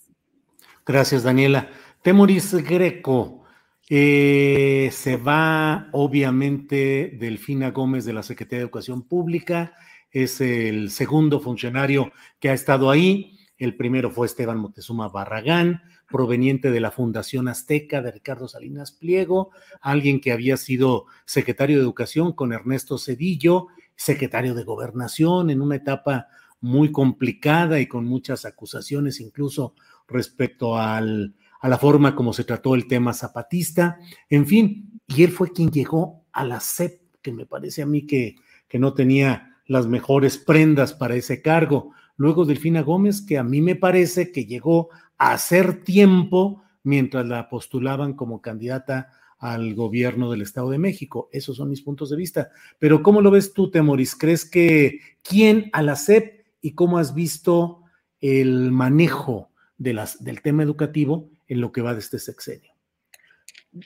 Gracias, 0.84 1.22
Daniela. 1.22 1.68
Temoris 2.02 2.54
Greco, 2.54 3.42
eh, 3.88 4.88
se 4.92 5.16
va 5.16 5.88
obviamente 5.92 7.16
Delfina 7.20 7.70
Gómez 7.70 8.04
de 8.04 8.12
la 8.12 8.22
Secretaría 8.22 8.60
de 8.60 8.64
Educación 8.64 9.02
Pública, 9.02 9.74
es 10.10 10.40
el 10.40 10.90
segundo 10.90 11.40
funcionario 11.40 12.12
que 12.40 12.50
ha 12.50 12.52
estado 12.52 12.90
ahí. 12.90 13.38
El 13.58 13.76
primero 13.76 14.10
fue 14.10 14.26
Esteban 14.26 14.58
Moctezuma 14.58 15.08
Barragán, 15.08 15.82
proveniente 16.08 16.70
de 16.70 16.80
la 16.80 16.90
Fundación 16.90 17.48
Azteca 17.48 18.02
de 18.02 18.10
Ricardo 18.12 18.48
Salinas 18.48 18.92
Pliego, 18.92 19.50
alguien 19.80 20.20
que 20.20 20.32
había 20.32 20.56
sido 20.56 21.06
secretario 21.24 21.76
de 21.76 21.82
Educación 21.82 22.32
con 22.32 22.52
Ernesto 22.52 22.98
Cedillo, 22.98 23.68
secretario 23.94 24.54
de 24.54 24.64
Gobernación 24.64 25.50
en 25.50 25.62
una 25.62 25.76
etapa 25.76 26.28
muy 26.62 26.90
complicada 26.90 27.80
y 27.80 27.86
con 27.86 28.06
muchas 28.06 28.46
acusaciones, 28.46 29.20
incluso 29.20 29.74
respecto 30.08 30.78
al, 30.78 31.34
a 31.60 31.68
la 31.68 31.76
forma 31.76 32.14
como 32.14 32.32
se 32.32 32.44
trató 32.44 32.74
el 32.74 32.86
tema 32.86 33.12
zapatista. 33.12 33.98
En 34.30 34.46
fin, 34.46 35.00
y 35.08 35.24
él 35.24 35.32
fue 35.32 35.52
quien 35.52 35.70
llegó 35.70 36.24
a 36.32 36.44
la 36.44 36.60
CEP, 36.60 37.02
que 37.20 37.32
me 37.32 37.46
parece 37.46 37.82
a 37.82 37.86
mí 37.86 38.06
que, 38.06 38.36
que 38.68 38.78
no 38.78 38.94
tenía 38.94 39.56
las 39.66 39.86
mejores 39.86 40.38
prendas 40.38 40.94
para 40.94 41.16
ese 41.16 41.42
cargo. 41.42 41.92
Luego 42.16 42.44
Delfina 42.44 42.82
Gómez, 42.82 43.22
que 43.22 43.38
a 43.38 43.44
mí 43.44 43.60
me 43.60 43.76
parece 43.76 44.32
que 44.32 44.46
llegó 44.46 44.88
a 45.18 45.32
hacer 45.32 45.82
tiempo 45.82 46.62
mientras 46.84 47.26
la 47.26 47.48
postulaban 47.48 48.14
como 48.14 48.40
candidata 48.40 49.10
al 49.38 49.74
gobierno 49.74 50.30
del 50.30 50.42
Estado 50.42 50.70
de 50.70 50.78
México. 50.78 51.28
Esos 51.32 51.56
son 51.56 51.70
mis 51.70 51.82
puntos 51.82 52.10
de 52.10 52.16
vista. 52.16 52.50
Pero 52.78 53.02
¿cómo 53.02 53.20
lo 53.20 53.32
ves 53.32 53.52
tú, 53.52 53.70
Temoris? 53.70 54.14
¿Crees 54.14 54.48
que 54.48 55.00
quién 55.22 55.68
a 55.72 55.82
la 55.82 55.96
CEP 55.96 56.41
y 56.62 56.74
cómo 56.74 56.98
has 56.98 57.14
visto 57.14 57.82
el 58.20 58.70
manejo 58.70 59.50
de 59.76 59.92
las, 59.92 60.22
del 60.22 60.40
tema 60.40 60.62
educativo 60.62 61.28
en 61.48 61.60
lo 61.60 61.72
que 61.72 61.82
va 61.82 61.92
de 61.92 61.98
este 61.98 62.18
sexenio. 62.18 62.72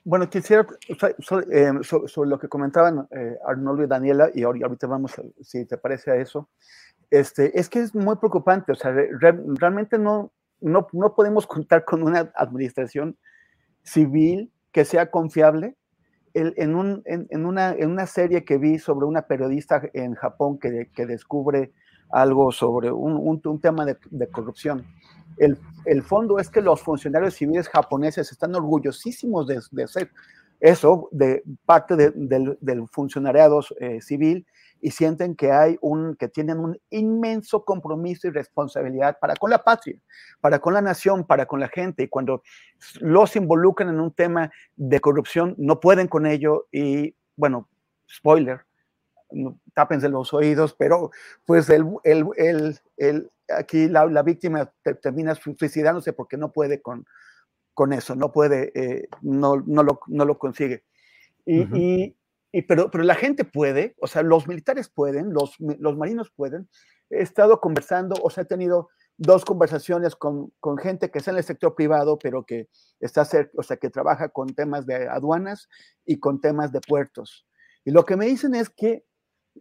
Bueno, 0.04 0.28
quisiera, 0.28 0.66
eh, 0.88 1.72
sobre, 1.82 2.28
lo 2.28 2.38
que 2.38 2.48
comentaban 2.48 3.08
eh, 3.10 3.38
Arnoldo 3.46 3.84
y 3.84 3.86
Daniela, 3.86 4.30
y 4.34 4.42
ahorita 4.42 4.86
vamos, 4.86 5.14
si 5.40 5.64
te 5.64 5.78
parece 5.78 6.10
a 6.10 6.16
eso, 6.16 6.50
este, 7.10 7.58
es 7.58 7.68
que 7.68 7.80
es 7.80 7.94
muy 7.94 8.16
preocupante, 8.16 8.72
o 8.72 8.74
sea, 8.74 8.92
realmente 8.92 9.96
no, 9.96 10.32
no, 10.60 10.88
no 10.92 11.14
podemos 11.14 11.46
contar 11.46 11.84
con 11.84 12.02
una 12.02 12.32
administración 12.34 13.16
civil 13.82 14.52
que 14.72 14.84
sea 14.84 15.10
confiable. 15.10 15.76
en, 16.34 16.74
un, 16.74 17.02
en, 17.06 17.46
una, 17.46 17.70
en, 17.70 17.90
una, 17.90 18.06
serie 18.06 18.44
que 18.44 18.58
vi 18.58 18.78
sobre 18.78 19.06
una 19.06 19.22
periodista 19.22 19.80
en 19.94 20.14
Japón 20.14 20.58
que, 20.58 20.90
que 20.92 21.06
descubre 21.06 21.72
algo 22.10 22.52
sobre 22.52 22.90
un, 22.90 23.40
un, 23.44 23.60
tema 23.60 23.84
de, 23.84 23.96
de 24.10 24.28
corrupción. 24.28 24.84
El, 25.36 25.58
el, 25.84 26.02
fondo 26.02 26.38
es 26.38 26.48
que 26.48 26.60
los 26.60 26.80
funcionarios 26.80 27.34
civiles 27.34 27.68
japoneses 27.68 28.30
están 28.32 28.54
orgullosísimos 28.54 29.46
de, 29.46 29.60
de 29.70 29.88
ser 29.88 30.10
eso, 30.60 31.08
de 31.12 31.42
parte 31.64 31.96
de, 31.96 32.10
del, 32.14 32.56
del, 32.60 32.88
funcionariado 32.88 33.60
eh, 33.80 34.00
civil 34.00 34.46
y 34.80 34.90
sienten 34.90 35.34
que 35.34 35.52
hay 35.52 35.78
un, 35.80 36.16
que 36.16 36.28
tienen 36.28 36.58
un 36.58 36.78
inmenso 36.90 37.64
compromiso 37.64 38.28
y 38.28 38.30
responsabilidad 38.30 39.18
para 39.20 39.34
con 39.34 39.50
la 39.50 39.62
patria, 39.62 39.98
para 40.40 40.58
con 40.58 40.74
la 40.74 40.82
nación, 40.82 41.26
para 41.26 41.46
con 41.46 41.60
la 41.60 41.68
gente. 41.68 42.04
Y 42.04 42.08
cuando 42.08 42.42
los 43.00 43.36
involucran 43.36 43.88
en 43.88 44.00
un 44.00 44.12
tema 44.12 44.50
de 44.76 45.00
corrupción, 45.00 45.54
no 45.58 45.80
pueden 45.80 46.08
con 46.08 46.26
ello 46.26 46.66
y, 46.70 47.14
bueno, 47.36 47.68
spoiler, 48.08 48.65
tápense 49.74 50.08
los 50.08 50.32
oídos, 50.32 50.74
pero 50.74 51.10
pues 51.44 51.68
el, 51.70 51.86
el, 52.04 52.78
el, 52.96 53.30
aquí 53.48 53.88
la, 53.88 54.06
la 54.06 54.22
víctima 54.22 54.72
termina 55.02 55.34
suicidándose 55.34 56.12
porque 56.12 56.36
no 56.36 56.52
puede 56.52 56.80
con, 56.80 57.06
con 57.74 57.92
eso, 57.92 58.14
no 58.14 58.32
puede, 58.32 58.72
eh, 58.74 59.08
no, 59.22 59.62
no, 59.66 59.82
lo, 59.82 60.00
no, 60.06 60.24
lo, 60.24 60.38
consigue. 60.38 60.84
Y, 61.44 62.14
y, 62.52 62.62
pero, 62.62 62.90
pero 62.90 63.04
la 63.04 63.14
gente 63.14 63.44
puede, 63.44 63.94
o 64.00 64.06
sea, 64.06 64.22
los 64.22 64.48
militares 64.48 64.88
pueden, 64.88 65.32
los, 65.32 65.56
los 65.58 65.96
marinos 65.96 66.30
pueden. 66.30 66.68
He 67.10 67.20
estado 67.20 67.60
conversando, 67.60 68.16
o 68.22 68.30
sea, 68.30 68.44
he 68.44 68.46
tenido 68.46 68.88
dos 69.18 69.44
conversaciones 69.44 70.16
con, 70.16 70.52
con, 70.60 70.78
gente 70.78 71.10
que 71.10 71.18
está 71.18 71.30
en 71.30 71.38
el 71.38 71.44
sector 71.44 71.74
privado, 71.74 72.18
pero 72.18 72.44
que 72.44 72.68
está 73.00 73.24
cerca, 73.24 73.52
o 73.56 73.62
sea, 73.62 73.76
que 73.76 73.90
trabaja 73.90 74.28
con 74.30 74.48
temas 74.54 74.86
de 74.86 75.08
aduanas 75.08 75.68
y 76.04 76.18
con 76.18 76.40
temas 76.40 76.72
de 76.72 76.80
puertos. 76.80 77.46
Y 77.84 77.90
lo 77.90 78.04
que 78.04 78.16
me 78.16 78.26
dicen 78.26 78.54
es 78.54 78.68
que 78.68 79.04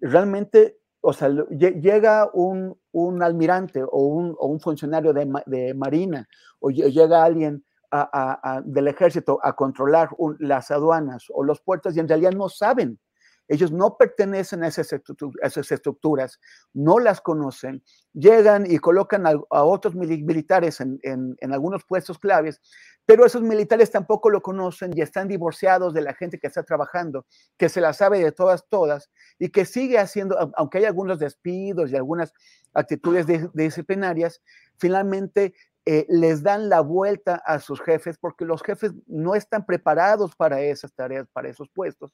realmente, 0.02 0.78
o 1.02 1.14
sea, 1.14 1.30
llega 1.50 2.30
un, 2.34 2.78
un 2.92 3.24
almirante 3.24 3.84
o 3.84 4.08
un, 4.08 4.36
o 4.40 4.48
un 4.48 4.60
funcionario 4.60 5.14
de, 5.14 5.32
de, 5.46 5.74
marina 5.74 6.28
o 6.60 6.70
llega 6.70 7.24
alguien 7.24 7.64
a, 7.92 8.58
a, 8.58 8.62
del 8.62 8.88
ejército 8.88 9.40
a 9.42 9.56
controlar 9.56 10.10
las 10.40 10.72
aduanas 10.72 11.26
o 11.34 11.44
los 11.44 11.62
puertos 11.62 11.96
y 11.96 12.00
en 12.00 12.08
realidad 12.08 12.32
no 12.32 12.50
saben. 12.50 13.00
Ellos 13.48 13.72
no 13.72 13.98
pertenecen 13.98 14.64
a 14.64 14.68
esas, 14.68 14.94
esas 15.42 15.72
estructuras, 15.72 16.40
no 16.74 17.00
las 17.00 17.22
conocen, 17.22 17.84
llegan 18.14 18.70
y 18.70 18.80
colocan 18.80 19.28
a, 19.28 19.34
a 19.52 19.64
otros 19.64 19.94
militares 19.96 20.82
en, 20.82 21.00
en, 21.04 21.36
en, 21.40 21.54
algunos 21.54 21.84
puestos 21.84 22.18
claves, 22.18 22.60
pero 23.06 23.26
esos 23.26 23.44
militares 23.44 23.92
tampoco 23.92 24.30
lo 24.32 24.42
conocen 24.42 24.92
y 24.96 25.02
están 25.02 25.28
divorciados 25.28 25.94
de 25.94 26.02
la 26.02 26.14
gente 26.16 26.40
que 26.40 26.48
está 26.48 26.64
trabajando, 26.64 27.26
que 27.58 27.70
se 27.70 27.82
la 27.82 27.94
sabe 27.94 28.20
de 28.20 28.32
todas, 28.32 28.68
todas, 28.68 29.12
y 29.38 29.50
que 29.50 29.66
sigue 29.66 30.00
haciendo, 30.00 30.38
aunque 30.56 30.80
hay 30.80 30.86
algunos 30.86 31.20
despidos 31.20 31.92
y 31.92 31.96
algunas 31.96 32.34
actitudes 32.74 33.28
disciplinarias, 33.54 34.42
finalmente 34.78 35.54
eh, 35.88 36.08
les 36.10 36.42
dan 36.42 36.68
la 36.68 36.82
vuelta 36.82 37.36
a 37.46 37.60
sus 37.60 37.80
jefes 37.80 38.18
porque 38.18 38.44
los 38.44 38.64
jefes 38.64 38.94
no 39.06 39.36
están 39.36 39.68
preparados 39.68 40.36
para 40.36 40.60
esas 40.62 40.92
tareas, 40.94 41.28
para 41.32 41.48
esos 41.48 41.70
puestos, 41.70 42.12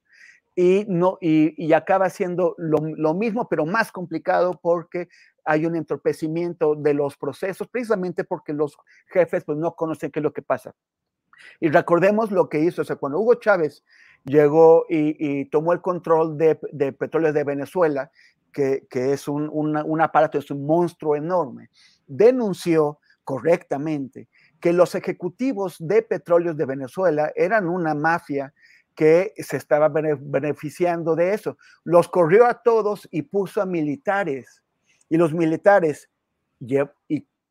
y, 0.58 0.86
no, 0.90 1.18
y, 1.22 1.72
acaba 1.72 2.10
siendo 2.10 2.56
lo, 2.58 3.14
mismo, 3.14 3.48
pero 3.48 3.66
más 3.66 3.94
complicado 3.94 4.60
porque 4.62 5.08
hay 5.46 5.66
un 5.66 5.78
entorpecimiento 5.78 6.76
de 6.76 6.94
los 6.94 7.16
procesos, 7.16 7.70
precisamente 7.70 8.26
porque 8.26 8.52
los 8.52 8.76
jefes 9.08 9.46
pues, 9.46 9.58
no 9.58 9.74
conocen 9.76 10.12
qué 10.12 10.20
es 10.20 10.24
lo 10.24 10.34
que 10.34 10.42
pasa. 10.42 10.76
Y 11.62 11.70
recordemos 11.70 12.32
lo 12.32 12.50
que 12.50 12.60
hizo, 12.60 12.82
o 12.82 12.86
sea, 12.86 12.98
cuando 12.98 13.20
Hugo 13.20 13.36
Chávez 13.36 13.86
llegó 14.26 14.86
y, 14.90 15.46
tomó 15.46 15.72
el 15.72 15.80
control 15.80 16.38
de, 16.38 16.60
de, 16.74 16.92
de 16.92 17.44
Venezuela, 17.46 18.12
que, 18.52 18.86
es 18.92 19.30
un, 19.30 19.50
un 19.50 20.02
aparato, 20.02 20.38
es 20.38 20.52
un 20.52 20.66
monstruo 20.66 21.16
enorme, 21.16 21.70
denunció 22.06 23.00
correctamente 23.32 24.28
que 24.60 24.74
los 24.74 24.94
ejecutivos 24.94 25.78
de 25.80 26.02
petróleos 26.02 26.58
de 26.58 26.66
Venezuela 26.66 27.32
eran 27.34 27.70
una 27.70 27.96
mafia 27.96 28.54
que 28.94 29.32
se 29.38 29.56
estaba 29.56 29.88
beneficiando 29.88 31.16
de 31.16 31.34
eso. 31.34 31.58
Los 31.86 32.10
corrió 32.10 32.46
a 32.46 32.56
todos 32.62 33.08
y 33.10 33.22
puso 33.22 33.62
a 33.62 33.66
militares. 33.66 34.62
Y 35.08 35.16
los 35.16 35.34
militares 35.34 36.10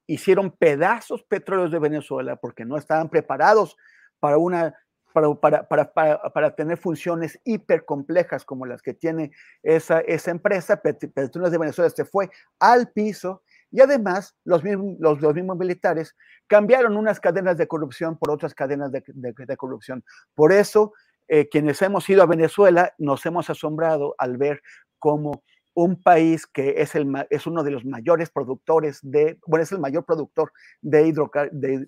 hicieron 0.07 0.51
pedazos 0.51 1.23
petróleos 1.23 1.71
de 1.71 1.79
Venezuela 1.79 2.37
porque 2.37 2.67
no 2.67 2.77
estaban 2.77 3.09
preparados 3.09 3.79
para 4.19 4.37
una 4.37 4.75
para, 5.15 5.35
para, 5.35 5.93
para, 5.95 6.23
para, 6.31 6.55
tener 6.55 6.77
funciones 6.77 7.41
hipercomplejas 7.45 8.45
como 8.45 8.67
las 8.67 8.81
que 8.83 8.95
tiene 8.95 9.33
esa, 9.63 10.01
esa 10.01 10.31
empresa, 10.31 10.81
Petróleos 10.81 11.51
de 11.51 11.59
Venezuela 11.59 11.91
se 11.91 12.05
fue 12.05 12.31
al 12.61 12.93
piso 12.93 13.43
y 13.71 13.81
además, 13.81 14.35
los 14.45 14.65
mismos, 14.65 14.97
los, 14.99 15.35
mismos 15.35 15.57
militares 15.57 16.17
cambiaron 16.47 16.97
unas 16.97 17.21
cadenas 17.21 17.57
de 17.57 17.69
corrupción 17.69 18.19
por 18.19 18.31
otras 18.31 18.55
cadenas 18.55 18.91
de, 18.93 19.57
corrupción. 19.57 20.05
Por 20.35 20.53
eso, 20.53 20.93
eh, 21.29 21.49
quienes 21.49 21.81
hemos 21.83 22.09
ido 22.09 22.23
a 22.23 22.27
Venezuela 22.27 22.93
nos 22.99 23.25
hemos 23.27 23.49
asombrado 23.49 24.15
al 24.19 24.37
ver 24.37 24.61
cómo 24.99 25.45
un 25.75 26.03
país 26.03 26.47
que 26.47 26.75
es, 26.79 26.95
el, 26.97 27.07
es 27.31 27.47
uno 27.47 27.63
de 27.63 27.71
los 27.71 27.85
mayores 27.85 28.31
productores 28.31 28.99
de, 29.03 29.39
bueno, 29.47 29.63
es 29.63 29.71
el 29.71 29.79
mayor 29.79 30.05
productor 30.05 30.53
de, 30.83 31.13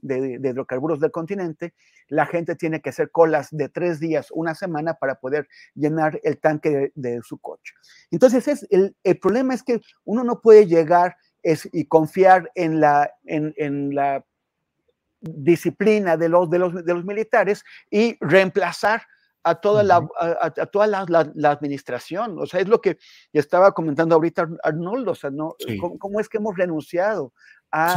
de, 0.00 0.40
hidrocarburos 0.40 1.00
del 1.00 1.10
continente, 1.10 1.74
la 2.08 2.26
gente 2.26 2.54
tiene 2.54 2.80
que 2.80 2.90
hacer 2.90 3.10
colas 3.10 3.48
de 3.50 3.68
tres 3.68 3.98
días, 3.98 4.28
una 4.30 4.54
semana 4.54 4.94
para 4.94 5.16
poder 5.16 5.48
llenar 5.74 6.20
el 6.22 6.38
tanque 6.38 6.92
de, 6.94 7.20
su 7.22 7.38
coche. 7.38 7.74
Entonces, 8.10 8.46
es, 8.48 8.66
el, 8.70 8.96
el 9.02 9.18
problema 9.18 9.52
es 9.52 9.62
que 9.62 9.80
uno 10.04 10.22
no 10.22 10.40
puede 10.40 10.66
llegar 10.66 11.16
es, 11.43 11.68
y 11.72 11.86
confiar 11.86 12.51
en 12.55 12.80
la, 12.80 13.12
en, 13.24 13.95
la 13.95 14.24
disciplina 15.20 16.16
de 16.16 16.28
los, 16.28 16.51
de, 16.51 16.59
los, 16.59 16.84
de 16.84 16.95
los 16.95 17.05
militares 17.05 17.64
y 17.90 18.16
reemplazar 18.20 19.03
a 19.45 19.57
toda, 19.57 19.82
la, 19.82 20.07
a, 20.18 20.51
toda 20.66 20.86
la, 20.86 21.51
administración. 21.51 22.38
O 22.38 22.47
sea, 22.47 22.61
es 22.61 22.68
lo 22.68 22.80
que 22.80 22.99
estaba 23.32 23.72
comentando 23.72 24.14
ahorita 24.14 24.49
Arnoldo, 24.62 25.12
o 25.12 25.14
sea, 25.14 25.30
¿no? 25.30 25.57
¿Cómo, 25.99 26.20
es 26.20 26.28
que 26.28 26.38
hemos 26.38 26.57
renunciado 26.57 27.32
a, 27.70 27.97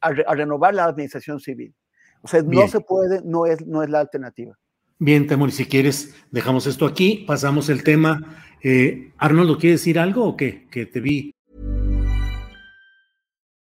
a, 0.00 0.34
renovar 0.34 0.74
la 0.74 0.84
administración 0.84 1.40
civil? 1.40 1.74
O 2.22 2.28
sea, 2.28 2.42
no 2.42 2.66
se 2.68 2.80
puede, 2.80 3.22
no 3.22 3.46
es, 3.46 3.64
no 3.66 3.82
es 3.82 3.90
la 3.90 4.00
alternativa. 4.00 4.58
Bien, 4.98 5.26
Temor, 5.26 5.52
si 5.52 5.66
quieres, 5.66 6.14
dejamos 6.30 6.66
esto 6.66 6.84
aquí, 6.84 7.24
pasamos 7.26 7.68
el 7.68 7.84
tema. 7.84 8.42
Eh, 8.62 9.12
Arnoldo, 9.18 9.56
¿quieres 9.58 9.80
decir 9.80 9.98
algo 9.98 10.24
o 10.24 10.36
qué? 10.36 10.66
Que 10.70 10.86
te 10.86 11.00
vi 11.00 11.32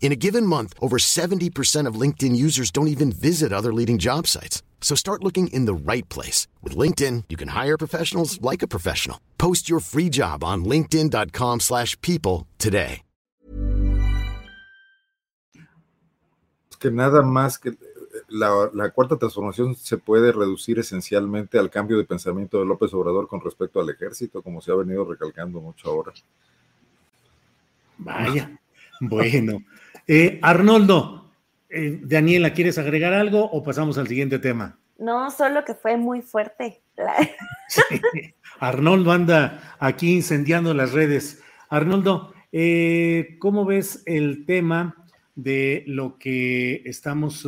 In 0.00 0.12
a 0.12 0.16
given 0.16 0.46
month, 0.46 0.74
over 0.80 0.96
70% 0.96 1.86
of 1.86 2.00
LinkedIn 2.00 2.34
users 2.34 2.72
don't 2.72 2.88
even 2.88 3.12
visit 3.12 3.52
other 3.52 3.72
leading 3.72 3.98
job 3.98 4.26
sites. 4.26 4.62
So 4.80 4.96
start 4.96 5.22
looking 5.22 5.48
in 5.52 5.66
the 5.66 5.74
right 5.74 6.08
place. 6.08 6.48
With 6.62 6.76
LinkedIn, 6.76 7.24
you 7.28 7.36
can 7.36 7.48
hire 7.48 7.78
professionals 7.78 8.40
like 8.40 8.62
a 8.62 8.68
professional. 8.68 9.18
Post 9.38 9.68
your 9.68 9.78
free 9.78 10.08
job 10.08 10.42
on 10.42 10.64
linkedin.com 10.64 11.60
slash 11.60 11.96
people 12.00 12.48
today. 12.58 13.02
Que 16.80 16.90
nada 16.90 17.20
más 17.20 17.58
que 17.58 17.76
la, 18.30 18.70
la, 18.72 18.88
cuarta 18.88 19.18
transformación 19.18 19.76
se 19.76 19.98
puede 19.98 20.32
reducir 20.32 20.78
esencialmente 20.78 21.58
al 21.58 21.68
cambio 21.68 21.98
de 21.98 22.04
pensamiento 22.04 22.58
de 22.58 22.64
López 22.64 22.94
Obrador 22.94 23.28
con 23.28 23.42
respecto 23.42 23.80
al 23.80 23.90
ejército, 23.90 24.40
como 24.40 24.62
se 24.62 24.72
ha 24.72 24.76
venido 24.76 25.04
recalcando 25.04 25.60
mucho 25.60 25.90
ahora. 25.90 26.14
Vaya, 27.98 28.58
bueno. 29.00 29.58
Eh, 30.12 30.40
Arnoldo, 30.42 31.30
eh, 31.68 32.00
Daniela, 32.02 32.52
¿quieres 32.52 32.78
agregar 32.78 33.12
algo 33.12 33.44
o 33.44 33.62
pasamos 33.62 33.96
al 33.96 34.08
siguiente 34.08 34.40
tema? 34.40 34.76
No, 34.98 35.30
solo 35.30 35.64
que 35.64 35.74
fue 35.74 35.96
muy 35.96 36.20
fuerte. 36.20 36.82
Arnoldo 38.58 39.12
anda 39.12 39.76
aquí 39.78 40.16
incendiando 40.16 40.74
las 40.74 40.90
redes. 40.90 41.40
Arnoldo, 41.68 42.34
eh, 42.50 43.36
¿cómo 43.38 43.64
ves 43.64 44.02
el 44.04 44.46
tema 44.46 44.96
de 45.36 45.84
lo 45.86 46.18
que 46.18 46.82
estamos 46.86 47.46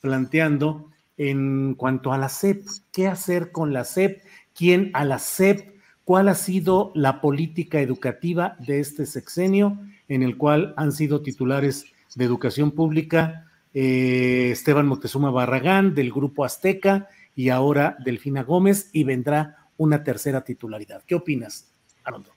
planteando 0.00 0.88
en 1.18 1.74
cuanto 1.74 2.14
a 2.14 2.16
la 2.16 2.30
SEP? 2.30 2.64
¿Qué 2.90 3.06
hacer 3.06 3.52
con 3.52 3.74
la 3.74 3.84
SEP? 3.84 4.22
¿Quién 4.54 4.92
a 4.94 5.04
la 5.04 5.18
SEP? 5.18 5.76
¿Cuál 6.04 6.30
ha 6.30 6.34
sido 6.34 6.90
la 6.94 7.20
política 7.20 7.82
educativa 7.82 8.56
de 8.60 8.80
este 8.80 9.04
sexenio 9.04 9.78
en 10.08 10.22
el 10.22 10.38
cual 10.38 10.72
han 10.78 10.92
sido 10.92 11.20
titulares 11.20 11.84
de 12.18 12.24
educación 12.24 12.72
pública 12.72 13.46
eh, 13.72 14.50
Esteban 14.50 14.88
Moctezuma 14.88 15.30
Barragán 15.30 15.94
del 15.94 16.10
Grupo 16.10 16.44
Azteca 16.44 17.08
y 17.36 17.50
ahora 17.50 17.96
Delfina 18.04 18.42
Gómez 18.42 18.90
y 18.92 19.04
vendrá 19.04 19.68
una 19.76 20.02
tercera 20.02 20.42
titularidad. 20.42 21.04
¿Qué 21.06 21.14
opinas, 21.14 21.72
Arnoldo? 22.02 22.32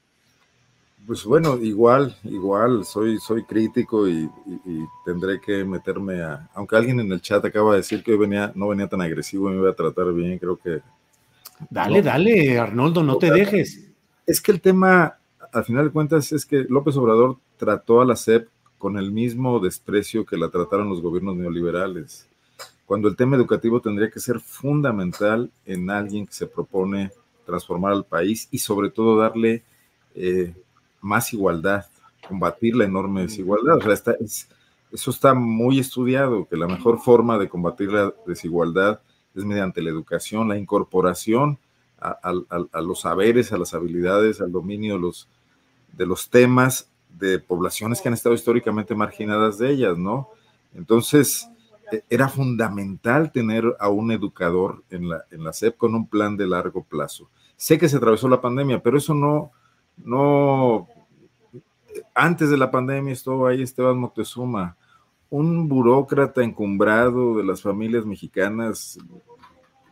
Pues 1.07 1.25
bueno, 1.25 1.57
igual, 1.57 2.15
igual, 2.25 2.85
soy, 2.85 3.17
soy 3.17 3.43
crítico 3.43 4.07
y, 4.07 4.29
tendré 5.03 5.41
que 5.41 5.65
meterme 5.65 6.21
a, 6.21 6.47
aunque 6.53 6.75
alguien 6.75 6.99
en 6.99 7.11
el 7.11 7.19
chat 7.19 7.43
acaba 7.43 7.71
de 7.71 7.77
decir 7.77 8.03
que 8.03 8.11
hoy 8.11 8.19
venía, 8.19 8.51
no 8.53 8.67
venía 8.67 8.87
tan 8.87 9.01
agresivo 9.01 9.49
y 9.49 9.53
me 9.53 9.61
iba 9.61 9.71
a 9.71 9.75
tratar 9.75 10.13
bien, 10.13 10.37
creo 10.37 10.57
que... 10.57 10.81
Dale, 11.71 12.03
dale, 12.03 12.59
Arnoldo, 12.59 13.01
no 13.01 13.17
te 13.17 13.31
dejes. 13.31 13.89
Es 14.27 14.41
que 14.41 14.51
el 14.51 14.61
tema, 14.61 15.17
al 15.51 15.63
final 15.65 15.85
de 15.85 15.91
cuentas, 15.91 16.31
es 16.33 16.45
que 16.45 16.67
López 16.69 16.95
Obrador 16.97 17.39
trató 17.57 18.01
a 18.01 18.05
la 18.05 18.15
SEP 18.15 18.47
con 18.81 18.97
el 18.97 19.11
mismo 19.11 19.59
desprecio 19.59 20.25
que 20.25 20.35
la 20.35 20.49
trataron 20.49 20.89
los 20.89 21.03
gobiernos 21.03 21.35
neoliberales, 21.35 22.27
cuando 22.87 23.07
el 23.07 23.15
tema 23.15 23.35
educativo 23.35 23.79
tendría 23.79 24.09
que 24.09 24.19
ser 24.19 24.39
fundamental 24.39 25.51
en 25.67 25.91
alguien 25.91 26.25
que 26.25 26.33
se 26.33 26.47
propone 26.47 27.11
transformar 27.45 27.93
al 27.93 28.05
país 28.05 28.47
y 28.49 28.57
sobre 28.57 28.89
todo 28.89 29.17
darle 29.17 29.63
eh, 30.15 30.55
más 30.99 31.31
igualdad, 31.31 31.85
combatir 32.27 32.75
la 32.75 32.85
enorme 32.85 33.21
desigualdad. 33.21 33.77
O 33.77 33.95
sea, 33.95 34.15
eso 34.91 35.11
está 35.11 35.35
muy 35.35 35.77
estudiado, 35.77 36.47
que 36.49 36.57
la 36.57 36.67
mejor 36.67 36.99
forma 36.99 37.37
de 37.37 37.49
combatir 37.49 37.91
la 37.91 38.11
desigualdad 38.25 38.99
es 39.35 39.45
mediante 39.45 39.83
la 39.83 39.91
educación, 39.91 40.49
la 40.49 40.57
incorporación 40.57 41.59
a, 41.99 42.81
los 42.81 43.01
saberes, 43.01 43.53
a 43.53 43.59
las 43.59 43.75
habilidades, 43.75 44.41
al 44.41 44.51
dominio 44.51 44.97
los, 44.97 45.27
de 45.93 46.07
los 46.07 46.31
temas 46.31 46.90
de 47.17 47.39
poblaciones 47.39 48.01
que 48.01 48.07
han 48.07 48.13
estado 48.13 48.35
históricamente 48.35 48.95
marginadas 48.95 49.57
de 49.57 49.71
ellas, 49.71 49.97
¿no? 49.97 50.29
Entonces, 50.73 51.47
e, 51.91 52.03
era 52.09 52.27
fundamental 52.27 53.31
tener 53.31 53.63
a 53.79 53.89
un 53.89 54.11
educador 54.11 54.83
en 54.89 55.09
la, 55.09 55.23
en 55.31 55.43
la 55.43 55.53
SEP 55.53 55.77
con 55.77 55.95
un 55.95 56.07
plan 56.07 56.37
de 56.37 56.47
largo 56.47 56.83
plazo. 56.83 57.29
Sé 57.55 57.77
que 57.77 57.89
se 57.89 57.97
atravesó 57.97 58.27
la 58.27 58.41
pandemia, 58.41 58.81
pero 58.81 58.97
eso 58.97 59.13
no, 59.13 59.51
no, 59.97 60.87
antes 62.13 62.49
de 62.49 62.57
la 62.57 62.71
pandemia 62.71 63.13
estuvo 63.13 63.47
ahí 63.47 63.61
Esteban 63.61 63.97
Moctezuma, 63.97 64.77
un 65.29 65.69
burócrata 65.69 66.43
encumbrado 66.43 67.37
de 67.37 67.43
las 67.43 67.61
familias 67.61 68.05
mexicanas 68.05 68.99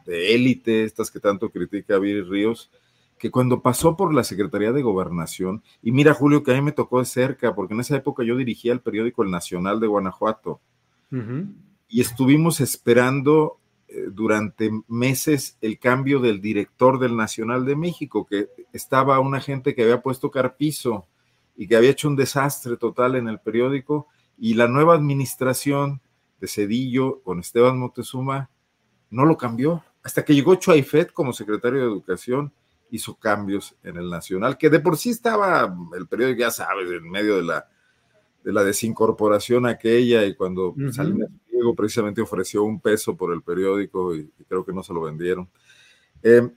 de 0.06 0.36
élite, 0.36 0.84
estas 0.84 1.10
que 1.10 1.20
tanto 1.20 1.50
critica 1.50 1.98
Viri 1.98 2.22
Ríos, 2.22 2.70
que 3.20 3.30
cuando 3.30 3.62
pasó 3.62 3.96
por 3.98 4.14
la 4.14 4.24
Secretaría 4.24 4.72
de 4.72 4.82
Gobernación, 4.82 5.62
y 5.84 5.92
mira 5.92 6.14
Julio 6.14 6.42
que 6.42 6.52
a 6.52 6.56
mí 6.56 6.62
me 6.62 6.72
tocó 6.72 7.00
de 7.00 7.06
cerca, 7.06 7.54
porque 7.54 7.74
en 7.74 7.82
esa 7.82 7.98
época 7.98 8.24
yo 8.24 8.36
dirigía 8.38 8.72
el 8.72 8.80
periódico 8.80 9.24
El 9.24 9.30
Nacional 9.30 9.80
de 9.80 9.88
Guanajuato, 9.88 10.62
y 11.88 12.02
estuvimos 12.02 12.62
esperando 12.62 13.58
eh, 13.88 14.06
durante 14.12 14.70
meses 14.88 15.58
el 15.60 15.80
cambio 15.80 16.20
del 16.20 16.40
director 16.40 17.00
del 17.00 17.16
Nacional 17.18 17.66
de 17.66 17.76
México, 17.76 18.26
que 18.26 18.50
estaba 18.72 19.20
una 19.20 19.42
gente 19.42 19.74
que 19.74 19.84
había 19.84 20.02
puesto 20.02 20.30
carpizo 20.30 21.08
y 21.58 21.68
que 21.68 21.76
había 21.76 21.90
hecho 21.90 22.08
un 22.08 22.16
desastre 22.16 22.78
total 22.78 23.16
en 23.16 23.28
el 23.28 23.40
periódico, 23.40 24.08
y 24.38 24.54
la 24.54 24.68
nueva 24.68 24.96
administración 24.96 26.02
de 26.40 26.48
Cedillo 26.48 27.22
con 27.22 27.40
Esteban 27.40 27.78
Moctezuma 27.78 28.50
no 29.10 29.26
lo 29.26 29.36
cambió. 29.38 29.84
Hasta 30.04 30.24
que 30.24 30.34
llegó 30.34 30.56
Chuaifet 30.56 31.12
como 31.12 31.34
secretario 31.34 31.80
de 31.80 31.86
Educación, 31.86 32.54
hizo 32.92 33.16
cambios 33.16 33.76
en 33.84 33.98
el 33.98 34.10
Nacional, 34.10 34.58
que 34.58 34.70
de 34.70 34.80
por 34.80 34.98
sí 34.98 35.10
estaba 35.10 35.76
el 35.98 36.08
periódico, 36.08 36.40
ya 36.40 36.52
sabes, 36.52 36.90
en 36.92 37.10
medio 37.10 37.38
de 37.38 37.44
la, 37.44 37.68
de 38.44 38.54
la 38.54 38.64
desincorporación 38.64 39.66
aquella, 39.66 40.26
y 40.26 40.36
cuando 40.36 40.76
Salinas 40.92 41.30
Pliego 41.48 41.76
precisamente 41.76 42.22
ofreció 42.22 42.64
un 42.64 42.80
peso 42.80 43.16
por 43.16 43.34
el 43.34 43.42
periódico 43.42 44.16
y, 44.16 44.30
creo 44.48 44.66
que 44.66 44.74
no 44.74 44.84
se 44.84 44.94
lo 44.94 45.02
vendieron. 45.02 45.50
Eh, 46.24 46.50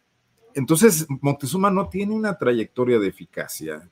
entonces, 0.54 1.06
Moctezuma 1.20 1.70
no 1.70 1.88
tiene 1.88 2.14
una 2.14 2.36
trayectoria 2.36 2.98
de 2.98 3.08
eficacia. 3.08 3.88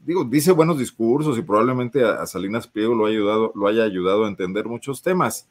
Digo, 0.00 0.24
dice 0.24 0.52
buenos 0.52 0.78
discursos 0.78 1.36
y 1.38 1.42
probablemente 1.42 2.02
a, 2.04 2.26
Salinas 2.26 2.66
Pliego 2.66 2.94
lo, 2.94 3.06
ha 3.06 3.10
ayudado, 3.10 3.52
lo 3.54 3.66
haya 3.66 3.84
ayudado 3.84 4.24
a 4.24 4.28
entender 4.28 4.64
muchos 4.64 5.02
temas, 5.02 5.48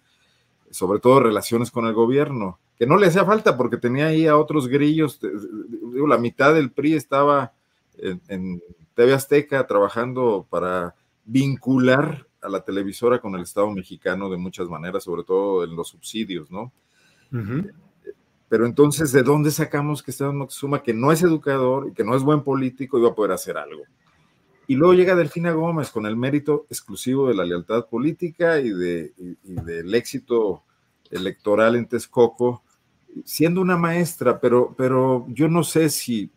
sobre 0.76 1.00
todo 1.00 1.22
relaciones 1.22 1.72
con 1.72 1.86
el 1.86 1.94
gobierno, 1.94 2.60
que 2.78 2.86
no 2.86 2.98
le 2.98 3.08
hacía 3.08 3.26
falta 3.26 3.56
porque 3.58 3.78
tenía 3.78 4.08
ahí 4.08 4.28
a 4.28 4.38
otros 4.38 4.68
grillos. 4.68 5.20
Digo, 5.22 6.08
la 6.08 6.18
mitad 6.18 6.54
del 6.54 6.72
PRI 6.72 6.94
estaba 6.94 7.54
en, 7.98 8.22
en 8.28 8.62
TV 8.94 9.14
Azteca 9.14 9.66
trabajando 9.66 10.46
para 10.50 10.96
vincular 11.26 12.28
a 12.42 12.50
la 12.50 12.62
televisora 12.64 13.20
con 13.20 13.36
el 13.36 13.42
Estado 13.42 13.70
mexicano 13.72 14.30
de 14.30 14.38
muchas 14.38 14.70
maneras, 14.70 15.04
sobre 15.04 15.24
todo 15.24 15.64
en 15.64 15.76
los 15.76 15.90
subsidios, 15.90 16.52
¿no? 16.52 16.72
Pero 18.48 18.66
entonces, 18.66 19.12
¿de 19.12 19.24
dónde 19.24 19.52
sacamos 19.52 20.04
que 20.04 20.12
Esteban 20.12 20.38
Moctezuma, 20.38 20.84
que 20.84 20.94
no 20.94 21.12
es 21.12 21.24
educador 21.24 21.90
y 21.90 21.94
que 21.94 22.04
no 22.04 22.16
es 22.16 22.24
buen 22.24 22.44
político, 22.44 23.00
iba 23.00 23.10
a 23.10 23.16
poder 23.16 23.32
hacer 23.32 23.58
algo? 23.58 23.84
Y 24.68 24.76
luego 24.76 24.94
llega 24.94 25.16
Delfina 25.16 25.52
Gómez 25.52 25.92
con 25.92 26.06
el 26.06 26.16
mérito 26.16 26.66
exclusivo 26.70 27.28
de 27.28 27.36
la 27.36 27.46
lealtad 27.46 27.86
política 27.86 28.60
y, 28.60 28.70
de, 28.70 29.14
del 29.44 29.94
éxito 29.94 30.64
electoral 31.12 31.76
en 31.76 31.86
Texcoco, 31.86 32.64
siendo 33.24 33.62
una 33.62 33.78
maestra, 33.78 34.40
pero, 34.40 34.74
pero 34.76 35.26
yo 35.30 35.48
no 35.48 35.64
sé 35.64 35.90
si 35.90 36.32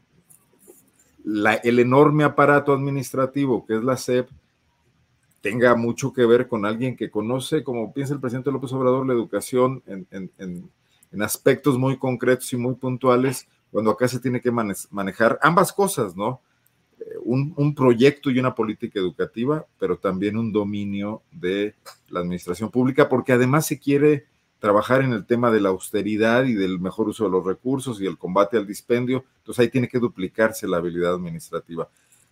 el 1.25 1.79
enorme 1.79 2.25
aparato 2.25 2.73
administrativo 2.73 3.67
que 3.67 3.77
es 3.77 3.85
la 3.85 3.97
SEP 3.97 4.29
tenga 5.41 5.75
mucho 5.77 6.13
que 6.13 6.27
ver 6.27 6.49
con 6.49 6.65
alguien 6.65 6.97
que 6.97 7.11
conoce, 7.11 7.63
como 7.63 7.93
piensa 7.93 8.15
el 8.15 8.21
presidente 8.21 8.51
López 8.51 8.73
Obrador, 8.73 9.07
la 9.07 9.15
educación 9.15 9.83
en, 9.87 10.71
aspectos 11.23 11.79
muy 11.79 11.97
concretos 11.97 12.53
y 12.53 12.57
muy 12.57 12.75
puntuales, 12.75 13.49
cuando 13.71 13.91
acá 13.91 14.09
se 14.09 14.21
tiene 14.21 14.41
que 14.41 14.51
manejar 14.51 15.39
ambas 15.43 15.73
cosas, 15.73 16.17
¿no? 16.17 16.41
Un, 17.25 17.55
un, 17.57 17.75
proyecto 17.75 18.31
y 18.31 18.39
una 18.39 18.55
política 18.55 18.99
educativa, 18.99 19.65
pero 19.79 19.99
también 19.99 20.37
un 20.37 20.53
dominio 20.53 21.23
de 21.31 21.75
la 22.09 22.21
administración 22.21 22.71
pública, 22.71 23.09
porque 23.09 23.33
además 23.33 23.67
se 23.67 23.79
quiere 23.79 24.27
trabajar 24.59 25.03
en 25.03 25.13
el 25.13 25.25
tema 25.25 25.51
de 25.51 25.61
la 25.61 25.69
austeridad 25.69 26.45
y 26.45 26.55
del 26.55 26.81
mejor 26.81 27.09
uso 27.09 27.25
de 27.25 27.31
los 27.31 27.45
recursos 27.45 28.01
y 28.01 28.07
el 28.07 28.19
combate 28.19 28.57
al 28.57 28.67
dispendio, 28.67 29.25
entonces 29.39 29.63
ahí 29.63 29.71
tiene 29.71 29.89
que 29.89 29.99
duplicarse 29.99 30.67
la 30.67 30.79
habilidad 30.79 31.15
administrativa. 31.15 31.89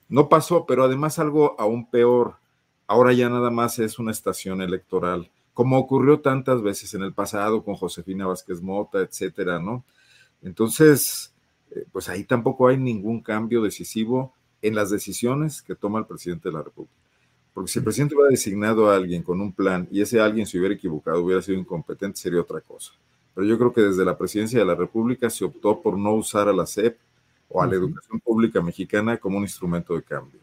No 0.08 0.28
pasó, 0.28 0.66
pero 0.66 0.84
además 0.84 1.18
algo 1.18 1.54
aún 1.58 1.88
peor, 1.88 2.36
ahora 2.86 3.12
ya 3.12 3.28
nada 3.28 3.50
más 3.50 3.78
es 3.78 3.98
una 3.98 4.10
estación 4.10 4.60
electoral, 4.60 5.30
como 5.54 5.78
ocurrió 5.78 6.20
tantas 6.20 6.62
veces 6.62 6.94
en 6.94 7.02
el 7.02 7.12
pasado 7.12 7.64
con 7.64 7.76
Josefina 7.76 8.26
Vázquez 8.26 8.60
Mota, 8.60 9.00
etcétera, 9.00 9.58
¿no? 9.58 9.84
Entonces, 10.42 11.32
eh, 11.70 11.86
pues 11.92 12.08
ahí 12.08 12.24
tampoco 12.24 12.68
hay 12.68 12.76
ningún 12.76 13.20
cambio 13.20 13.62
decisivo 13.62 14.34
en 14.66 14.74
las 14.74 14.90
decisiones 14.90 15.62
que 15.62 15.74
toma 15.74 15.98
el 15.98 16.06
presidente 16.06 16.48
de 16.48 16.54
la 16.54 16.62
República. 16.62 16.94
Porque 17.54 17.70
si 17.70 17.78
el 17.78 17.84
presidente 17.84 18.14
hubiera 18.14 18.30
designado 18.30 18.90
a 18.90 18.96
alguien 18.96 19.22
con 19.22 19.40
un 19.40 19.50
plan 19.50 19.88
y 19.90 20.02
ese 20.02 20.20
alguien 20.20 20.46
se 20.46 20.58
hubiera 20.58 20.74
equivocado, 20.74 21.22
hubiera 21.22 21.40
sido 21.40 21.58
incompetente, 21.58 22.18
sería 22.18 22.40
otra 22.40 22.60
cosa. 22.60 22.92
Pero 23.34 23.46
yo 23.46 23.56
creo 23.58 23.72
que 23.72 23.80
desde 23.80 24.04
la 24.04 24.16
presidencia 24.18 24.58
de 24.58 24.64
la 24.66 24.74
República 24.74 25.30
se 25.30 25.44
optó 25.44 25.80
por 25.80 25.98
no 25.98 26.14
usar 26.14 26.48
a 26.48 26.52
la 26.52 26.66
SEP 26.66 26.98
o 27.48 27.62
a 27.62 27.66
la 27.66 27.74
educación 27.74 28.20
pública 28.20 28.60
mexicana 28.60 29.16
como 29.16 29.38
un 29.38 29.44
instrumento 29.44 29.94
de 29.94 30.02
cambio. 30.02 30.40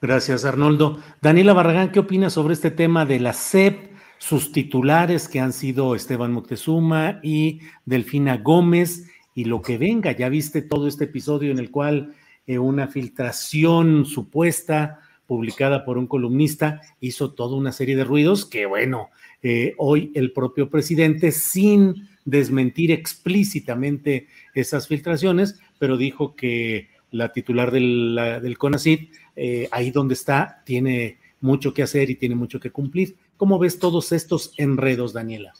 Gracias, 0.00 0.44
Arnoldo. 0.44 0.98
Daniela 1.20 1.52
Barragán, 1.52 1.92
¿qué 1.92 2.00
opinas 2.00 2.32
sobre 2.32 2.54
este 2.54 2.70
tema 2.70 3.04
de 3.04 3.20
la 3.20 3.32
SEP, 3.32 3.92
sus 4.18 4.52
titulares 4.52 5.28
que 5.28 5.40
han 5.40 5.52
sido 5.52 5.94
Esteban 5.94 6.32
Moctezuma 6.32 7.20
y 7.22 7.60
Delfina 7.84 8.38
Gómez 8.38 9.10
y 9.34 9.44
lo 9.44 9.62
que 9.62 9.78
venga? 9.78 10.12
Ya 10.12 10.28
viste 10.28 10.62
todo 10.62 10.86
este 10.86 11.04
episodio 11.04 11.50
en 11.50 11.58
el 11.58 11.70
cual 11.70 12.14
eh, 12.50 12.58
una 12.58 12.88
filtración 12.88 14.06
supuesta 14.06 14.98
publicada 15.28 15.84
por 15.84 15.98
un 15.98 16.08
columnista 16.08 16.80
hizo 16.98 17.32
toda 17.32 17.54
una 17.54 17.70
serie 17.70 17.94
de 17.94 18.02
ruidos 18.02 18.44
que, 18.44 18.66
bueno, 18.66 19.10
eh, 19.40 19.74
hoy 19.78 20.10
el 20.16 20.32
propio 20.32 20.68
presidente, 20.68 21.30
sin 21.30 22.08
desmentir 22.24 22.90
explícitamente 22.90 24.26
esas 24.52 24.88
filtraciones, 24.88 25.60
pero 25.78 25.96
dijo 25.96 26.34
que 26.34 26.88
la 27.12 27.32
titular 27.32 27.70
del, 27.70 28.18
del 28.42 28.58
CONACID 28.58 29.10
eh, 29.36 29.68
ahí 29.70 29.92
donde 29.92 30.14
está, 30.14 30.60
tiene 30.66 31.18
mucho 31.40 31.72
que 31.72 31.84
hacer 31.84 32.10
y 32.10 32.16
tiene 32.16 32.34
mucho 32.34 32.58
que 32.58 32.72
cumplir. 32.72 33.14
¿Cómo 33.36 33.60
ves 33.60 33.78
todos 33.78 34.10
estos 34.10 34.54
enredos, 34.56 35.12
Daniela? 35.12 35.52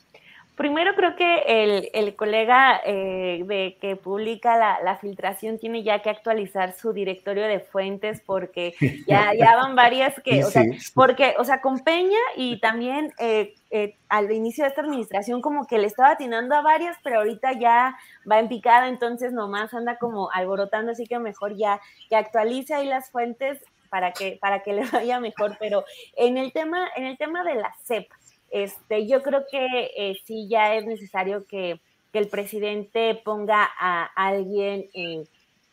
Primero 0.60 0.94
creo 0.94 1.16
que 1.16 1.88
el, 1.94 2.16
colega 2.16 2.82
eh, 2.84 3.44
de 3.46 3.78
que 3.80 3.96
publica 3.96 4.58
la, 4.82 4.96
filtración 4.98 5.58
tiene 5.58 5.82
ya 5.82 6.02
que 6.02 6.10
actualizar 6.10 6.74
su 6.74 6.92
directorio 6.92 7.46
de 7.46 7.60
fuentes 7.60 8.20
porque 8.20 8.74
ya, 9.06 9.32
ya 9.32 9.56
van 9.56 9.74
varias 9.74 10.20
que, 10.22 10.44
o 10.44 10.50
sea, 10.50 10.64
porque, 10.94 11.34
o 11.38 11.44
sea, 11.44 11.62
con 11.62 11.78
Peña 11.78 12.18
y 12.36 12.60
también 12.60 13.10
eh, 13.18 13.54
eh, 13.70 13.96
al 14.10 14.30
inicio 14.30 14.64
de 14.64 14.68
esta 14.68 14.82
administración 14.82 15.40
como 15.40 15.66
que 15.66 15.78
le 15.78 15.86
estaba 15.86 16.10
atinando 16.10 16.54
a 16.54 16.60
varias, 16.60 16.98
pero 17.02 17.20
ahorita 17.20 17.54
ya 17.54 17.96
va 18.30 18.38
en 18.38 18.48
picada, 18.48 18.88
entonces 18.88 19.32
nomás 19.32 19.72
anda 19.72 19.96
como 19.96 20.30
alborotando, 20.30 20.92
así 20.92 21.06
que 21.06 21.18
mejor 21.18 21.56
ya 21.56 21.80
que 22.10 22.16
actualice 22.16 22.74
ahí 22.74 22.86
las 22.86 23.10
fuentes 23.10 23.62
para 23.88 24.12
que, 24.12 24.38
para 24.40 24.62
que 24.62 24.72
le 24.72 24.82
vaya 24.92 25.20
mejor. 25.20 25.56
Pero 25.58 25.84
en 26.16 26.36
el 26.38 26.52
tema, 26.52 26.88
en 26.96 27.04
el 27.04 27.18
tema 27.18 27.44
de 27.44 27.54
la 27.54 27.74
CEP, 27.84 28.10
este, 28.50 29.06
yo 29.06 29.22
creo 29.22 29.44
que 29.50 29.90
eh, 29.96 30.18
sí 30.26 30.48
ya 30.48 30.74
es 30.74 30.84
necesario 30.84 31.46
que, 31.46 31.80
el 32.12 32.26
presidente 32.26 33.14
ponga 33.24 33.70
a 33.78 34.02
alguien 34.16 34.88
eh, 34.94 35.22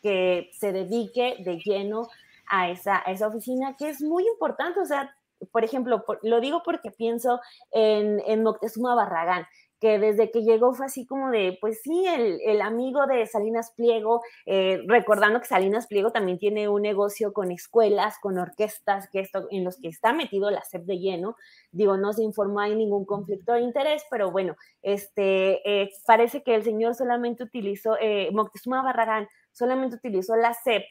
que 0.00 0.50
se 0.52 0.70
dedique 0.72 1.34
de 1.40 1.58
lleno 1.58 2.08
a 2.46 2.70
esa, 2.70 3.02
oficina, 3.26 3.74
que 3.76 3.88
es 3.88 4.00
muy 4.00 4.24
importante. 4.24 4.78
O 4.78 4.86
sea, 4.86 5.12
por 5.50 5.64
ejemplo, 5.64 6.04
lo 6.22 6.40
digo 6.40 6.62
porque 6.64 6.92
pienso 6.92 7.40
en, 7.72 8.22
en 8.24 8.44
Moctezuma 8.44 8.94
Barragán 8.94 9.48
que 9.80 9.98
desde 9.98 10.30
que 10.30 10.42
llegó 10.42 10.74
fue 10.74 10.86
así 10.86 11.06
como 11.06 11.30
de, 11.30 11.56
pues 11.60 11.80
sí, 11.82 12.04
el, 12.06 12.60
amigo 12.60 13.06
de 13.06 13.26
Salinas 13.26 13.72
Pliego, 13.76 14.22
eh, 14.44 14.82
recordando 14.86 15.40
que 15.40 15.46
Salinas 15.46 15.86
Pliego 15.86 16.10
también 16.10 16.38
tiene 16.38 16.68
un 16.68 16.82
negocio 16.82 17.32
con 17.32 17.52
escuelas, 17.52 18.16
con 18.20 18.38
orquestas, 18.38 19.08
que 19.10 19.20
esto, 19.20 19.46
en 19.50 19.64
los 19.64 19.78
que 19.80 19.88
está 19.88 20.12
metido 20.12 20.50
la 20.50 20.64
SEP 20.64 20.82
de 20.82 20.98
lleno. 20.98 21.36
Digo, 21.70 21.96
no 21.96 22.12
se 22.12 22.24
informó, 22.24 22.60
hay 22.60 22.74
ningún 22.74 23.04
conflicto 23.04 23.52
de 23.52 23.60
interés, 23.60 24.04
pero 24.10 24.32
bueno, 24.32 24.56
este, 24.82 25.82
eh, 25.82 25.90
parece 26.06 26.42
que 26.42 26.54
el 26.56 26.64
señor 26.64 26.94
solamente 26.94 27.44
utilizó, 27.44 27.96
eh, 28.00 28.30
Moctezuma 28.32 28.82
Barragán 28.82 29.28
solamente 29.52 29.96
utilizó 29.96 30.34
la 30.34 30.54
SEP 30.54 30.84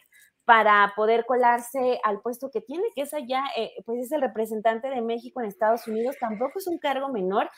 para 0.46 0.94
poder 0.96 1.26
colarse 1.26 2.00
al 2.06 2.22
puesto 2.22 2.50
que 2.50 2.62
tiene, 2.62 2.86
que 2.96 3.02
es 3.02 3.14
allá, 3.14 3.44
pues 3.86 4.06
es 4.06 4.14
el 4.14 4.22
representante 4.22 4.88
de 4.88 5.02
México 5.02 5.42
en 5.42 5.48
Estados 5.48 5.86
Unidos, 5.90 6.16
tampoco 6.22 6.60
es 6.60 6.68
un 6.68 6.78
cargo 6.78 7.10
menor 7.10 7.50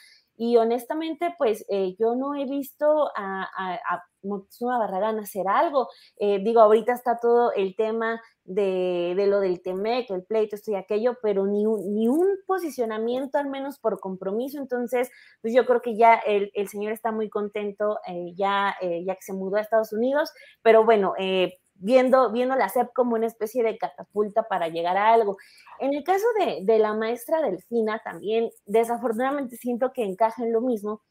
y 0.42 0.56
honestamente, 0.56 1.36
pues 1.38 1.66
eh, 1.68 1.98
yo 2.00 2.16
no 2.16 2.34
he 2.34 2.46
visto 2.46 3.12
a, 3.14 3.44
a, 3.44 4.04
Barragán 4.62 5.20
hacer 5.20 5.50
algo. 5.50 5.90
Eh, 6.16 6.40
digo, 6.42 6.62
ahorita 6.62 6.94
está 6.94 7.18
todo 7.18 7.52
el 7.52 7.76
tema 7.76 8.22
de, 8.46 9.16
lo 9.28 9.42
del 9.42 9.62
TEMEC, 9.62 10.10
el 10.12 10.24
pleito, 10.24 10.56
esto 10.56 10.72
y 10.72 10.76
aquello, 10.76 11.18
pero 11.22 11.46
ni 11.46 11.66
un, 11.66 11.94
ni 11.94 12.08
un 12.08 12.26
posicionamiento, 12.48 13.38
al 13.38 13.50
menos 13.50 13.80
por 13.80 14.00
compromiso. 14.00 14.60
Entonces, 14.60 15.12
pues 15.42 15.54
yo 15.54 15.66
creo 15.66 15.82
que 15.82 15.98
ya 15.98 16.16
el, 16.16 16.52
señor 16.70 16.94
está 16.94 17.12
muy 17.12 17.30
contento, 17.30 18.00
eh, 18.08 18.34
ya, 18.38 18.78
ya 18.82 19.16
que 19.16 19.22
se 19.22 19.34
mudó 19.34 19.58
a 19.58 19.62
Estados 19.62 19.92
Unidos, 19.92 20.32
pero 20.62 20.86
bueno, 20.86 21.16
viendo, 21.80 22.32
viendo 22.32 22.56
la 22.56 22.70
SEP 22.70 22.94
como 22.94 23.16
una 23.16 23.28
especie 23.28 23.64
de 23.64 23.78
catapulta 23.78 24.44
para 24.44 24.68
llegar 24.68 24.98
a 24.98 25.14
algo. 25.14 25.38
En 25.80 25.94
el 25.94 26.04
caso 26.04 26.26
de, 26.40 26.60
de 26.64 26.80
la 26.80 26.94
maestra 26.94 27.42
Delfina, 27.42 28.02
también 28.04 28.50
desafortunadamente 28.66 29.56
siento 29.58 29.92
que 29.94 30.04
encaja 30.04 30.44
en 30.44 30.54
lo 30.54 30.62
mismo, 30.62 31.02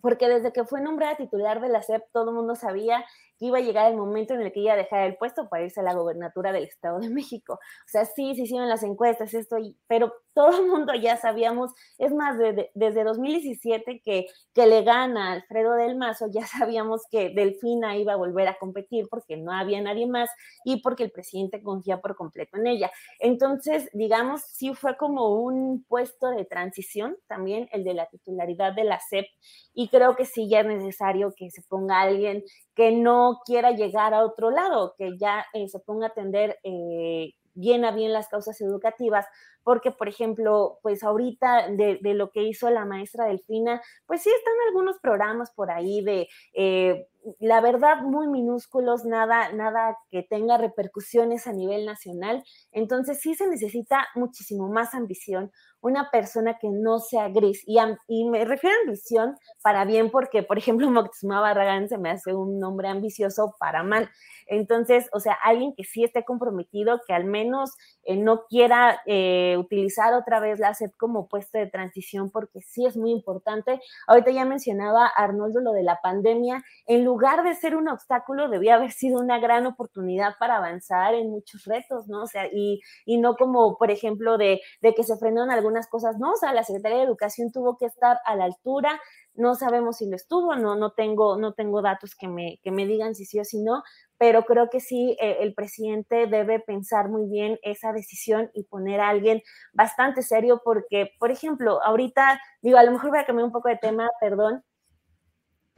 porque 0.00 0.28
desde 0.28 0.52
que 0.52 0.64
fue 0.64 0.80
nombrada 0.80 1.16
titular 1.16 1.60
de 1.60 1.68
la 1.68 1.82
SEP, 1.82 2.04
todo 2.12 2.30
el 2.30 2.36
mundo 2.36 2.54
sabía 2.54 3.04
que 3.38 3.46
iba 3.46 3.58
a 3.58 3.62
llegar 3.62 3.90
el 3.90 3.96
momento 3.96 4.34
en 4.34 4.42
el 4.42 4.52
que 4.52 4.60
ella 4.60 4.76
dejara 4.76 5.06
el 5.06 5.16
puesto 5.16 5.48
para 5.48 5.64
irse 5.64 5.80
a 5.80 5.84
la 5.84 5.94
gobernatura 5.94 6.52
del 6.52 6.64
Estado 6.64 6.98
de 6.98 7.10
México. 7.10 7.54
O 7.54 7.88
sea, 7.88 8.04
sí, 8.04 8.34
se 8.34 8.42
hicieron 8.42 8.68
las 8.68 8.82
encuestas, 8.82 9.34
esto, 9.34 9.56
pero 9.86 10.12
todo 10.34 10.60
el 10.60 10.66
mundo 10.68 10.94
ya 10.94 11.16
sabíamos, 11.16 11.72
es 11.98 12.12
más, 12.12 12.38
desde 12.74 13.04
2017 13.04 14.00
que, 14.04 14.26
que 14.54 14.66
le 14.66 14.82
gana 14.82 15.30
a 15.30 15.32
Alfredo 15.32 15.74
del 15.74 15.96
Mazo, 15.96 16.26
ya 16.30 16.46
sabíamos 16.46 17.02
que 17.10 17.30
Delfina 17.30 17.96
iba 17.96 18.12
a 18.12 18.16
volver 18.16 18.48
a 18.48 18.58
competir 18.58 19.06
porque 19.10 19.36
no 19.36 19.52
había 19.52 19.80
nadie 19.80 20.06
más 20.06 20.30
y 20.64 20.80
porque 20.80 21.04
el 21.04 21.10
presidente 21.10 21.62
confía 21.62 22.00
por 22.00 22.16
completo 22.16 22.56
en 22.56 22.66
ella. 22.66 22.90
Entonces, 23.18 23.88
digamos, 23.92 24.42
sí 24.42 24.74
fue 24.74 24.96
como 24.96 25.40
un 25.40 25.84
puesto 25.88 26.30
de 26.30 26.44
transición 26.44 27.16
también 27.26 27.68
el 27.72 27.84
de 27.84 27.94
la 27.94 28.06
titularidad 28.06 28.72
de 28.74 28.84
la 28.84 29.00
SEP 29.00 29.26
y 29.74 29.88
creo 29.88 30.16
que 30.16 30.24
sí 30.24 30.48
ya 30.48 30.60
es 30.60 30.66
necesario 30.66 31.32
que 31.36 31.50
se 31.50 31.62
ponga 31.62 32.00
alguien 32.00 32.44
que 32.78 32.92
no 32.92 33.40
quiera 33.44 33.72
llegar 33.72 34.14
a 34.14 34.24
otro 34.24 34.52
lado, 34.52 34.94
que 34.96 35.18
ya 35.18 35.44
eh, 35.52 35.66
se 35.66 35.80
ponga 35.80 36.06
a 36.06 36.10
atender 36.10 36.60
eh, 36.62 37.34
bien 37.54 37.84
a 37.84 37.90
bien 37.90 38.12
las 38.12 38.28
causas 38.28 38.60
educativas, 38.60 39.26
porque, 39.64 39.90
por 39.90 40.06
ejemplo, 40.06 40.78
pues 40.80 41.02
ahorita 41.02 41.70
de, 41.70 41.98
lo 42.14 42.30
que 42.30 42.44
hizo 42.44 42.70
la 42.70 42.84
maestra 42.84 43.24
Delfina, 43.24 43.82
pues 44.06 44.22
sí 44.22 44.30
están 44.30 44.54
algunos 44.68 45.00
programas 45.00 45.50
por 45.50 45.72
ahí 45.72 46.02
de, 46.02 46.28
eh, 46.54 47.08
la 47.38 47.60
verdad, 47.60 48.02
muy 48.02 48.26
minúsculos, 48.26 49.04
nada, 49.04 49.52
nada 49.52 49.96
que 50.10 50.22
tenga 50.22 50.56
repercusiones 50.56 51.46
a 51.46 51.52
nivel 51.52 51.86
nacional. 51.86 52.44
Entonces 52.72 53.20
sí 53.20 53.34
se 53.34 53.46
necesita 53.46 54.06
muchísimo 54.14 54.68
más 54.68 54.94
ambición, 54.94 55.50
una 55.80 56.10
persona 56.10 56.58
que 56.58 56.68
no 56.70 56.98
sea 56.98 57.28
gris. 57.28 57.62
Y, 57.66 58.24
me 58.28 58.44
refiero 58.44 58.76
a 58.76 58.82
ambición 58.82 59.36
para 59.62 59.84
bien, 59.84 60.10
porque, 60.10 60.42
por 60.42 60.58
ejemplo, 60.58 60.90
Moctezuma 60.90 61.40
Barragán 61.40 61.88
se 61.88 61.98
me 61.98 62.10
hace 62.10 62.34
un 62.34 62.58
nombre 62.58 62.88
ambicioso 62.88 63.54
para 63.58 63.82
mal. 63.82 64.10
Entonces, 64.46 65.08
o 65.12 65.20
sea, 65.20 65.34
alguien 65.44 65.74
que 65.76 65.84
sí 65.84 66.04
esté 66.04 66.24
comprometido, 66.24 67.00
que 67.06 67.12
al 67.12 67.24
menos 67.24 67.72
eh, 68.04 68.16
no 68.16 68.44
quiera 68.48 69.00
eh, 69.06 69.56
utilizar 69.58 70.14
otra 70.14 70.40
vez 70.40 70.58
la 70.58 70.74
SEP 70.74 70.96
como 70.96 71.28
puesto 71.28 71.58
de 71.58 71.66
transición, 71.66 72.30
porque 72.30 72.60
sí 72.62 72.86
es 72.86 72.96
muy 72.96 73.12
importante. 73.12 73.80
Ahorita 74.06 74.30
ya 74.30 74.44
mencionaba 74.44 75.06
Arnoldo 75.06 75.60
lo 75.60 75.72
de 75.72 75.82
la 75.82 76.00
pandemia. 76.02 76.64
En 76.86 77.04
lugar 77.04 77.17
de 77.18 77.54
ser 77.54 77.76
un 77.76 77.88
obstáculo, 77.88 78.48
debía 78.48 78.76
haber 78.76 78.92
sido 78.92 79.20
una 79.20 79.38
gran 79.38 79.66
oportunidad 79.66 80.34
para 80.38 80.56
avanzar 80.56 81.14
en 81.14 81.30
muchos 81.30 81.64
retos, 81.64 82.08
¿no? 82.08 82.22
O 82.22 82.26
sea, 82.26 82.46
y, 82.52 82.80
y 83.04 83.18
no 83.18 83.36
como, 83.36 83.76
por 83.76 83.90
ejemplo, 83.90 84.38
de, 84.38 84.60
de 84.80 84.94
que 84.94 85.02
se 85.04 85.16
frenaron 85.16 85.50
algunas 85.50 85.88
cosas, 85.88 86.18
¿no? 86.18 86.32
O 86.32 86.36
sea, 86.36 86.52
la 86.52 86.64
Secretaría 86.64 86.98
de 86.98 87.04
Educación 87.04 87.52
tuvo 87.52 87.76
que 87.76 87.86
estar 87.86 88.18
a 88.24 88.36
la 88.36 88.44
altura 88.44 89.00
no 89.38 89.54
sabemos 89.54 89.98
si 89.98 90.10
lo 90.10 90.16
estuvo, 90.16 90.56
no, 90.56 90.74
no, 90.74 90.92
tengo, 90.92 91.36
no 91.38 91.54
tengo 91.54 91.80
datos 91.80 92.14
que 92.16 92.26
me, 92.28 92.58
que 92.62 92.72
me 92.72 92.86
digan 92.86 93.14
si 93.14 93.24
sí 93.24 93.38
o 93.38 93.44
si 93.44 93.60
no, 93.62 93.84
pero 94.18 94.42
creo 94.44 94.68
que 94.68 94.80
sí, 94.80 95.16
eh, 95.20 95.38
el 95.40 95.54
presidente 95.54 96.26
debe 96.26 96.58
pensar 96.58 97.08
muy 97.08 97.28
bien 97.28 97.58
esa 97.62 97.92
decisión 97.92 98.50
y 98.52 98.64
poner 98.64 99.00
a 99.00 99.08
alguien 99.10 99.42
bastante 99.72 100.22
serio, 100.22 100.60
porque, 100.64 101.12
por 101.20 101.30
ejemplo, 101.30 101.80
ahorita, 101.84 102.40
digo, 102.62 102.78
a 102.78 102.82
lo 102.82 102.90
mejor 102.90 103.10
voy 103.10 103.20
a 103.20 103.26
cambiar 103.26 103.46
un 103.46 103.52
poco 103.52 103.68
de 103.68 103.76
tema, 103.76 104.10
perdón, 104.20 104.64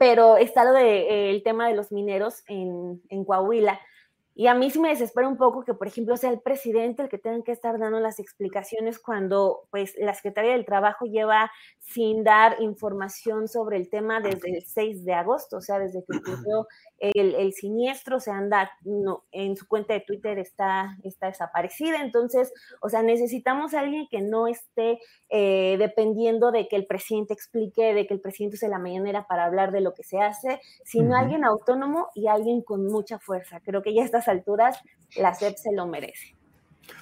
pero 0.01 0.37
está 0.37 0.63
lo 0.63 0.73
del 0.73 0.83
de, 0.83 1.35
eh, 1.35 1.41
tema 1.41 1.67
de 1.67 1.75
los 1.75 1.91
mineros 1.91 2.41
en, 2.47 2.99
en 3.09 3.23
Coahuila. 3.23 3.79
Y 4.33 4.47
a 4.47 4.53
mí 4.53 4.69
sí 4.69 4.79
me 4.79 4.89
desespera 4.89 5.27
un 5.27 5.37
poco 5.37 5.63
que, 5.65 5.73
por 5.73 5.87
ejemplo, 5.87 6.15
sea 6.15 6.29
el 6.29 6.39
presidente 6.39 7.03
el 7.03 7.09
que 7.09 7.17
tenga 7.17 7.43
que 7.43 7.51
estar 7.51 7.77
dando 7.79 7.99
las 7.99 8.19
explicaciones 8.19 8.99
cuando, 8.99 9.67
pues, 9.71 9.93
la 9.97 10.13
Secretaría 10.13 10.51
del 10.51 10.65
Trabajo 10.65 11.05
lleva 11.05 11.51
sin 11.79 12.23
dar 12.23 12.61
información 12.61 13.47
sobre 13.47 13.77
el 13.77 13.89
tema 13.89 14.21
desde 14.21 14.57
el 14.57 14.63
6 14.63 15.03
de 15.03 15.13
agosto, 15.13 15.57
o 15.57 15.61
sea, 15.61 15.79
desde 15.79 16.03
que 16.05 16.17
ocurrió 16.17 16.67
el, 16.99 17.51
siniestro, 17.53 18.19
se 18.19 18.31
anda, 18.31 18.71
no, 18.83 19.25
en 19.31 19.57
su 19.57 19.67
cuenta 19.67 19.93
de 19.93 20.01
Twitter 20.01 20.37
está, 20.39 20.97
está 21.03 21.27
desaparecida, 21.27 22.01
entonces, 22.01 22.53
o 22.81 22.89
sea, 22.89 23.01
necesitamos 23.01 23.73
a 23.73 23.79
alguien 23.79 24.07
que 24.09 24.21
no 24.21 24.47
esté 24.47 24.99
eh, 25.29 25.75
dependiendo 25.79 26.51
de 26.51 26.67
que 26.67 26.75
el 26.75 26.85
presidente 26.85 27.33
explique, 27.33 27.93
de 27.93 28.07
que 28.07 28.13
el 28.13 28.21
presidente 28.21 28.55
use 28.55 28.69
la 28.69 28.79
mañanera 28.79 29.25
para 29.27 29.45
hablar 29.45 29.71
de 29.71 29.81
lo 29.81 29.93
que 29.93 30.03
se 30.03 30.19
hace, 30.19 30.61
sino 30.85 31.15
alguien 31.15 31.43
autónomo 31.43 32.09
y 32.13 32.27
alguien 32.27 32.61
con 32.61 32.85
mucha 32.85 33.19
fuerza. 33.19 33.59
Creo 33.61 33.81
que 33.81 33.93
ya 33.93 34.03
a 34.13 34.20
alturas 34.27 34.77
la 35.17 35.33
SEP 35.33 35.57
se 35.57 35.73
lo 35.73 35.87
merece. 35.87 36.35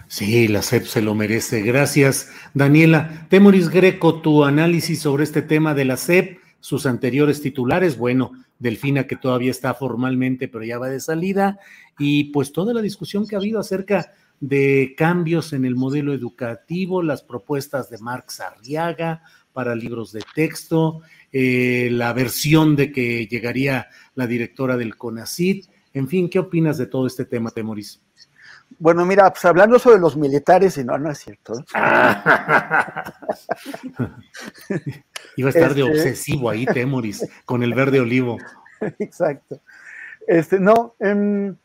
Sí, 0.07 0.47
la 0.47 0.61
SEP 0.61 0.86
se 0.86 1.01
lo 1.01 1.13
merece. 1.15 1.61
Gracias, 1.61 2.32
Daniela. 2.53 3.28
Temoris 3.30 3.70
Greco, 3.70 4.22
tu 4.22 4.43
análisis 4.43 4.99
sobre 4.99 5.24
este 5.24 5.41
tema 5.41 5.74
de 5.74 5.86
la 5.86 5.97
SEP, 5.97 6.39
sus 6.59 6.86
anteriores 6.86 7.41
titulares, 7.41 7.97
bueno, 7.97 8.32
Delfina 8.57 9.07
que 9.07 9.15
todavía 9.15 9.51
está 9.51 9.74
formalmente, 9.74 10.47
pero 10.47 10.65
ya 10.65 10.80
va 10.80 10.89
de 10.89 10.99
salida, 10.99 11.59
y 11.97 12.26
pues 12.26 12.51
toda 12.51 12.74
la 12.74 12.82
discusión 12.82 13.28
que 13.28 13.36
ha 13.36 13.39
habido 13.39 13.59
acerca 13.59 14.13
de 14.41 14.95
cambios 14.97 15.53
en 15.53 15.63
el 15.65 15.76
modelo 15.76 16.13
educativo, 16.13 17.01
las 17.01 17.24
propuestas 17.24 17.89
de 17.89 17.99
Marx 17.99 18.39
Arriaga 18.41 19.22
para 19.53 19.76
libros 19.76 20.11
de 20.11 20.24
texto, 20.34 21.01
eh, 21.32 21.89
la 21.91 22.13
versión 22.13 22.76
de 22.76 22.91
que 22.91 23.28
llegaría 23.28 23.88
la 24.15 24.28
directora 24.28 24.78
del 24.78 24.97
CONACID, 24.97 25.65
en 26.00 26.08
fin, 26.08 26.30
¿qué 26.30 26.39
opinas 26.39 26.78
de 26.78 26.88
todo 26.88 27.06
este 27.06 27.26
tema, 27.26 27.52
Temoris? 27.52 28.02
Bueno, 28.78 29.06
mira, 29.06 29.30
pues 29.32 29.43
hablando 29.45 29.78
sobre 29.80 30.00
los 30.00 30.16
militares, 30.16 30.78
y 30.78 30.84
no, 30.84 30.97
no 30.97 31.12
es 31.12 31.18
cierto. 31.20 31.54
Iba 35.36 35.47
a 35.47 35.52
estar 35.52 35.74
de 35.74 35.82
este 35.82 35.91
obsesivo 35.91 36.50
ahí, 36.50 36.66
Temoris, 36.66 37.28
con 37.45 37.64
el 37.64 37.74
verde 37.74 38.00
olivo. 38.00 38.38
Exacto. 39.00 39.60
Este, 40.26 40.60
no, 40.60 40.95
em, 41.00 41.56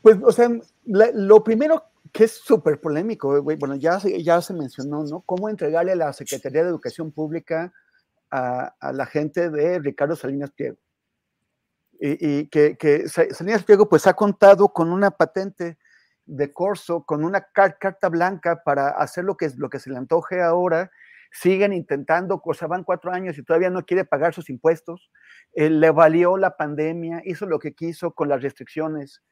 pues, 0.00 0.16
o 0.22 0.32
sea, 0.32 0.48
lo 0.86 1.44
primero 1.44 1.84
que 2.12 2.24
es 2.24 2.32
súper 2.32 2.80
polémico, 2.80 3.42
bueno, 3.42 3.74
ya, 3.76 3.98
ya 3.98 4.40
se 4.40 4.54
mencionó, 4.54 5.04
¿no? 5.04 5.20
Cómo 5.20 5.48
entregarle 5.48 5.92
a 5.92 5.96
la 5.96 6.12
Secretaría 6.12 6.62
de 6.62 6.70
Educación 6.70 7.12
Pública 7.12 7.72
a, 8.30 8.92
la 8.92 9.06
gente 9.06 9.50
de 9.50 9.78
Ricardo 9.80 10.16
Salinas 10.16 10.50
Pliego. 10.52 10.78
Y, 11.98 12.48
que, 12.48 12.76
que, 12.76 13.08
Salinas 13.08 13.64
Pliego, 13.64 13.88
pues, 13.88 14.06
ha 14.06 14.14
contado 14.14 14.68
con 14.68 14.90
una 14.90 15.10
patente 15.10 15.78
de 16.26 16.52
corso, 16.52 17.04
con 17.04 17.24
una 17.24 17.40
carta 17.52 18.08
blanca 18.08 18.62
para 18.64 18.88
hacer 18.88 19.24
lo 19.24 19.36
que, 19.36 19.50
lo 19.56 19.70
que 19.70 19.78
se 19.78 19.90
le 19.90 19.96
antoje 19.96 20.42
ahora, 20.42 20.90
siguen 21.30 21.72
intentando, 21.72 22.40
o 22.44 22.54
sea, 22.54 22.68
van 22.68 22.84
cuatro 22.84 23.12
años 23.12 23.38
y 23.38 23.42
todavía 23.42 23.70
no 23.70 23.84
quiere 23.84 24.04
pagar 24.04 24.34
sus 24.34 24.50
impuestos, 24.50 25.10
eh, 25.52 25.70
le 25.70 25.90
valió 25.90 26.36
la 26.36 26.56
pandemia, 26.56 27.22
hizo 27.24 27.46
lo 27.46 27.58
que 27.58 27.74
quiso 27.74 28.12
con 28.12 28.28
las 28.28 28.42
restricciones, 28.42 29.22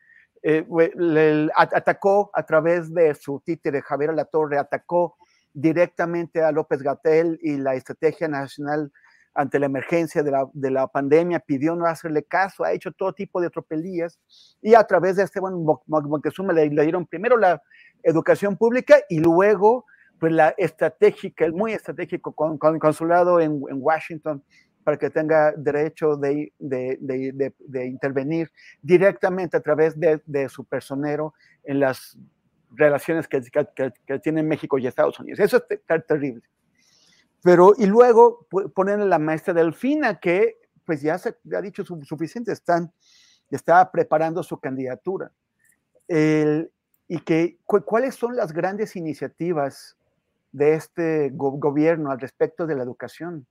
eh, 0.43 0.67
le, 0.97 1.51
atacó 1.57 2.31
a 2.35 2.45
través 2.45 2.93
de 2.93 3.15
su 3.15 3.41
títere 3.41 3.81
Javier 3.81 4.11
Alatorre, 4.11 4.59
atacó 4.59 5.17
directamente 5.55 6.43
a 6.43 6.53
López 6.53 6.83
Gatel 6.83 7.39
y 7.41 7.57
la 7.57 7.75
estrategia 7.75 8.29
nacional 8.29 8.93
ante 9.35 9.59
la 9.59 9.67
emergencia 9.67 10.23
de 10.23 10.31
la, 10.31 10.49
de 10.53 10.71
la, 10.71 10.87
pandemia, 10.87 11.41
pidió 11.41 11.75
no 11.75 11.87
hacerle 11.87 12.23
caso, 12.23 12.65
ha 12.65 12.73
hecho 12.73 12.93
todo 12.93 13.13
tipo 13.13 13.41
de 13.41 13.51
tropelías 13.51 14.19
y 14.63 14.75
a 14.75 14.85
través 14.85 15.17
de 15.17 15.25
Esteban 15.25 15.55
Moctezuma 15.87 16.53
le, 16.53 16.69
le 16.69 16.83
dieron 16.83 17.07
primero 17.07 17.37
la 17.37 17.61
educación 18.03 18.57
pública 18.57 18.99
y 19.09 19.19
luego 19.19 19.87
pues 20.19 20.33
la 20.33 20.55
estratégica, 20.57 21.45
el 21.45 21.53
muy 21.53 21.73
estratégico 21.73 22.33
con, 22.33 22.57
con 22.59 22.79
consulado 22.79 23.41
en, 23.41 23.61
en, 23.69 23.79
Washington 23.81 24.43
para 24.85 24.97
que 24.97 25.11
tenga 25.11 25.53
derecho 25.53 26.17
de, 26.17 26.53
de, 26.59 26.99
de, 27.01 27.87
intervenir 27.87 28.51
directamente 28.83 29.57
a 29.57 29.61
través 29.61 29.99
de, 29.99 30.49
su 30.49 30.65
personero 30.65 31.35
en 31.65 31.81
las 31.81 32.17
relaciones 32.71 33.27
que, 33.27 33.41
que, 33.41 33.93
que, 34.07 34.19
tienen 34.19 34.47
México 34.47 34.79
y 34.79 34.87
Estados 34.87 35.19
Unidos. 35.19 35.41
Eso 35.41 35.57
es 35.69 36.05
terrible. 36.07 36.43
Pero, 37.45 37.75
y 37.77 37.85
luego 37.85 38.49
ponen 38.75 39.03
a 39.03 39.05
la 39.05 39.19
maestra 39.19 39.53
Delfina, 39.53 40.19
que 40.19 40.57
pues 40.85 41.03
ya 41.03 41.19
se 41.19 41.37
ha 41.55 41.61
dicho 41.61 41.85
suficiente, 41.85 42.53
están, 42.53 42.91
está 43.51 43.93
preparando 43.93 44.43
su 44.43 44.59
candidatura. 44.59 45.31
y 46.09 47.21
que, 47.21 47.59
¿cuáles 47.67 48.15
son 48.15 48.35
las 48.35 48.53
grandes 48.53 48.97
iniciativas 48.97 49.97
de 50.53 50.75
este 50.75 51.31
gobierno 51.35 52.11
al 52.11 52.19
respecto 52.19 52.67
de 52.67 52.77
la 52.77 52.83
educación? 52.83 53.47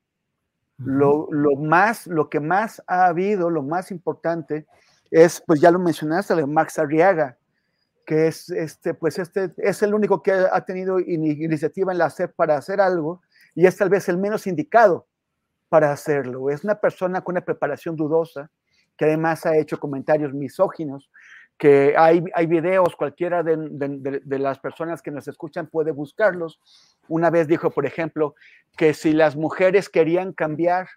lo, 0.78 1.28
lo, 1.32 1.56
más, 1.56 2.08
lo 2.08 2.30
que 2.30 2.40
más 2.40 2.82
ha 2.88 3.06
habido, 3.06 3.50
lo 3.50 3.64
más 3.64 3.92
importante, 3.92 4.66
es, 5.12 5.42
pues 5.46 5.62
ya 5.62 5.72
lo 5.72 5.80
mencionaste, 5.80 6.46
Max 6.46 6.80
Arriaga, 6.80 7.38
que 8.06 8.28
es, 8.28 8.50
este, 8.50 8.94
pues 8.94 9.20
este, 9.20 9.54
es 9.58 9.82
el 9.84 9.94
único 9.94 10.24
que 10.24 10.32
ha 10.32 10.66
tenido 10.66 11.00
iniciativa 11.00 11.92
en 11.92 12.00
la 12.00 12.10
SEP 12.10 12.36
para 12.36 12.58
hacer 12.58 12.82
algo, 12.82 13.22
y 13.56 13.66
es 13.66 13.78
tal 13.78 13.90
vez 13.90 14.10
el 14.10 14.18
menos 14.18 14.48
indicado 14.48 15.08
para 15.70 15.92
hacerlo. 15.92 16.50
Es 16.50 16.64
una 16.64 16.76
persona 16.76 17.22
con 17.22 17.34
una 17.34 17.46
preparación 17.46 17.96
dudosa, 17.96 18.50
que 18.98 19.06
además 19.06 19.46
ha 19.46 19.58
hecho 19.58 19.80
comentarios 19.80 20.34
misóginos 20.34 21.10
que 21.58 21.96
hay, 21.98 22.24
hay 22.34 22.46
videos, 22.48 22.96
cualquiera 22.96 23.44
de, 23.44 23.56
de, 23.58 24.22
de, 24.24 24.40
las 24.40 24.60
personas 24.60 25.02
que 25.02 25.12
nos 25.12 25.28
escuchan 25.28 25.68
puede 25.68 25.92
buscarlos. 25.92 26.60
Una 27.08 27.30
vez 27.30 27.48
dijo, 27.48 27.70
por 27.70 27.86
ejemplo, 27.86 28.36
que 28.76 28.94
si 28.94 29.14
las 29.14 29.36
mujeres 29.36 29.88
querían 29.90 30.34
cambiar 30.34 30.88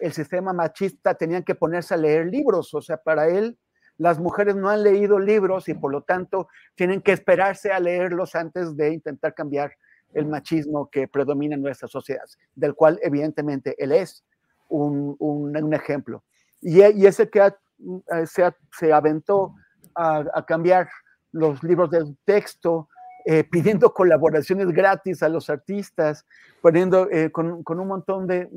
el 0.00 0.12
sistema 0.12 0.52
machista, 0.52 1.14
tenían 1.14 1.44
que 1.44 1.54
ponerse 1.54 1.94
a 1.94 1.96
leer 1.96 2.26
libros. 2.26 2.74
O 2.74 2.82
sea, 2.82 2.96
para 2.96 3.28
él, 3.28 3.56
las 3.96 4.18
mujeres 4.18 4.56
no 4.56 4.68
han 4.68 4.82
leído 4.82 5.18
libros 5.18 5.68
y 5.68 5.74
por 5.74 5.92
lo 5.92 6.02
tanto 6.02 6.48
tienen 6.74 7.00
que 7.00 7.12
esperarse 7.12 7.72
a 7.72 7.78
leerlos 7.78 8.34
antes 8.34 8.76
de 8.76 8.92
intentar 8.92 9.34
cambiar 9.34 9.72
el 10.14 10.26
machismo 10.26 10.90
que 10.90 11.08
predomina 11.08 11.54
en 11.54 11.62
nuestra 11.62 11.88
sociedad, 11.88 12.24
del 12.54 12.74
cual 12.74 12.98
evidentemente 13.02 13.74
él 13.82 13.92
es 13.92 14.24
un, 14.68 15.16
un, 15.18 15.74
ejemplo. 15.74 16.22
Y, 16.60 16.82
y, 16.82 17.06
ese 17.06 17.28
que 17.28 17.40
eh, 17.40 18.26
se, 18.26 18.92
aventó 18.92 19.54
a, 19.94 20.44
cambiar 20.46 20.88
los 21.32 21.62
libros 21.62 21.90
de 21.90 22.14
texto, 22.24 22.88
eh, 23.24 23.44
pidiendo 23.44 23.92
colaboraciones 23.94 24.68
gratis 24.68 25.22
a 25.22 25.28
los 25.28 25.50
artistas, 25.50 26.26
poniendo 26.60 27.10
eh, 27.10 27.30
con, 27.30 27.62
con, 27.62 27.80
un 27.80 27.88
montón 27.88 28.26
de, 28.26 28.48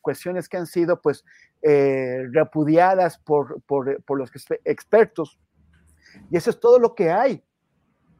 cuestiones 0.00 0.48
que 0.48 0.56
han 0.56 0.66
sido 0.66 1.00
pues 1.00 1.24
eh, 1.62 2.26
repudiadas 2.32 3.18
por, 3.18 3.60
por, 3.62 4.02
por 4.02 4.18
los 4.18 4.30
expertos. 4.64 5.38
Y 6.30 6.36
eso 6.36 6.50
es 6.50 6.60
todo 6.60 6.78
lo 6.78 6.94
que 6.94 7.10
hay 7.10 7.42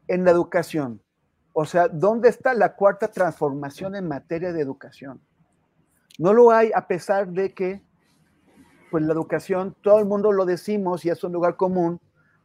en 0.06 0.24
la 0.24 0.30
educación. 0.30 1.02
O 1.60 1.64
sea, 1.64 1.88
¿dónde 1.88 2.28
está 2.28 2.54
la 2.54 2.76
cuarta 2.76 3.08
transformación 3.08 3.96
en 3.96 4.06
materia 4.06 4.52
de 4.52 4.60
educación? 4.60 5.20
No 6.16 6.32
lo 6.32 6.52
hay 6.52 6.70
a 6.72 6.86
pesar 6.86 7.26
de 7.32 7.52
que, 7.52 7.82
pues 8.92 9.02
la 9.02 9.12
educación, 9.12 9.74
todo 9.82 9.98
el 9.98 10.04
mundo 10.04 10.30
lo 10.30 10.44
decimos 10.44 11.04
y 11.04 11.10
es 11.10 11.24
un 11.24 11.32
lugar 11.32 11.56
común, 11.56 12.00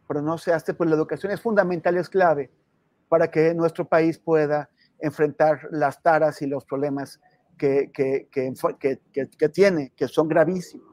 pero 0.08 0.24
no 0.24 0.40
se 0.40 0.52
hace, 0.52 0.74
pues 0.74 0.90
la 0.90 0.96
educación 0.96 1.32
es 1.32 1.40
fundamental, 1.40 1.96
es 1.96 2.10
clave 2.10 2.50
para 3.08 3.30
que 3.30 3.54
nuestro 3.54 3.86
país 3.86 4.18
pueda 4.18 4.72
enfrentar 4.98 5.60
las 5.70 6.02
taras 6.02 6.42
y 6.42 6.48
los 6.48 6.66
problemas 6.66 7.22
que, 7.56 7.92
que, 7.94 8.28
que, 8.32 9.50
tiene, 9.50 9.92
que 9.96 10.08
son 10.08 10.28
gravísimos. 10.28 10.88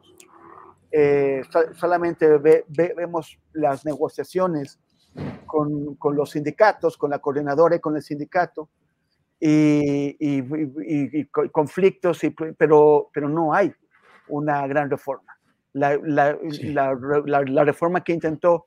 Eh, 0.93 1.41
solamente 1.73 2.37
ve, 2.37 2.67
vemos 2.69 3.41
las 3.55 3.87
negociaciones 3.87 4.79
con, 5.47 5.97
con, 5.97 6.17
los 6.17 6.31
sindicatos, 6.31 6.97
con 6.97 7.11
la 7.11 7.19
coordinadora 7.19 7.77
y 7.77 7.81
con 7.81 7.97
el 7.97 8.03
sindicato, 8.03 8.69
y, 9.39 10.17
y, 10.19 10.39
y, 10.39 11.21
y 11.21 11.25
conflictos, 11.27 12.21
pero, 12.59 13.09
pero 13.13 13.29
no 13.29 13.55
hay 13.55 13.73
una 14.29 14.67
gran 14.67 14.91
reforma. 14.91 15.37
La, 15.73 15.99
la, 16.03 16.37
sí. 16.51 16.73
la, 16.73 16.95
la, 17.27 17.65
reforma 17.65 18.03
que 18.03 18.13
intentó 18.13 18.67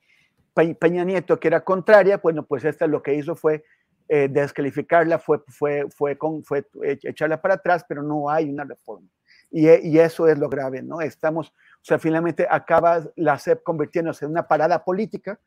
Peña 0.54 1.04
Nieto, 1.04 1.38
que 1.38 1.48
era 1.48 1.62
contraria, 1.62 2.18
bueno, 2.18 2.44
pues 2.44 2.64
esta 2.64 2.86
lo 2.86 3.02
que 3.02 3.14
hizo 3.14 3.36
fue 3.36 3.64
eh, 4.08 4.28
descalificarla, 4.30 5.18
fue, 5.18 5.42
fue, 5.48 5.86
fue, 5.90 6.16
con, 6.16 6.42
fue 6.44 6.66
echarla 6.82 7.40
para 7.40 7.54
atrás, 7.54 7.84
pero 7.88 8.02
no 8.02 8.30
hay 8.30 8.48
una 8.48 8.64
reforma. 8.64 9.08
Y, 9.50 9.68
y, 9.68 9.98
eso 9.98 10.26
es 10.26 10.38
lo 10.38 10.48
grave, 10.48 10.82
¿no? 10.82 11.00
Estamos, 11.00 11.48
o 11.48 11.84
sea, 11.84 11.98
finalmente 11.98 12.46
acaba 12.50 13.04
la 13.16 13.38
CEP 13.38 13.62
convirtiéndose 13.62 14.24
en 14.24 14.32
una 14.32 14.48
parada 14.48 14.82
política, 14.84 15.38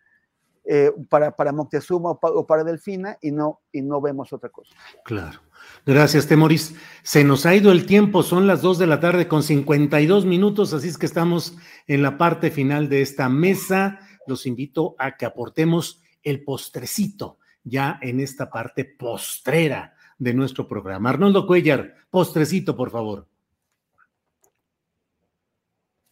eh, 0.70 0.92
para, 1.10 1.36
para, 1.36 1.54
Moctezuma 1.54 2.12
o 2.12 2.46
para, 2.46 2.64
Delfina 2.64 3.18
y 3.22 3.32
no, 3.32 3.62
y 3.72 3.82
no 3.82 4.02
vemos 4.02 4.34
otra 4.34 4.50
cosa. 4.50 4.76
Claro. 5.06 5.40
Gracias, 5.86 6.28
Temoris. 6.28 6.76
Se 7.04 7.24
nos 7.24 7.46
ha 7.46 7.56
ido 7.56 7.72
el 7.72 7.86
tiempo, 7.86 8.22
son 8.22 8.48
las 8.48 8.62
2 8.62 8.78
de 8.78 8.88
la 8.88 9.00
tarde 9.00 9.28
con 9.28 9.44
52 9.44 10.26
minutos, 10.26 10.74
así 10.74 10.90
es 10.90 10.98
que 10.98 11.06
estamos 11.06 11.56
en 11.88 12.02
la 12.02 12.18
parte 12.18 12.52
final 12.52 12.90
de 12.90 13.02
esta 13.02 13.30
mesa. 13.30 14.00
Los 14.28 14.46
invito 14.46 14.96
a 15.00 15.16
que 15.16 15.26
aportemos 15.26 16.02
el 16.22 16.44
postrecito 16.44 17.38
ya 17.64 18.00
en 18.02 18.20
esta 18.20 18.50
parte 18.50 18.86
postrera 18.86 19.94
de 20.18 20.34
nuestro 20.34 20.68
programa. 20.68 21.10
Arnoldo 21.10 21.46
Cuellar, 21.48 21.96
postrecito, 22.10 22.76
por 22.76 22.92
favor. 22.92 23.28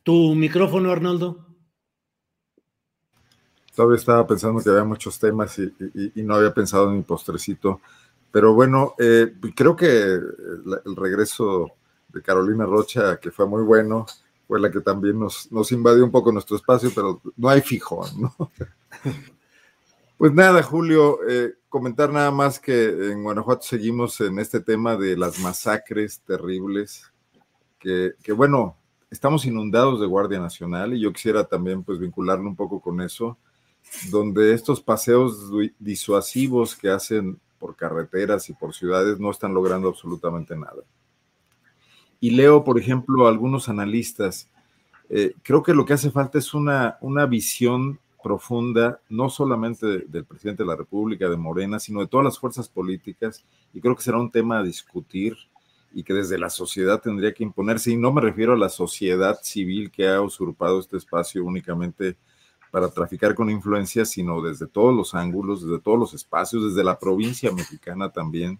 Tu 0.03 0.35
micrófono, 0.35 0.91
Arnoldo. 0.91 1.44
Todavía 3.75 3.97
estaba 3.97 4.25
pensando 4.25 4.61
que 4.61 4.69
había 4.69 4.83
muchos 4.83 5.19
temas 5.19 5.59
y, 5.59 5.63
y, 5.93 6.21
y 6.21 6.23
no 6.23 6.35
había 6.35 6.53
pensado 6.53 6.89
en 6.89 6.97
mi 6.97 7.03
postrecito. 7.03 7.81
Pero 8.31 8.53
bueno, 8.53 8.95
eh, 8.97 9.33
creo 9.55 9.75
que 9.75 9.87
el, 9.87 10.81
el, 10.85 10.95
regreso 10.95 11.71
de 12.09 12.21
Carolina 12.21 12.65
Rocha, 12.65 13.17
que 13.17 13.31
fue 13.31 13.45
muy 13.47 13.63
bueno, 13.63 14.05
fue 14.47 14.59
la 14.59 14.71
que 14.71 14.81
también 14.81 15.19
nos, 15.19 15.51
nos 15.51 15.71
invadió 15.71 16.03
un 16.03 16.11
poco 16.11 16.31
nuestro 16.31 16.55
espacio, 16.55 16.91
pero 16.93 17.21
no 17.35 17.49
hay 17.49 17.61
fijo, 17.61 18.05
¿no? 18.17 18.35
Pues 20.17 20.33
nada, 20.33 20.63
Julio, 20.63 21.19
eh, 21.27 21.55
comentar 21.67 22.09
nada 22.09 22.31
más 22.31 22.57
que 22.57 23.11
en 23.11 23.21
Guanajuato 23.21 23.63
seguimos 23.63 24.21
en 24.21 24.39
este 24.39 24.61
tema 24.61 24.95
de 24.95 25.17
las 25.17 25.39
masacres 25.39 26.21
terribles, 26.21 27.11
que, 27.77 28.13
que 28.23 28.31
bueno, 28.31 28.77
estamos 29.11 29.45
inundados 29.45 29.99
de 29.99 30.07
Guardia 30.07 30.39
Nacional 30.39 30.93
y 30.93 31.01
yo 31.01 31.11
quisiera 31.11 31.43
también 31.43 31.83
pues 31.83 31.99
vincularlo 31.99 32.47
un 32.47 32.55
poco 32.55 32.79
con 32.79 33.01
eso 33.01 33.37
donde 34.09 34.53
estos 34.53 34.81
paseos 34.81 35.51
disuasivos 35.79 36.75
que 36.75 36.89
hacen 36.89 37.39
por 37.59 37.75
carreteras 37.75 38.49
y 38.49 38.53
por 38.53 38.73
ciudades 38.73 39.19
no 39.19 39.31
están 39.31 39.53
logrando 39.53 39.89
absolutamente 39.89 40.55
nada. 40.55 40.83
Y 42.19 42.31
leo, 42.31 42.63
por 42.63 42.79
ejemplo, 42.79 43.25
a 43.25 43.29
algunos 43.29 43.69
analistas, 43.69 44.49
eh, 45.09 45.33
creo 45.43 45.63
que 45.63 45.73
lo 45.73 45.85
que 45.85 45.93
hace 45.93 46.11
falta 46.11 46.37
es 46.37 46.53
una, 46.53 46.97
una 47.01 47.25
visión 47.25 47.99
profunda, 48.23 48.99
no 49.09 49.29
solamente 49.29 49.85
de, 49.85 49.99
del 50.07 50.25
presidente 50.25 50.63
de 50.63 50.67
la 50.67 50.75
República, 50.75 51.29
de 51.29 51.37
Morena, 51.37 51.79
sino 51.79 51.99
de 51.99 52.07
todas 52.07 52.23
las 52.23 52.39
fuerzas 52.39 52.67
políticas, 52.67 53.43
y 53.73 53.81
creo 53.81 53.95
que 53.95 54.01
será 54.01 54.17
un 54.17 54.31
tema 54.31 54.59
a 54.59 54.63
discutir 54.63 55.37
y 55.93 56.03
que 56.03 56.13
desde 56.13 56.37
la 56.37 56.49
sociedad 56.49 56.99
tendría 57.01 57.33
que 57.33 57.43
imponerse, 57.43 57.91
y 57.91 57.97
no 57.97 58.11
me 58.11 58.21
refiero 58.21 58.53
a 58.53 58.57
la 58.57 58.69
sociedad 58.69 59.39
civil 59.43 59.91
que 59.91 60.07
ha 60.07 60.21
usurpado 60.21 60.79
este 60.79 60.97
espacio 60.97 61.45
únicamente 61.45 62.17
para 62.75 62.89
traficar 62.89 63.35
con 63.35 63.49
influencias, 63.49 64.09
sino 64.09 64.41
desde 64.41 64.67
todos 64.67 64.93
los 64.93 65.15
ángulos, 65.15 65.63
desde 65.63 65.79
todos 65.79 65.97
los 65.97 66.13
espacios, 66.13 66.61
desde 66.65 66.83
la 66.83 66.99
provincia 66.99 67.49
mexicana 67.53 68.09
también. 68.09 68.59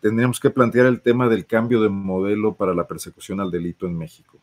Tendríamos 0.00 0.40
que 0.40 0.50
plantear 0.50 0.86
el 0.86 1.00
tema 1.00 1.28
del 1.28 1.46
cambio 1.46 1.80
de 1.80 1.88
modelo 1.88 2.54
para 2.54 2.74
la 2.74 2.88
persecución 2.88 3.38
al 3.38 3.52
delito 3.52 3.86
en 3.86 3.96
México. 3.96 4.36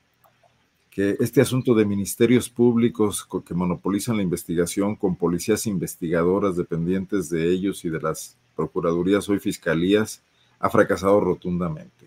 Que 0.90 1.18
este 1.20 1.42
asunto 1.42 1.76
de 1.76 1.84
ministerios 1.84 2.50
públicos 2.50 3.28
que 3.46 3.54
monopolizan 3.54 4.16
la 4.16 4.24
investigación 4.24 4.96
con 4.96 5.18
policías 5.18 5.68
investigadoras 5.68 6.56
dependientes 6.56 7.30
de 7.30 7.46
ellos 7.52 7.84
y 7.84 7.90
de 7.90 8.00
las 8.00 8.38
procuradurías, 8.56 9.28
hoy 9.28 9.40
fiscalías, 9.40 10.24
ha 10.60 10.70
fracasado 10.70 11.20
rotundamente 11.20 11.99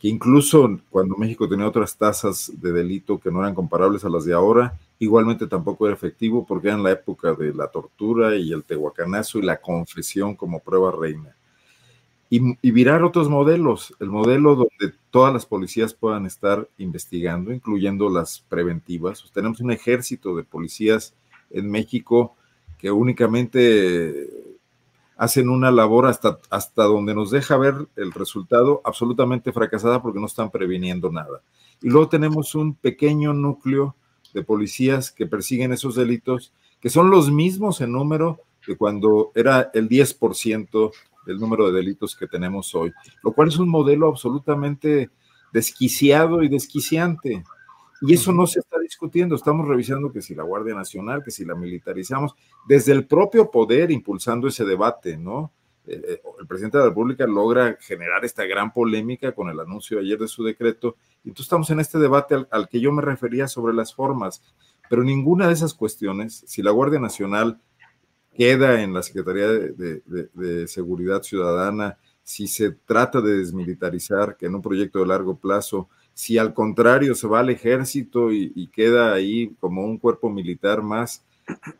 que 0.00 0.08
incluso 0.08 0.80
cuando 0.88 1.14
México 1.16 1.46
tenía 1.46 1.68
otras 1.68 1.94
tasas 1.94 2.50
de 2.56 2.72
delito 2.72 3.20
que 3.20 3.30
no 3.30 3.40
eran 3.40 3.54
comparables 3.54 4.02
a 4.02 4.08
las 4.08 4.24
de 4.24 4.32
ahora, 4.32 4.78
igualmente 4.98 5.46
tampoco 5.46 5.86
era 5.86 5.94
efectivo 5.94 6.46
porque 6.46 6.68
era 6.68 6.78
en 6.78 6.82
la 6.82 6.92
época 6.92 7.34
de 7.34 7.52
la 7.52 7.68
tortura 7.68 8.34
y 8.34 8.50
el 8.50 8.64
tehuacanazo 8.64 9.38
y 9.38 9.42
la 9.42 9.60
confesión 9.60 10.34
como 10.34 10.60
prueba 10.60 10.90
reina. 10.90 11.36
Y, 12.30 12.40
y, 12.62 12.70
virar 12.70 13.02
otros 13.02 13.28
modelos, 13.28 13.94
el 13.98 14.08
modelo 14.08 14.54
donde 14.54 14.94
todas 15.10 15.34
las 15.34 15.44
policías 15.44 15.92
puedan 15.92 16.26
estar 16.26 16.66
investigando, 16.78 17.52
incluyendo 17.52 18.08
las 18.08 18.44
preventivas. 18.48 19.20
Pues 19.20 19.32
tenemos 19.32 19.60
un 19.60 19.72
ejército 19.72 20.36
de 20.36 20.44
policías 20.44 21.12
en 21.50 21.68
México 21.68 22.36
que 22.78 22.90
únicamente 22.90 24.30
hacen 25.20 25.50
una 25.50 25.70
labor 25.70 26.06
hasta, 26.06 26.38
hasta 26.48 26.84
donde 26.84 27.14
nos 27.14 27.30
deja 27.30 27.58
ver 27.58 27.74
el 27.96 28.10
resultado 28.10 28.80
absolutamente 28.84 29.52
fracasada 29.52 30.00
porque 30.00 30.18
no 30.18 30.24
están 30.24 30.50
previniendo 30.50 31.12
nada. 31.12 31.42
Y 31.82 31.90
luego 31.90 32.08
tenemos 32.08 32.54
un 32.54 32.74
pequeño 32.74 33.34
núcleo 33.34 33.96
de 34.32 34.42
policías 34.42 35.12
que 35.12 35.26
persiguen 35.26 35.74
esos 35.74 35.94
delitos, 35.94 36.54
que 36.80 36.88
son 36.88 37.10
los 37.10 37.30
mismos 37.30 37.82
en 37.82 37.92
número 37.92 38.40
que 38.64 38.78
cuando 38.78 39.30
era 39.34 39.70
el 39.74 39.90
10% 39.90 40.90
del 41.26 41.38
número 41.38 41.66
de 41.66 41.72
delitos 41.72 42.16
que 42.16 42.26
tenemos 42.26 42.74
hoy, 42.74 42.90
lo 43.22 43.32
cual 43.32 43.48
es 43.48 43.58
un 43.58 43.68
modelo 43.68 44.08
absolutamente 44.08 45.10
desquiciado 45.52 46.42
y 46.42 46.48
desquiciante. 46.48 47.44
Y 48.02 48.14
eso 48.14 48.32
no 48.32 48.46
se 48.46 48.60
está 48.60 48.78
discutiendo, 48.78 49.34
estamos 49.34 49.68
revisando 49.68 50.10
que 50.10 50.22
si 50.22 50.34
la 50.34 50.42
Guardia 50.42 50.74
Nacional, 50.74 51.22
que 51.22 51.30
si 51.30 51.44
la 51.44 51.54
militarizamos, 51.54 52.34
desde 52.66 52.92
el 52.92 53.06
propio 53.06 53.50
poder 53.50 53.90
impulsando 53.90 54.48
ese 54.48 54.64
debate, 54.64 55.18
¿no? 55.18 55.52
Eh, 55.86 56.22
el 56.40 56.46
presidente 56.46 56.78
de 56.78 56.84
la 56.84 56.90
República 56.90 57.26
logra 57.26 57.76
generar 57.80 58.24
esta 58.24 58.44
gran 58.44 58.72
polémica 58.72 59.32
con 59.32 59.48
el 59.50 59.60
anuncio 59.60 59.98
ayer 59.98 60.18
de 60.18 60.28
su 60.28 60.44
decreto, 60.44 60.96
y 61.24 61.28
entonces 61.28 61.46
estamos 61.46 61.68
en 61.70 61.80
este 61.80 61.98
debate 61.98 62.34
al, 62.34 62.48
al, 62.50 62.68
que 62.68 62.80
yo 62.80 62.90
me 62.92 63.02
refería 63.02 63.48
sobre 63.48 63.74
las 63.74 63.94
formas, 63.94 64.42
pero 64.88 65.04
ninguna 65.04 65.46
de 65.46 65.52
esas 65.52 65.74
cuestiones, 65.74 66.42
si 66.46 66.62
la 66.62 66.70
Guardia 66.70 67.00
Nacional 67.00 67.60
queda 68.34 68.82
en 68.82 68.94
la 68.94 69.02
Secretaría 69.02 69.48
de, 69.48 69.72
de, 69.72 70.02
de, 70.06 70.28
de 70.34 70.68
Seguridad 70.68 71.22
Ciudadana, 71.22 71.98
si 72.22 72.46
se 72.46 72.70
trata 72.70 73.20
de 73.20 73.36
desmilitarizar, 73.38 74.36
que 74.36 74.46
en 74.46 74.54
un 74.54 74.62
proyecto 74.62 75.00
de 75.00 75.06
largo 75.06 75.36
plazo, 75.36 75.88
si 76.20 76.36
al 76.36 76.52
contrario 76.52 77.14
se 77.14 77.26
va 77.26 77.40
al 77.40 77.48
ejército 77.48 78.30
y, 78.30 78.52
y 78.54 78.66
queda 78.68 79.14
ahí 79.14 79.54
como 79.58 79.84
un 79.84 79.96
cuerpo 79.96 80.28
militar 80.28 80.82
más, 80.82 81.24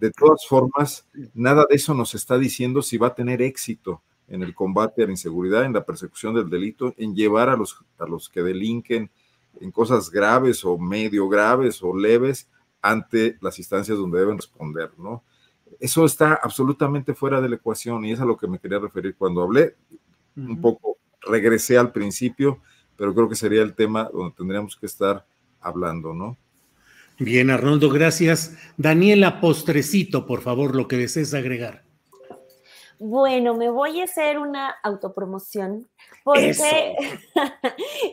De 0.00 0.10
todas 0.10 0.46
formas, 0.48 1.06
nada 1.34 1.66
de 1.68 1.76
eso 1.76 1.94
nos 1.94 2.14
está 2.14 2.38
diciendo 2.38 2.82
si 2.82 2.98
va 2.98 3.08
a 3.08 3.14
tener 3.14 3.42
éxito 3.42 4.02
en 4.28 4.42
el 4.42 4.54
combate 4.54 5.02
a 5.02 5.06
la 5.06 5.12
inseguridad, 5.12 5.64
en 5.64 5.72
la 5.72 5.84
persecución 5.84 6.34
del 6.34 6.48
delito, 6.48 6.94
en 6.96 7.14
llevar 7.14 7.48
a 7.48 7.56
los, 7.56 7.84
a 7.98 8.06
los 8.06 8.28
que 8.28 8.42
delinquen 8.42 9.10
en 9.60 9.70
cosas 9.72 10.10
graves 10.10 10.64
o 10.64 10.78
medio 10.78 11.28
graves 11.28 11.82
o 11.82 11.96
leves 11.96 12.48
ante 12.80 13.36
las 13.40 13.58
instancias 13.58 13.98
donde 13.98 14.20
deben 14.20 14.38
responder, 14.38 14.90
¿no? 14.98 15.22
Eso 15.78 16.04
está 16.04 16.34
absolutamente 16.42 17.14
fuera 17.14 17.40
de 17.40 17.48
la 17.48 17.56
ecuación 17.56 18.04
y 18.04 18.12
es 18.12 18.20
a 18.20 18.24
lo 18.24 18.36
que 18.36 18.48
me 18.48 18.58
quería 18.58 18.78
referir 18.78 19.14
cuando 19.16 19.42
hablé. 19.42 19.76
Un 20.36 20.60
poco 20.60 20.98
regresé 21.20 21.76
al 21.76 21.92
principio, 21.92 22.60
pero 23.00 23.14
creo 23.14 23.30
que 23.30 23.34
sería 23.34 23.62
el 23.62 23.74
tema 23.74 24.10
donde 24.12 24.36
tendríamos 24.36 24.76
que 24.76 24.84
estar 24.84 25.24
hablando, 25.62 26.12
¿no? 26.12 26.36
Bien, 27.18 27.48
Arnoldo, 27.48 27.88
gracias. 27.88 28.58
Daniela, 28.76 29.40
postrecito, 29.40 30.26
por 30.26 30.42
favor, 30.42 30.76
lo 30.76 30.86
que 30.86 30.98
desees 30.98 31.32
agregar. 31.32 31.82
Bueno, 32.98 33.54
me 33.54 33.70
voy 33.70 34.02
a 34.02 34.04
hacer 34.04 34.38
una 34.38 34.74
autopromoción 34.82 35.88
porque 36.24 36.50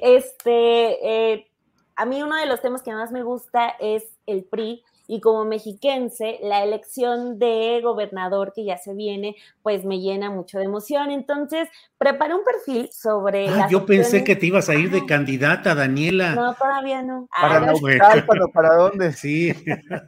este, 0.02 1.34
eh, 1.34 1.52
a 1.98 2.06
mí 2.06 2.24
uno 2.24 2.38
de 2.38 2.46
los 2.46 2.62
temas 2.62 2.82
que 2.82 2.94
más 2.94 3.12
me 3.12 3.24
gusta 3.24 3.76
es 3.82 4.06
el 4.26 4.46
PRI 4.46 4.86
y 5.08 5.22
como 5.22 5.46
mexiquense, 5.46 6.40
la 6.44 6.64
elección 6.64 7.40
de 7.40 7.80
gobernador 7.82 8.54
que 8.54 8.66
ya 8.66 8.78
se 8.78 8.94
viene, 8.94 9.36
pues 9.64 9.86
me 9.86 10.00
llena 10.00 10.30
mucho 10.30 10.58
de 10.58 10.66
emoción. 10.66 11.12
Entonces, 11.12 11.70
preparé 11.98 12.36
un 12.36 12.44
perfil 12.44 12.90
sobre... 12.92 13.48
Ah, 13.48 13.68
yo 13.70 13.86
pensé 13.86 14.24
que 14.24 14.36
te 14.36 14.48
ibas 14.48 14.70
a 14.70 14.76
ir 14.76 14.92
de 14.92 15.06
candidata, 15.06 15.74
Daniela. 15.76 16.36
No, 16.36 16.54
todavía 16.54 17.02
no. 17.02 17.30
Para, 17.40 17.72
ah, 18.02 18.26
¿para 18.54 18.76
dónde? 18.76 19.14
Sí. 19.14 19.54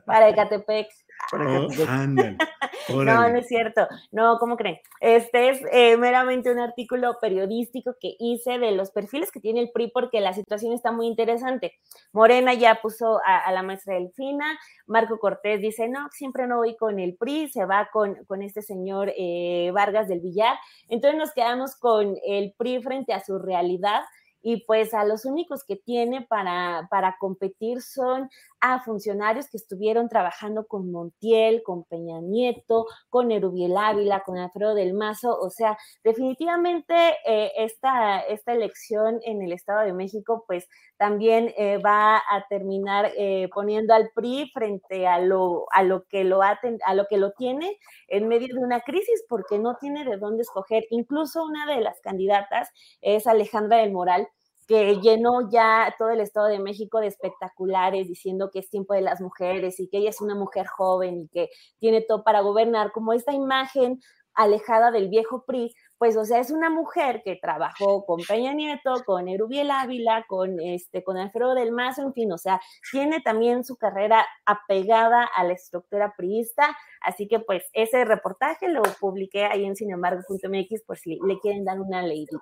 Para 0.05 0.29
Ecatepec. 0.29 0.89
Oh, 1.31 1.67
no, 2.89 3.29
no 3.29 3.37
es 3.37 3.47
cierto. 3.47 3.87
No, 4.11 4.37
¿cómo 4.39 4.57
creen? 4.57 4.79
Este 4.99 5.49
es 5.49 5.61
eh, 5.71 5.95
meramente 5.97 6.51
un 6.51 6.59
artículo 6.59 7.17
periodístico 7.21 7.95
que 7.99 8.15
hice 8.19 8.57
de 8.57 8.71
los 8.71 8.91
perfiles 8.91 9.31
que 9.31 9.39
tiene 9.39 9.59
el 9.59 9.71
PRI 9.71 9.91
porque 9.91 10.21
la 10.21 10.33
situación 10.33 10.73
está 10.73 10.91
muy 10.91 11.07
interesante. 11.07 11.73
Morena 12.13 12.53
ya 12.53 12.79
puso 12.81 13.19
a, 13.25 13.51
la 13.51 13.63
maestra 13.63 13.95
Delfina, 13.95 14.57
Marco 14.87 15.19
Cortés 15.19 15.61
dice, 15.61 15.87
no, 15.87 16.07
siempre 16.11 16.47
no 16.47 16.57
voy 16.57 16.75
con 16.75 16.99
el 16.99 17.15
PRI, 17.15 17.49
se 17.49 17.65
va 17.65 17.89
con, 17.91 18.15
con 18.25 18.41
este 18.41 18.61
señor 18.61 19.11
eh, 19.15 19.71
Vargas 19.73 20.07
del 20.07 20.21
Villar. 20.21 20.57
Entonces 20.87 21.17
nos 21.17 21.33
quedamos 21.33 21.75
con 21.75 22.15
el 22.25 22.53
PRI 22.57 22.81
frente 22.81 23.13
a 23.13 23.23
su 23.23 23.37
realidad 23.37 24.01
y 24.41 24.63
pues 24.65 24.93
a 24.93 25.03
los 25.03 25.25
únicos 25.25 25.63
que 25.63 25.75
tiene 25.75 26.21
para, 26.21 26.87
para 26.89 27.17
competir 27.19 27.81
son 27.81 28.29
a 28.61 28.79
funcionarios 28.81 29.49
que 29.49 29.57
estuvieron 29.57 30.09
trabajando 30.09 30.67
con 30.67 30.91
Montiel, 30.91 31.63
con 31.63 31.83
Peña 31.85 32.19
Nieto, 32.21 32.85
con 33.09 33.31
Erubiel 33.31 33.77
Ávila, 33.77 34.23
con 34.25 34.37
Alfredo 34.37 34.75
del 34.75 34.93
Mazo. 34.93 35.37
O 35.39 35.49
sea, 35.49 35.77
definitivamente 36.03 36.93
eh, 37.25 37.51
esta, 37.57 38.19
esta 38.21 38.53
elección 38.53 39.19
en 39.23 39.41
el 39.41 39.53
Estado 39.53 39.85
de 39.85 39.93
México, 39.93 40.43
pues 40.47 40.67
también 40.97 41.53
eh, 41.57 41.77
va 41.77 42.17
a 42.17 42.45
terminar 42.49 43.11
eh, 43.17 43.49
poniendo 43.53 43.93
al 43.93 44.11
PRI 44.13 44.51
frente 44.53 45.07
a 45.07 45.19
lo, 45.19 45.65
a 45.71 45.83
lo 45.83 46.05
que 46.05 46.23
lo 46.23 46.41
a 46.41 46.93
lo 46.93 47.05
que 47.07 47.17
lo 47.17 47.31
tiene 47.33 47.77
en 48.07 48.27
medio 48.27 48.53
de 48.53 48.61
una 48.61 48.81
crisis, 48.81 49.23
porque 49.29 49.59
no 49.59 49.77
tiene 49.79 50.05
de 50.05 50.17
dónde 50.17 50.41
escoger. 50.41 50.85
Incluso 50.89 51.43
una 51.43 51.65
de 51.65 51.81
las 51.81 51.99
candidatas 52.01 52.69
es 53.01 53.27
Alejandra 53.27 53.77
del 53.77 53.91
Moral 53.91 54.27
que 54.69 54.97
llenó 55.01 55.49
ya 55.49 55.95
todo 55.97 56.11
el 56.11 56.19
Estado 56.19 56.45
de 56.45 56.59
México 56.59 56.99
de 56.99 57.07
espectaculares 57.07 58.07
diciendo 58.07 58.51
que 58.53 58.59
es 58.59 58.69
tiempo 58.69 58.93
de 58.93 59.01
las 59.01 59.19
mujeres 59.19 59.79
y 59.79 59.89
que 59.89 59.97
ella 59.97 60.11
es 60.11 60.21
una 60.21 60.35
mujer 60.35 60.67
joven 60.67 61.21
y 61.21 61.27
que 61.27 61.49
tiene 61.79 62.01
todo 62.07 62.23
para 62.23 62.41
gobernar, 62.41 62.91
como 62.91 63.13
esta 63.13 63.33
imagen 63.33 63.99
alejada 64.35 64.91
del 64.91 65.09
viejo 65.09 65.43
PRI, 65.43 65.73
pues 65.97 66.15
o 66.17 66.23
sea, 66.23 66.39
es 66.39 66.51
una 66.51 66.69
mujer 66.69 67.23
que 67.25 67.35
trabajó 67.35 68.05
con 68.05 68.21
Peña 68.27 68.53
Nieto, 68.53 69.03
con 69.07 69.27
Erubiel 69.27 69.71
Ávila, 69.71 70.23
con 70.27 70.59
este 70.59 71.03
con 71.03 71.17
Alfredo 71.17 71.55
del 71.55 71.71
Mazo, 71.71 72.03
en 72.03 72.13
fin, 72.13 72.31
o 72.31 72.37
sea, 72.37 72.61
tiene 72.91 73.21
también 73.21 73.63
su 73.63 73.75
carrera 73.75 74.23
apegada 74.45 75.23
a 75.23 75.43
la 75.45 75.53
estructura 75.53 76.13
priista, 76.15 76.77
así 77.01 77.27
que 77.27 77.39
pues 77.39 77.63
ese 77.73 78.05
reportaje 78.05 78.69
lo 78.69 78.83
publiqué 78.99 79.45
ahí 79.45 79.65
en 79.65 79.75
sinembargo.mx 79.75 80.83
por 80.85 80.99
si 80.99 81.17
le 81.25 81.39
quieren 81.39 81.65
dar 81.65 81.81
una 81.81 82.03
leidita. 82.03 82.37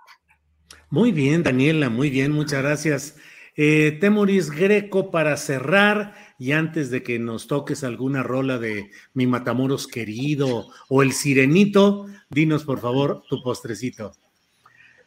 Muy 0.90 1.12
bien, 1.12 1.44
Daniela, 1.44 1.90
muy 1.90 2.10
bien, 2.10 2.32
muchas 2.32 2.62
gracias. 2.62 3.18
Eh, 3.58 3.98
Temoris 4.00 4.52
Greco, 4.52 5.12
para 5.12 5.36
cerrar, 5.36 6.14
y 6.40 6.52
antes 6.52 6.92
de 6.92 7.04
que 7.04 7.20
nos 7.20 7.48
toques 7.48 7.84
alguna 7.84 8.24
rola 8.24 8.58
de 8.58 8.92
Mi 9.14 9.28
Matamoros 9.28 9.88
querido 9.88 10.68
o 10.88 11.02
El 11.02 11.12
Sirenito, 11.12 12.06
dinos 12.30 12.64
por 12.64 12.80
favor 12.80 13.24
tu 13.28 13.42
postrecito. 13.44 14.14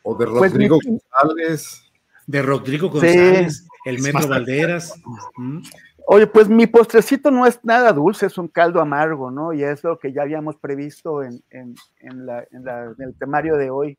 O 0.02 0.16
de 0.16 0.26
pues 0.26 0.52
Rodrigo 0.52 0.78
González. 0.84 1.90
De 2.26 2.42
Rodrigo 2.42 2.90
González, 2.90 3.66
el 3.84 4.02
Metro 4.02 4.28
Valderas. 4.28 4.94
¿Mm? 5.36 5.62
Oye, 6.06 6.26
pues 6.26 6.48
mi 6.48 6.66
postrecito 6.66 7.30
no 7.30 7.46
es 7.46 7.60
nada 7.62 7.92
dulce, 7.92 8.26
es 8.26 8.36
un 8.36 8.48
caldo 8.48 8.80
amargo, 8.80 9.30
¿no? 9.30 9.52
Y 9.52 9.62
es 9.62 9.84
lo 9.84 9.98
que 9.98 10.12
ya 10.12 10.22
habíamos 10.22 10.56
previsto 10.56 11.22
en, 11.22 11.42
en 11.50 11.74
el 12.00 13.14
temario 13.18 13.56
de 13.56 13.70
hoy 13.70 13.96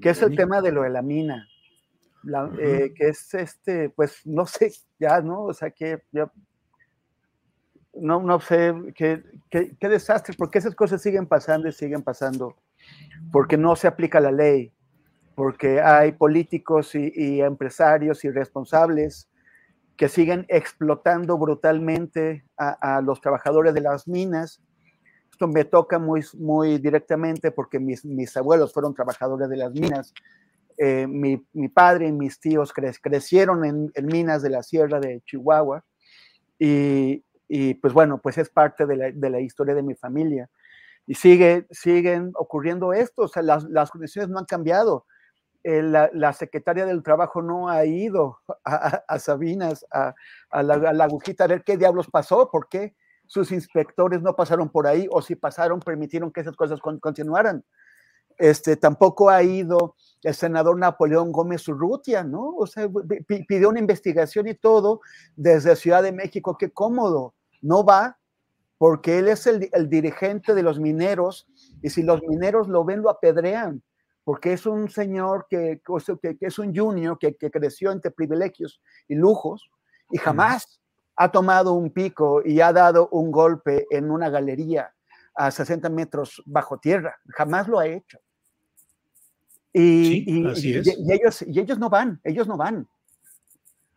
que 0.00 0.10
es 0.10 0.22
el 0.22 0.36
tema 0.36 0.60
de 0.60 0.72
lo 0.72 0.82
de 0.82 0.90
la 0.90 1.02
mina, 1.02 1.48
eh, 2.58 2.92
que 2.94 3.08
es 3.08 3.34
este, 3.34 3.90
pues 3.90 4.20
no 4.24 4.46
sé, 4.46 4.72
ya, 4.98 5.20
¿no? 5.20 5.44
O 5.44 5.54
sea, 5.54 5.70
que 5.70 6.02
ya, 6.12 6.30
no, 7.94 8.22
no 8.22 8.40
sé, 8.40 8.74
qué, 8.94 9.22
qué, 9.50 9.88
desastre, 9.88 10.34
porque 10.38 10.58
esas 10.58 10.74
cosas 10.74 11.02
siguen 11.02 11.26
pasando 11.26 11.68
y 11.68 11.72
siguen 11.72 12.02
pasando, 12.02 12.56
porque 13.32 13.56
no 13.56 13.74
se 13.76 13.88
aplica 13.88 14.20
la 14.20 14.30
ley, 14.30 14.72
porque 15.34 15.80
hay 15.80 16.12
políticos 16.12 16.94
y, 16.94 17.40
empresarios 17.40 18.24
y 18.24 18.30
responsables 18.30 19.28
que 19.96 20.08
siguen 20.08 20.46
explotando 20.48 21.38
brutalmente 21.38 22.44
a, 22.56 22.96
a, 22.96 23.02
los 23.02 23.20
trabajadores 23.20 23.74
de 23.74 23.80
las 23.80 24.06
minas 24.06 24.62
esto 25.38 25.46
me 25.46 25.64
toca 25.64 26.00
muy, 26.00 26.24
muy 26.36 26.78
directamente 26.78 27.52
porque 27.52 27.78
mis, 27.78 28.04
mis 28.04 28.36
abuelos 28.36 28.72
fueron 28.72 28.92
trabajadores 28.92 29.48
de 29.48 29.56
las 29.56 29.72
minas. 29.72 30.12
Eh, 30.76 31.06
mi, 31.06 31.46
mi, 31.52 31.68
padre 31.68 32.08
y 32.08 32.12
mis 32.12 32.40
tíos 32.40 32.72
crecieron 32.72 33.64
en, 33.64 33.92
minas 34.04 34.42
de 34.42 34.50
la 34.50 34.64
sierra 34.64 34.98
de 34.98 35.22
Chihuahua 35.24 35.84
y, 36.58 37.24
y 37.46 37.74
pues 37.74 37.92
bueno, 37.92 38.20
pues 38.20 38.36
es 38.38 38.48
parte 38.48 38.84
de 38.84 38.96
la, 38.96 39.12
de 39.12 39.30
la, 39.30 39.38
historia 39.38 39.76
de 39.76 39.84
mi 39.84 39.94
familia. 39.94 40.50
Y 41.06 41.14
sigue, 41.14 41.68
siguen 41.70 42.32
ocurriendo 42.34 42.92
esto, 42.92 43.22
o 43.22 43.28
sea, 43.28 43.42
las, 43.42 43.62
las 43.62 43.92
condiciones 43.92 44.30
no 44.30 44.40
han 44.40 44.44
cambiado. 44.44 45.06
Eh, 45.62 45.82
la, 45.82 46.10
la, 46.14 46.32
secretaria 46.32 46.84
del 46.84 47.04
trabajo 47.04 47.42
no 47.42 47.68
ha 47.68 47.84
ido 47.84 48.40
a, 48.64 49.04
a 49.06 49.18
Sabinas, 49.20 49.86
a, 49.92 50.16
a, 50.50 50.62
la, 50.64 50.92
la 50.92 51.04
agujita 51.04 51.44
a 51.44 51.48
ver 51.48 51.62
qué 51.62 51.76
diablos 51.76 52.08
pasó, 52.10 52.50
por 52.50 52.68
qué 52.68 52.96
sus 53.28 53.52
inspectores 53.52 54.22
no 54.22 54.34
pasaron 54.34 54.68
por 54.68 54.86
ahí 54.86 55.06
o 55.10 55.22
si 55.22 55.36
pasaron 55.36 55.78
permitieron 55.78 56.32
que 56.32 56.40
esas 56.40 56.56
cosas 56.56 56.80
continuaran. 56.80 57.62
Este, 58.38 58.76
tampoco 58.76 59.30
ha 59.30 59.42
ido 59.42 59.96
el 60.22 60.34
senador 60.34 60.78
Napoleón 60.78 61.30
Gómez 61.30 61.68
Urrutia, 61.68 62.24
¿no? 62.24 62.54
O 62.56 62.66
sea, 62.66 62.88
pidió 63.46 63.68
una 63.68 63.80
investigación 63.80 64.48
y 64.48 64.54
todo 64.54 65.00
desde 65.36 65.76
Ciudad 65.76 66.02
de 66.02 66.12
México, 66.12 66.56
qué 66.58 66.70
cómodo, 66.70 67.34
no 67.60 67.84
va 67.84 68.18
porque 68.78 69.18
él 69.18 69.28
es 69.28 69.46
el, 69.46 69.68
dirigente 69.88 70.54
de 70.54 70.62
los 70.62 70.78
mineros 70.78 71.48
y 71.82 71.90
si 71.90 72.02
los 72.02 72.22
mineros 72.22 72.68
lo 72.68 72.84
ven, 72.84 73.02
lo 73.02 73.10
apedrean, 73.10 73.82
porque 74.22 74.52
es 74.52 74.66
un 74.66 74.88
señor 74.88 75.46
que, 75.50 75.82
que, 76.20 76.36
es 76.40 76.58
un 76.60 76.74
junior 76.74 77.18
que, 77.18 77.34
que, 77.34 77.50
creció 77.50 77.90
entre 77.90 78.12
privilegios 78.12 78.80
y 79.08 79.16
lujos 79.16 79.68
y 80.12 80.18
jamás 80.18 80.80
ha 81.20 81.32
tomado 81.32 81.72
un 81.72 81.90
pico 81.90 82.42
y 82.44 82.60
ha 82.60 82.72
dado 82.72 83.08
un 83.10 83.32
golpe 83.32 83.86
en 83.90 84.08
una 84.10 84.30
galería 84.30 84.94
a 85.34 85.50
60 85.50 85.88
metros 85.88 86.40
bajo 86.46 86.78
tierra. 86.78 87.16
Jamás 87.30 87.66
lo 87.66 87.80
ha 87.80 87.88
hecho. 87.88 88.20
Y, 89.72 90.24
ellos, 91.10 91.42
y 91.42 91.58
ellos 91.58 91.78
no 91.78 91.90
van, 91.90 92.20
ellos 92.22 92.46
no 92.46 92.56
van. 92.56 92.88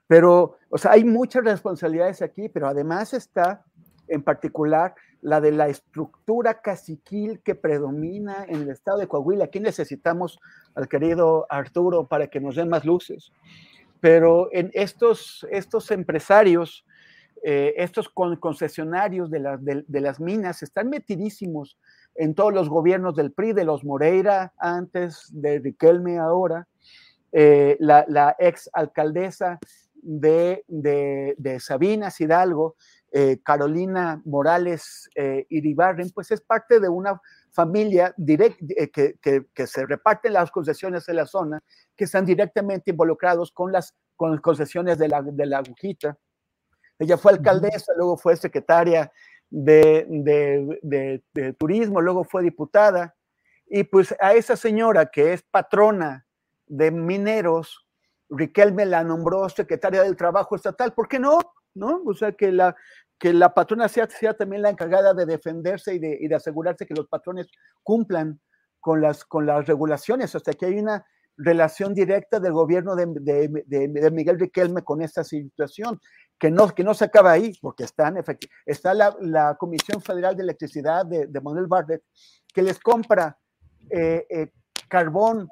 Pero, 0.07 0.57
o 0.69 0.77
sea, 0.79 0.93
hay 0.93 1.03
muchas 1.03 1.43
responsabilidades 1.43 2.23
aquí, 2.23 2.49
pero 2.49 2.67
además 2.67 3.13
está 3.13 3.63
en 4.07 4.23
particular 4.23 4.95
la 5.21 5.39
de 5.39 5.51
la 5.51 5.67
estructura 5.67 6.59
caciquil 6.61 7.41
que 7.41 7.53
predomina 7.53 8.45
en 8.47 8.63
el 8.63 8.69
estado 8.69 8.97
de 8.97 9.07
Coahuila. 9.07 9.45
Aquí 9.45 9.59
necesitamos 9.59 10.39
al 10.73 10.89
querido 10.89 11.45
Arturo 11.49 12.07
para 12.07 12.27
que 12.27 12.39
nos 12.39 12.55
dé 12.55 12.65
más 12.65 12.83
luces. 12.83 13.31
Pero 13.99 14.49
en 14.51 14.71
estos, 14.73 15.45
estos 15.51 15.91
empresarios 15.91 16.83
eh, 17.43 17.73
estos 17.77 18.09
concesionarios 18.09 19.29
de, 19.29 19.39
las 19.87 20.19
minas 20.19 20.63
están 20.63 20.89
metidísimos 20.89 21.77
en 22.15 22.35
todos 22.35 22.53
los 22.53 22.69
gobiernos 22.69 23.15
del 23.15 23.31
PRI, 23.31 23.53
de 23.53 23.65
los 23.65 23.83
Moreira 23.83 24.53
antes, 24.57 25.27
de 25.31 25.59
Riquelme 25.59 26.19
ahora, 26.19 26.67
eh, 27.31 27.77
la, 27.79 28.35
ex 28.39 28.69
alcaldesa 28.73 29.59
de, 30.01 30.63
Sabinas 31.59 32.19
Hidalgo 32.19 32.75
eh, 33.13 33.41
Carolina 33.43 34.21
Morales 34.23 35.09
eh, 35.15 35.45
Iribarren, 35.49 36.11
pues 36.11 36.31
es 36.31 36.39
parte 36.39 36.79
de 36.79 36.87
una 36.87 37.19
familia 37.51 38.13
direct, 38.15 38.57
eh, 38.69 38.89
que, 38.89 39.67
se 39.67 39.85
reparten 39.85 40.31
las 40.31 40.49
concesiones 40.49 41.05
de 41.05 41.15
la 41.15 41.25
zona, 41.25 41.61
que 41.97 42.05
están 42.05 42.25
directamente 42.25 42.91
involucrados 42.91 43.51
con 43.51 43.73
las, 43.73 43.93
con 44.15 44.37
concesiones 44.37 44.97
la, 45.09 45.21
de 45.21 45.45
la 45.45 45.57
agujita. 45.57 46.17
Ella 47.01 47.17
fue 47.17 47.31
alcaldesa, 47.31 47.93
luego 47.97 48.15
fue 48.15 48.37
secretaria 48.37 49.11
de, 49.49 50.05
de, 50.07 51.23
de, 51.33 51.53
turismo, 51.53 51.99
luego 51.99 52.23
fue 52.23 52.43
diputada. 52.43 53.15
Y 53.67 53.83
pues 53.83 54.15
a 54.19 54.33
esa 54.33 54.55
señora 54.55 55.07
que 55.07 55.33
es 55.33 55.41
patrona 55.41 56.27
de 56.67 56.91
mineros, 56.91 57.87
Riquelme 58.33 58.85
la 58.85 59.03
nombró 59.03 59.49
secretaria 59.49 60.03
del 60.03 60.15
Trabajo 60.15 60.55
Estatal. 60.55 60.93
¿Por 60.93 61.09
qué 61.09 61.19
no? 61.19 61.39
¿No? 61.73 62.01
O 62.05 62.13
sea, 62.13 62.31
que 62.31 62.51
la, 62.51 62.75
que 63.19 63.33
la 63.33 63.53
patrona 63.53 63.89
sea, 63.89 64.07
sea 64.07 64.33
también 64.35 64.61
la 64.61 64.69
encargada 64.69 65.13
de 65.13 65.25
defenderse 65.25 65.95
y 65.95 65.99
de, 65.99 66.17
y 66.21 66.29
de, 66.29 66.35
asegurarse 66.35 66.85
que 66.85 66.93
los 66.93 67.07
patrones 67.07 67.47
cumplan 67.83 68.39
con 68.79 69.01
las, 69.01 69.25
con 69.25 69.45
las 69.45 69.67
regulaciones. 69.67 70.33
Hasta 70.33 70.53
que 70.53 70.67
hay 70.67 70.79
una 70.79 71.05
relación 71.37 71.93
directa 71.93 72.39
del 72.39 72.53
gobierno 72.53 72.95
de, 72.95 73.05
de, 73.07 73.63
de, 73.65 74.11
Miguel 74.11 74.39
Riquelme 74.39 74.83
con 74.83 75.01
esta 75.01 75.23
situación, 75.23 75.99
que 76.37 76.51
no, 76.51 76.69
que 76.69 76.83
no 76.83 76.93
se 76.93 77.05
acaba 77.05 77.31
ahí, 77.31 77.53
porque 77.61 77.83
están, 77.83 78.17
está 78.65 78.93
la, 78.93 79.55
Comisión 79.59 80.01
Federal 80.01 80.35
de 80.35 80.43
Electricidad 80.43 81.05
de, 81.05 81.41
Manuel 81.41 81.67
Bartlett, 81.67 82.03
que 82.53 82.61
les 82.61 82.79
compra 82.79 83.37
eh, 83.89 84.25
eh, 84.29 84.51
carbón 84.87 85.49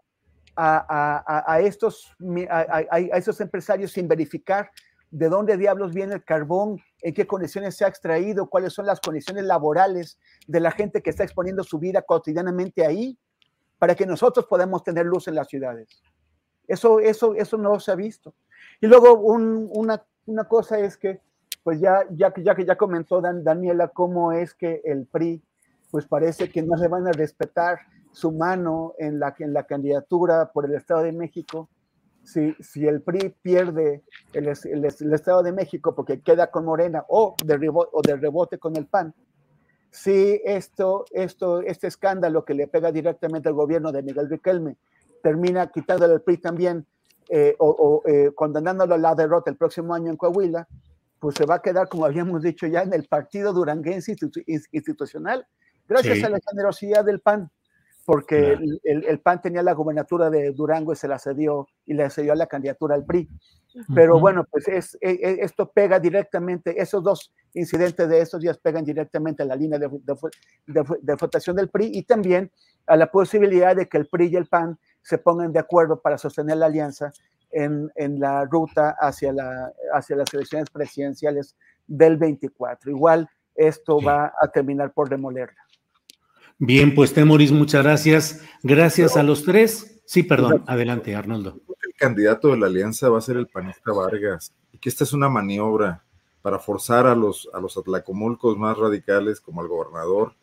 a, 0.56 1.60
estos, 1.62 2.14
a, 2.50 3.00
estos 3.00 3.40
empresarios 3.40 3.92
sin 3.94 4.08
verificar 4.08 4.70
de 5.12 5.30
dónde 5.30 5.58
diablos 5.58 5.94
viene 5.94 6.16
el 6.16 6.24
carbón, 6.24 6.82
en 7.02 7.14
qué 7.14 7.26
condiciones 7.26 7.76
se 7.76 7.86
ha 7.86 7.88
extraído, 7.88 8.50
cuáles 8.50 8.74
son 8.74 8.86
las 8.86 9.00
condiciones 9.00 9.46
laborales 9.46 10.20
de 10.48 10.60
la 10.60 10.72
gente 10.72 11.02
que 11.02 11.10
está 11.10 11.24
exponiendo 11.24 11.64
su 11.64 11.80
vida 11.80 12.02
cotidianamente 12.02 12.86
ahí, 12.86 13.18
para 13.80 13.96
que 13.96 14.06
nosotros 14.06 14.46
podamos 14.46 14.84
tener 14.84 15.06
luz 15.06 15.28
en 15.28 15.36
las 15.36 15.48
ciudades. 15.48 15.88
Eso, 16.68 17.00
eso, 17.00 17.34
eso 17.34 17.58
no 17.58 17.80
se 17.80 17.92
ha 17.92 17.96
visto. 17.96 18.36
Y 18.82 18.88
luego 18.88 19.14
una, 19.14 20.04
una, 20.26 20.44
cosa 20.44 20.78
es 20.80 20.98
que, 20.98 21.22
pues 21.64 21.80
ya, 21.80 22.06
ya, 22.12 22.32
ya 22.38 22.54
que 22.54 22.66
ya 22.66 22.76
comentó 22.76 23.22
Daniela 23.22 23.88
cómo 23.88 24.32
es 24.34 24.54
que 24.54 24.82
el 24.84 25.08
PRI, 25.08 25.42
pues 25.90 26.06
parece 26.06 26.52
que 26.52 26.62
no 26.62 26.78
se 26.78 26.88
van 26.88 27.08
a 27.08 27.12
respetar 27.12 27.80
su 28.12 28.32
mano 28.32 28.94
en 29.00 29.20
la, 29.20 29.34
en 29.40 29.54
la 29.54 29.64
candidatura 29.64 30.52
por 30.52 30.66
el 30.66 30.76
Estado 30.76 31.04
de 31.04 31.12
México, 31.12 31.70
si, 32.24 32.54
si 32.60 32.86
el 32.86 33.02
PRI 33.02 33.36
pierde 33.42 34.04
el, 34.34 34.48
el, 34.48 35.14
Estado 35.14 35.42
de 35.42 35.52
México 35.52 35.96
porque 35.96 36.22
queda 36.22 36.52
con 36.52 36.66
Morena 36.66 37.06
o 37.08 37.36
de, 37.44 37.58
rebote, 37.58 37.90
o 37.94 38.02
de 38.02 38.16
rebote 38.18 38.60
con 38.60 38.76
el 38.76 38.86
PAN, 38.86 39.14
si 39.92 40.42
esto, 40.46 41.06
esto, 41.12 41.62
este 41.62 41.88
escándalo 41.88 42.46
que 42.46 42.54
le 42.54 42.68
pega 42.68 42.92
directamente 42.92 43.50
al 43.50 43.56
gobierno 43.56 43.92
de 43.92 44.04
Miguel 44.04 44.30
Riquelme 44.30 44.78
termina 45.22 45.68
quitándole 45.68 46.14
el 46.16 46.22
PRI 46.22 46.38
también 46.38 46.86
eh, 47.30 47.56
o, 47.60 48.02
eh, 48.06 48.32
condenándolo 48.34 48.96
a 48.96 48.98
la 48.98 49.16
derrota 49.16 49.52
el 49.52 49.58
próximo 49.58 49.94
año 49.94 50.10
en 50.10 50.18
Coahuila, 50.18 50.68
pues 51.20 51.36
se 51.36 51.46
va 51.46 51.56
a 51.56 51.62
quedar, 51.62 51.88
como 51.88 52.06
habíamos 52.06 52.42
dicho 52.42 52.66
ya, 52.66 52.82
en 52.82 52.94
el 52.94 53.06
partido 53.06 53.54
duranguense 53.54 54.16
institucional, 54.72 55.46
gracias 55.88 56.24
a 56.24 56.30
la 56.30 56.40
generosidad 56.50 57.04
del 57.06 57.20
PAN 57.20 57.52
porque 58.10 58.58
el, 58.86 59.20
PAN 59.20 59.40
tenía 59.40 59.62
la 59.62 59.74
gubernatura 59.74 60.32
de 60.32 60.52
Durango 60.52 60.94
y 60.94 60.96
se 60.96 61.08
la 61.08 61.20
cedió 61.20 61.68
y 61.86 61.94
le 61.94 62.10
cedió 62.10 62.34
la 62.34 62.48
candidatura 62.48 62.96
al 62.96 63.06
PRI. 63.06 63.30
Pero 63.94 64.20
bueno, 64.20 64.48
pues 64.50 64.68
es, 64.68 64.98
e, 65.00 65.12
e, 65.12 65.38
esto 65.42 65.70
pega 65.70 66.00
directamente, 66.00 66.82
esos 66.82 67.04
dos 67.04 67.32
incidentes 67.54 68.08
de 68.08 68.22
estos 68.22 68.42
días 68.42 68.58
pegan 68.58 68.84
directamente 68.84 69.44
a 69.44 69.46
la 69.46 69.56
línea 69.56 69.80
de, 69.80 69.90
de, 70.68 71.16
votación 71.16 71.56
del 71.56 71.70
PRI 71.70 71.92
y 71.94 72.04
también 72.04 72.52
a 72.88 72.96
la 72.96 73.12
posibilidad 73.12 73.76
de 73.76 73.88
que 73.88 73.98
el 73.98 74.08
PRI 74.08 74.28
y 74.28 74.36
el 74.36 74.48
PAN 74.48 74.78
se 75.02 75.18
pongan 75.18 75.52
de 75.52 75.60
acuerdo 75.60 76.02
para 76.02 76.18
sostener 76.18 76.58
la 76.58 76.68
alianza 76.68 77.12
en, 77.52 77.92
en 77.96 78.20
la 78.20 78.46
ruta 78.46 78.96
hacia, 79.00 79.34
la, 79.34 79.72
hacia 79.94 80.16
las 80.16 80.34
elecciones 80.34 80.70
presidenciales 80.70 81.56
del 81.88 82.18
24. 82.18 82.92
Igual 82.92 83.28
esto 83.56 84.02
va 84.02 84.34
a 84.40 84.48
terminar 84.48 84.94
por 84.94 85.10
demolerla. 85.10 85.58
Bien, 86.58 86.94
pues 86.94 87.14
Temoris, 87.14 87.52
muchas 87.52 87.84
gracias. 87.84 88.42
Gracias 88.64 89.16
a 89.16 89.24
los 89.24 89.44
tres. 89.44 90.02
Sí, 90.06 90.24
perdón, 90.24 90.64
adelante, 90.68 91.16
Arnoldo. 91.16 91.62
El 91.86 91.94
candidato 91.96 92.50
de 92.50 92.58
la 92.58 92.68
alianza 92.68 93.10
va 93.10 93.20
a 93.20 93.22
ser 93.22 93.38
el 93.38 93.48
panista 93.48 93.92
Vargas, 93.94 94.54
y 94.72 94.78
que 94.78 94.90
esta 94.90 95.04
es 95.04 95.14
una 95.14 95.30
maniobra 95.30 96.04
para 96.42 96.60
forzar 96.60 97.08
a 97.08 97.16
los, 97.16 97.50
a 97.54 97.60
los 97.60 97.78
atlacomulcos 97.78 98.58
más 98.58 98.78
radicales 98.78 99.42
como 99.42 99.62
al 99.62 99.68
gobernador, 99.68 100.34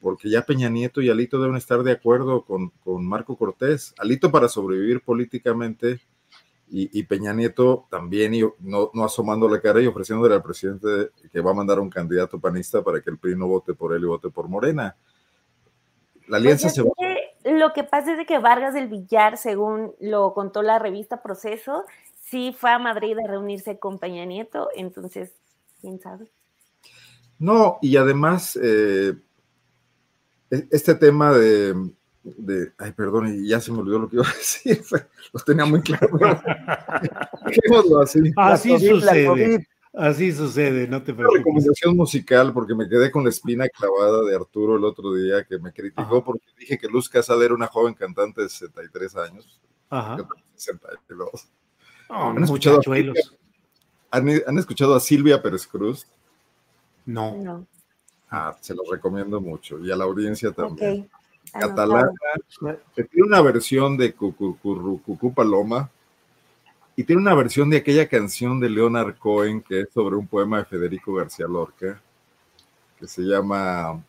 porque 0.00 0.28
ya 0.28 0.42
Peña 0.42 0.68
Nieto 0.68 1.00
y 1.00 1.10
Alito 1.10 1.40
deben 1.40 1.56
estar 1.56 1.82
de 1.82 1.92
acuerdo 1.92 2.44
con, 2.44 2.72
Marco 3.04 3.36
Cortés. 3.36 3.94
Alito 3.98 4.30
para 4.30 4.48
sobrevivir 4.48 5.02
políticamente 5.02 6.00
y, 6.68 7.02
Peña 7.04 7.32
Nieto 7.32 7.86
también, 7.90 8.34
y 8.34 8.42
no, 8.58 8.90
no 8.92 9.04
asomando 9.04 9.48
la 9.48 9.60
cara 9.60 9.80
y 9.80 9.86
ofreciéndole 9.86 10.34
al 10.34 10.42
presidente 10.42 11.10
que 11.32 11.40
va 11.40 11.52
a 11.52 11.54
mandar 11.54 11.78
un 11.78 11.90
candidato 11.90 12.40
panista 12.40 12.82
para 12.82 13.00
que 13.00 13.10
el 13.10 13.18
PRI 13.18 13.36
no 13.36 13.46
vote 13.46 13.72
por 13.74 13.94
él 13.94 14.02
y 14.02 14.06
vote 14.06 14.30
por 14.30 14.48
Morena. 14.48 14.96
La 16.26 16.38
alianza 16.38 16.68
se 16.68 16.82
va. 16.82 16.90
Lo 17.44 17.72
que 17.72 17.84
pasa 17.84 18.12
es 18.12 18.18
de 18.18 18.26
que 18.26 18.38
Vargas 18.38 18.74
del 18.74 18.88
Villar, 18.88 19.36
según 19.36 19.94
lo 20.00 20.34
contó 20.34 20.62
la 20.62 20.80
revista 20.80 21.22
Proceso, 21.22 21.84
sí 22.30 22.54
fue 22.58 22.70
a 22.70 22.78
Madrid 22.78 23.16
a 23.18 23.26
reunirse 23.26 23.78
con 23.78 23.98
Peña 23.98 24.24
Nieto, 24.24 24.68
entonces, 24.76 25.32
quién 25.80 26.00
sabe. 26.00 26.30
No, 27.38 27.78
y 27.82 27.96
además, 27.96 28.58
eh, 28.62 29.14
e-, 30.50 30.68
este 30.70 30.94
tema 30.94 31.32
de, 31.32 31.74
de, 32.22 32.72
ay, 32.78 32.92
perdón, 32.92 33.28
y 33.28 33.48
ya 33.48 33.60
se 33.60 33.72
me 33.72 33.78
olvidó 33.78 33.98
lo 34.00 34.08
que 34.08 34.16
iba 34.16 34.26
a 34.26 34.32
decir, 34.36 34.82
lo 35.32 35.40
tenía 35.40 35.64
muy 35.64 35.80
claro. 35.82 36.08
así. 38.02 38.32
Así 38.36 38.78
sucede. 38.78 39.66
Así 39.98 40.30
sucede, 40.30 40.86
no 40.86 41.02
te 41.02 41.14
preocupes. 41.14 41.30
Una 41.30 41.38
recomendación 41.38 41.96
musical, 41.96 42.52
porque 42.52 42.74
me 42.74 42.86
quedé 42.86 43.10
con 43.10 43.24
la 43.24 43.30
espina 43.30 43.66
clavada 43.66 44.24
de 44.24 44.36
Arturo 44.36 44.76
el 44.76 44.84
otro 44.84 45.14
día, 45.14 45.42
que 45.44 45.58
me 45.58 45.72
criticó 45.72 46.22
porque 46.22 46.44
dije 46.58 46.76
que 46.76 46.86
Luz 46.86 47.08
Casal 47.08 47.42
era 47.42 47.54
una 47.54 47.66
joven 47.66 47.94
cantante 47.94 48.42
de 48.42 48.50
63 48.50 49.16
años. 49.16 49.58
Ajá. 49.88 50.18
62. 50.54 51.48
¿Han, 52.08 52.42
escuchado 52.42 52.78
a, 52.78 54.16
¿Han, 54.16 54.58
escuchado 54.58 54.94
a 54.94 55.00
Silvia 55.00 55.42
Pérez 55.42 55.66
Cruz? 55.66 56.06
No. 57.04 57.66
Ah, 58.30 58.56
se 58.60 58.74
los 58.74 58.88
recomiendo 58.90 59.40
mucho. 59.40 59.78
Y 59.80 59.90
a 59.90 59.96
la 59.96 60.04
audiencia 60.04 60.52
también. 60.52 61.08
Catalana, 61.52 62.10
tiene 62.94 63.26
una 63.26 63.40
versión 63.40 63.96
de 63.96 64.12
Cucú 64.12 65.32
Paloma 65.32 65.90
y 66.96 67.04
tiene 67.04 67.22
una 67.22 67.34
versión 67.34 67.70
de 67.70 67.78
aquella 67.78 68.08
canción 68.08 68.58
de 68.58 68.70
Leonard 68.70 69.16
Cohen 69.18 69.62
que 69.62 69.82
es 69.82 69.88
sobre 69.92 70.16
un 70.16 70.26
poema 70.26 70.58
de 70.58 70.64
Federico 70.64 71.14
García 71.14 71.46
Lorca, 71.46 72.00
que 72.98 73.06
se 73.06 73.22
llama, 73.22 74.02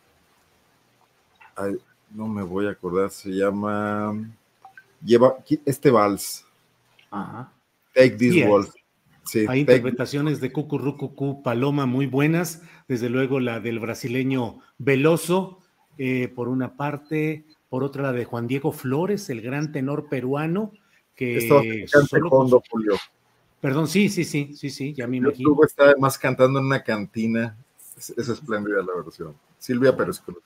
no 2.10 2.26
me 2.26 2.42
voy 2.42 2.66
a 2.66 2.70
acordar, 2.70 3.10
se 3.10 3.30
llama, 3.30 4.14
lleva 5.02 5.36
este 5.64 5.90
vals. 5.90 6.44
Ajá. 7.10 7.52
Take 7.98 8.16
This. 8.16 8.34
Sí, 9.24 9.44
Hay 9.46 9.60
interpretaciones 9.60 10.40
de 10.40 10.52
Cucurrucucú 10.52 11.42
Paloma 11.42 11.84
muy 11.84 12.06
buenas, 12.06 12.62
desde 12.86 13.10
luego 13.10 13.40
la 13.40 13.60
del 13.60 13.78
brasileño 13.78 14.60
Veloso, 14.78 15.58
eh, 15.98 16.28
por 16.28 16.48
una 16.48 16.76
parte, 16.76 17.44
por 17.68 17.84
otra 17.84 18.04
la 18.04 18.12
de 18.12 18.24
Juan 18.24 18.46
Diego 18.46 18.72
Flores, 18.72 19.28
el 19.28 19.42
gran 19.42 19.70
tenor 19.70 20.08
peruano, 20.08 20.72
que 21.14 21.46
solo 21.46 22.62
Julio. 22.70 22.94
Perdón, 23.60 23.88
sí, 23.88 24.08
sí, 24.08 24.24
sí, 24.24 24.54
sí, 24.54 24.70
sí, 24.70 24.94
ya 24.94 25.06
me 25.06 25.18
imagino. 25.18 25.54
está 25.62 25.84
además 25.86 26.16
cantando 26.16 26.60
en 26.60 26.66
una 26.66 26.82
cantina. 26.82 27.58
Es, 27.98 28.10
espléndida 28.16 28.76
la 28.78 29.02
versión. 29.02 29.34
Silvia 29.58 29.94
Pérez 29.94 30.20
Cruz. 30.20 30.42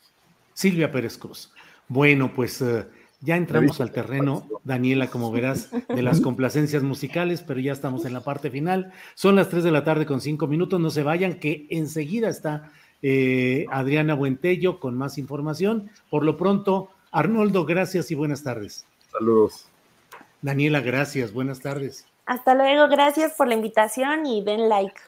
Silvia 0.54 0.90
Pérez 0.90 1.18
Cruz. 1.18 1.52
Bueno, 1.86 2.32
pues 2.34 2.62
eh, 2.62 2.86
ya 3.22 3.36
entramos 3.36 3.80
al 3.80 3.92
terreno, 3.92 4.46
Daniela, 4.64 5.08
como 5.08 5.30
verás, 5.30 5.70
de 5.88 6.02
las 6.02 6.20
complacencias 6.22 6.82
musicales, 6.82 7.42
pero 7.42 7.60
ya 7.60 7.72
estamos 7.72 8.04
en 8.04 8.12
la 8.12 8.20
parte 8.20 8.50
final. 8.50 8.92
Son 9.14 9.36
las 9.36 9.48
3 9.48 9.64
de 9.64 9.70
la 9.70 9.84
tarde 9.84 10.06
con 10.06 10.20
5 10.20 10.46
minutos, 10.46 10.80
no 10.80 10.90
se 10.90 11.02
vayan, 11.02 11.34
que 11.34 11.66
enseguida 11.70 12.28
está 12.28 12.70
eh, 13.00 13.66
Adriana 13.70 14.14
Buentello 14.14 14.80
con 14.80 14.96
más 14.96 15.18
información. 15.18 15.90
Por 16.10 16.24
lo 16.24 16.36
pronto, 16.36 16.90
Arnoldo, 17.10 17.64
gracias 17.64 18.10
y 18.10 18.14
buenas 18.14 18.42
tardes. 18.42 18.86
Saludos. 19.10 19.66
Daniela, 20.40 20.80
gracias. 20.80 21.32
Buenas 21.32 21.60
tardes. 21.60 22.06
Hasta 22.26 22.54
luego. 22.54 22.88
Gracias 22.88 23.34
por 23.34 23.48
la 23.48 23.54
invitación 23.54 24.26
y 24.26 24.42
den 24.42 24.68
like. 24.68 25.00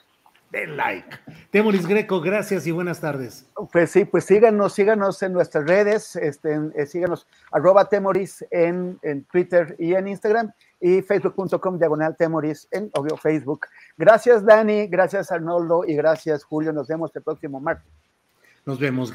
Den 0.55 0.77
like. 0.77 1.19
Temoris 1.51 1.87
Greco, 1.87 2.21
gracias 2.21 2.67
y 2.67 2.71
buenas 2.71 3.01
tardes. 3.01 3.47
Pues 3.73 3.91
sí, 3.91 4.05
pues 4.05 4.25
síganos, 4.25 4.73
síganos 4.73 5.23
en 5.23 5.33
nuestras 5.33 5.67
redes, 5.67 6.17
este, 6.17 6.59
eh, 6.77 6.87
síganos 6.87 7.27
arroba 7.51 7.89
Temoris 7.89 8.45
en, 8.51 8.99
en 9.03 9.25
Twitter 9.25 9.75
y 9.79 9.95
en 9.95 10.09
Instagram 10.09 10.53
y 10.81 11.03
facebook.com 11.03 11.79
diagonal 11.79 12.17
Temoris 12.17 12.69
en 12.71 12.91
obvio 12.95 13.17
Facebook. 13.17 13.67
Gracias 13.97 14.45
Dani, 14.45 14.87
gracias 14.87 15.33
Arnoldo 15.33 15.85
y 15.87 15.95
gracias 15.95 16.45
Julio. 16.45 16.73
Nos 16.73 16.89
vemos 16.89 17.11
el 17.15 17.23
próximo 17.23 17.61
martes. 17.61 17.91
Nos 18.65 18.79
vemos. 18.79 19.15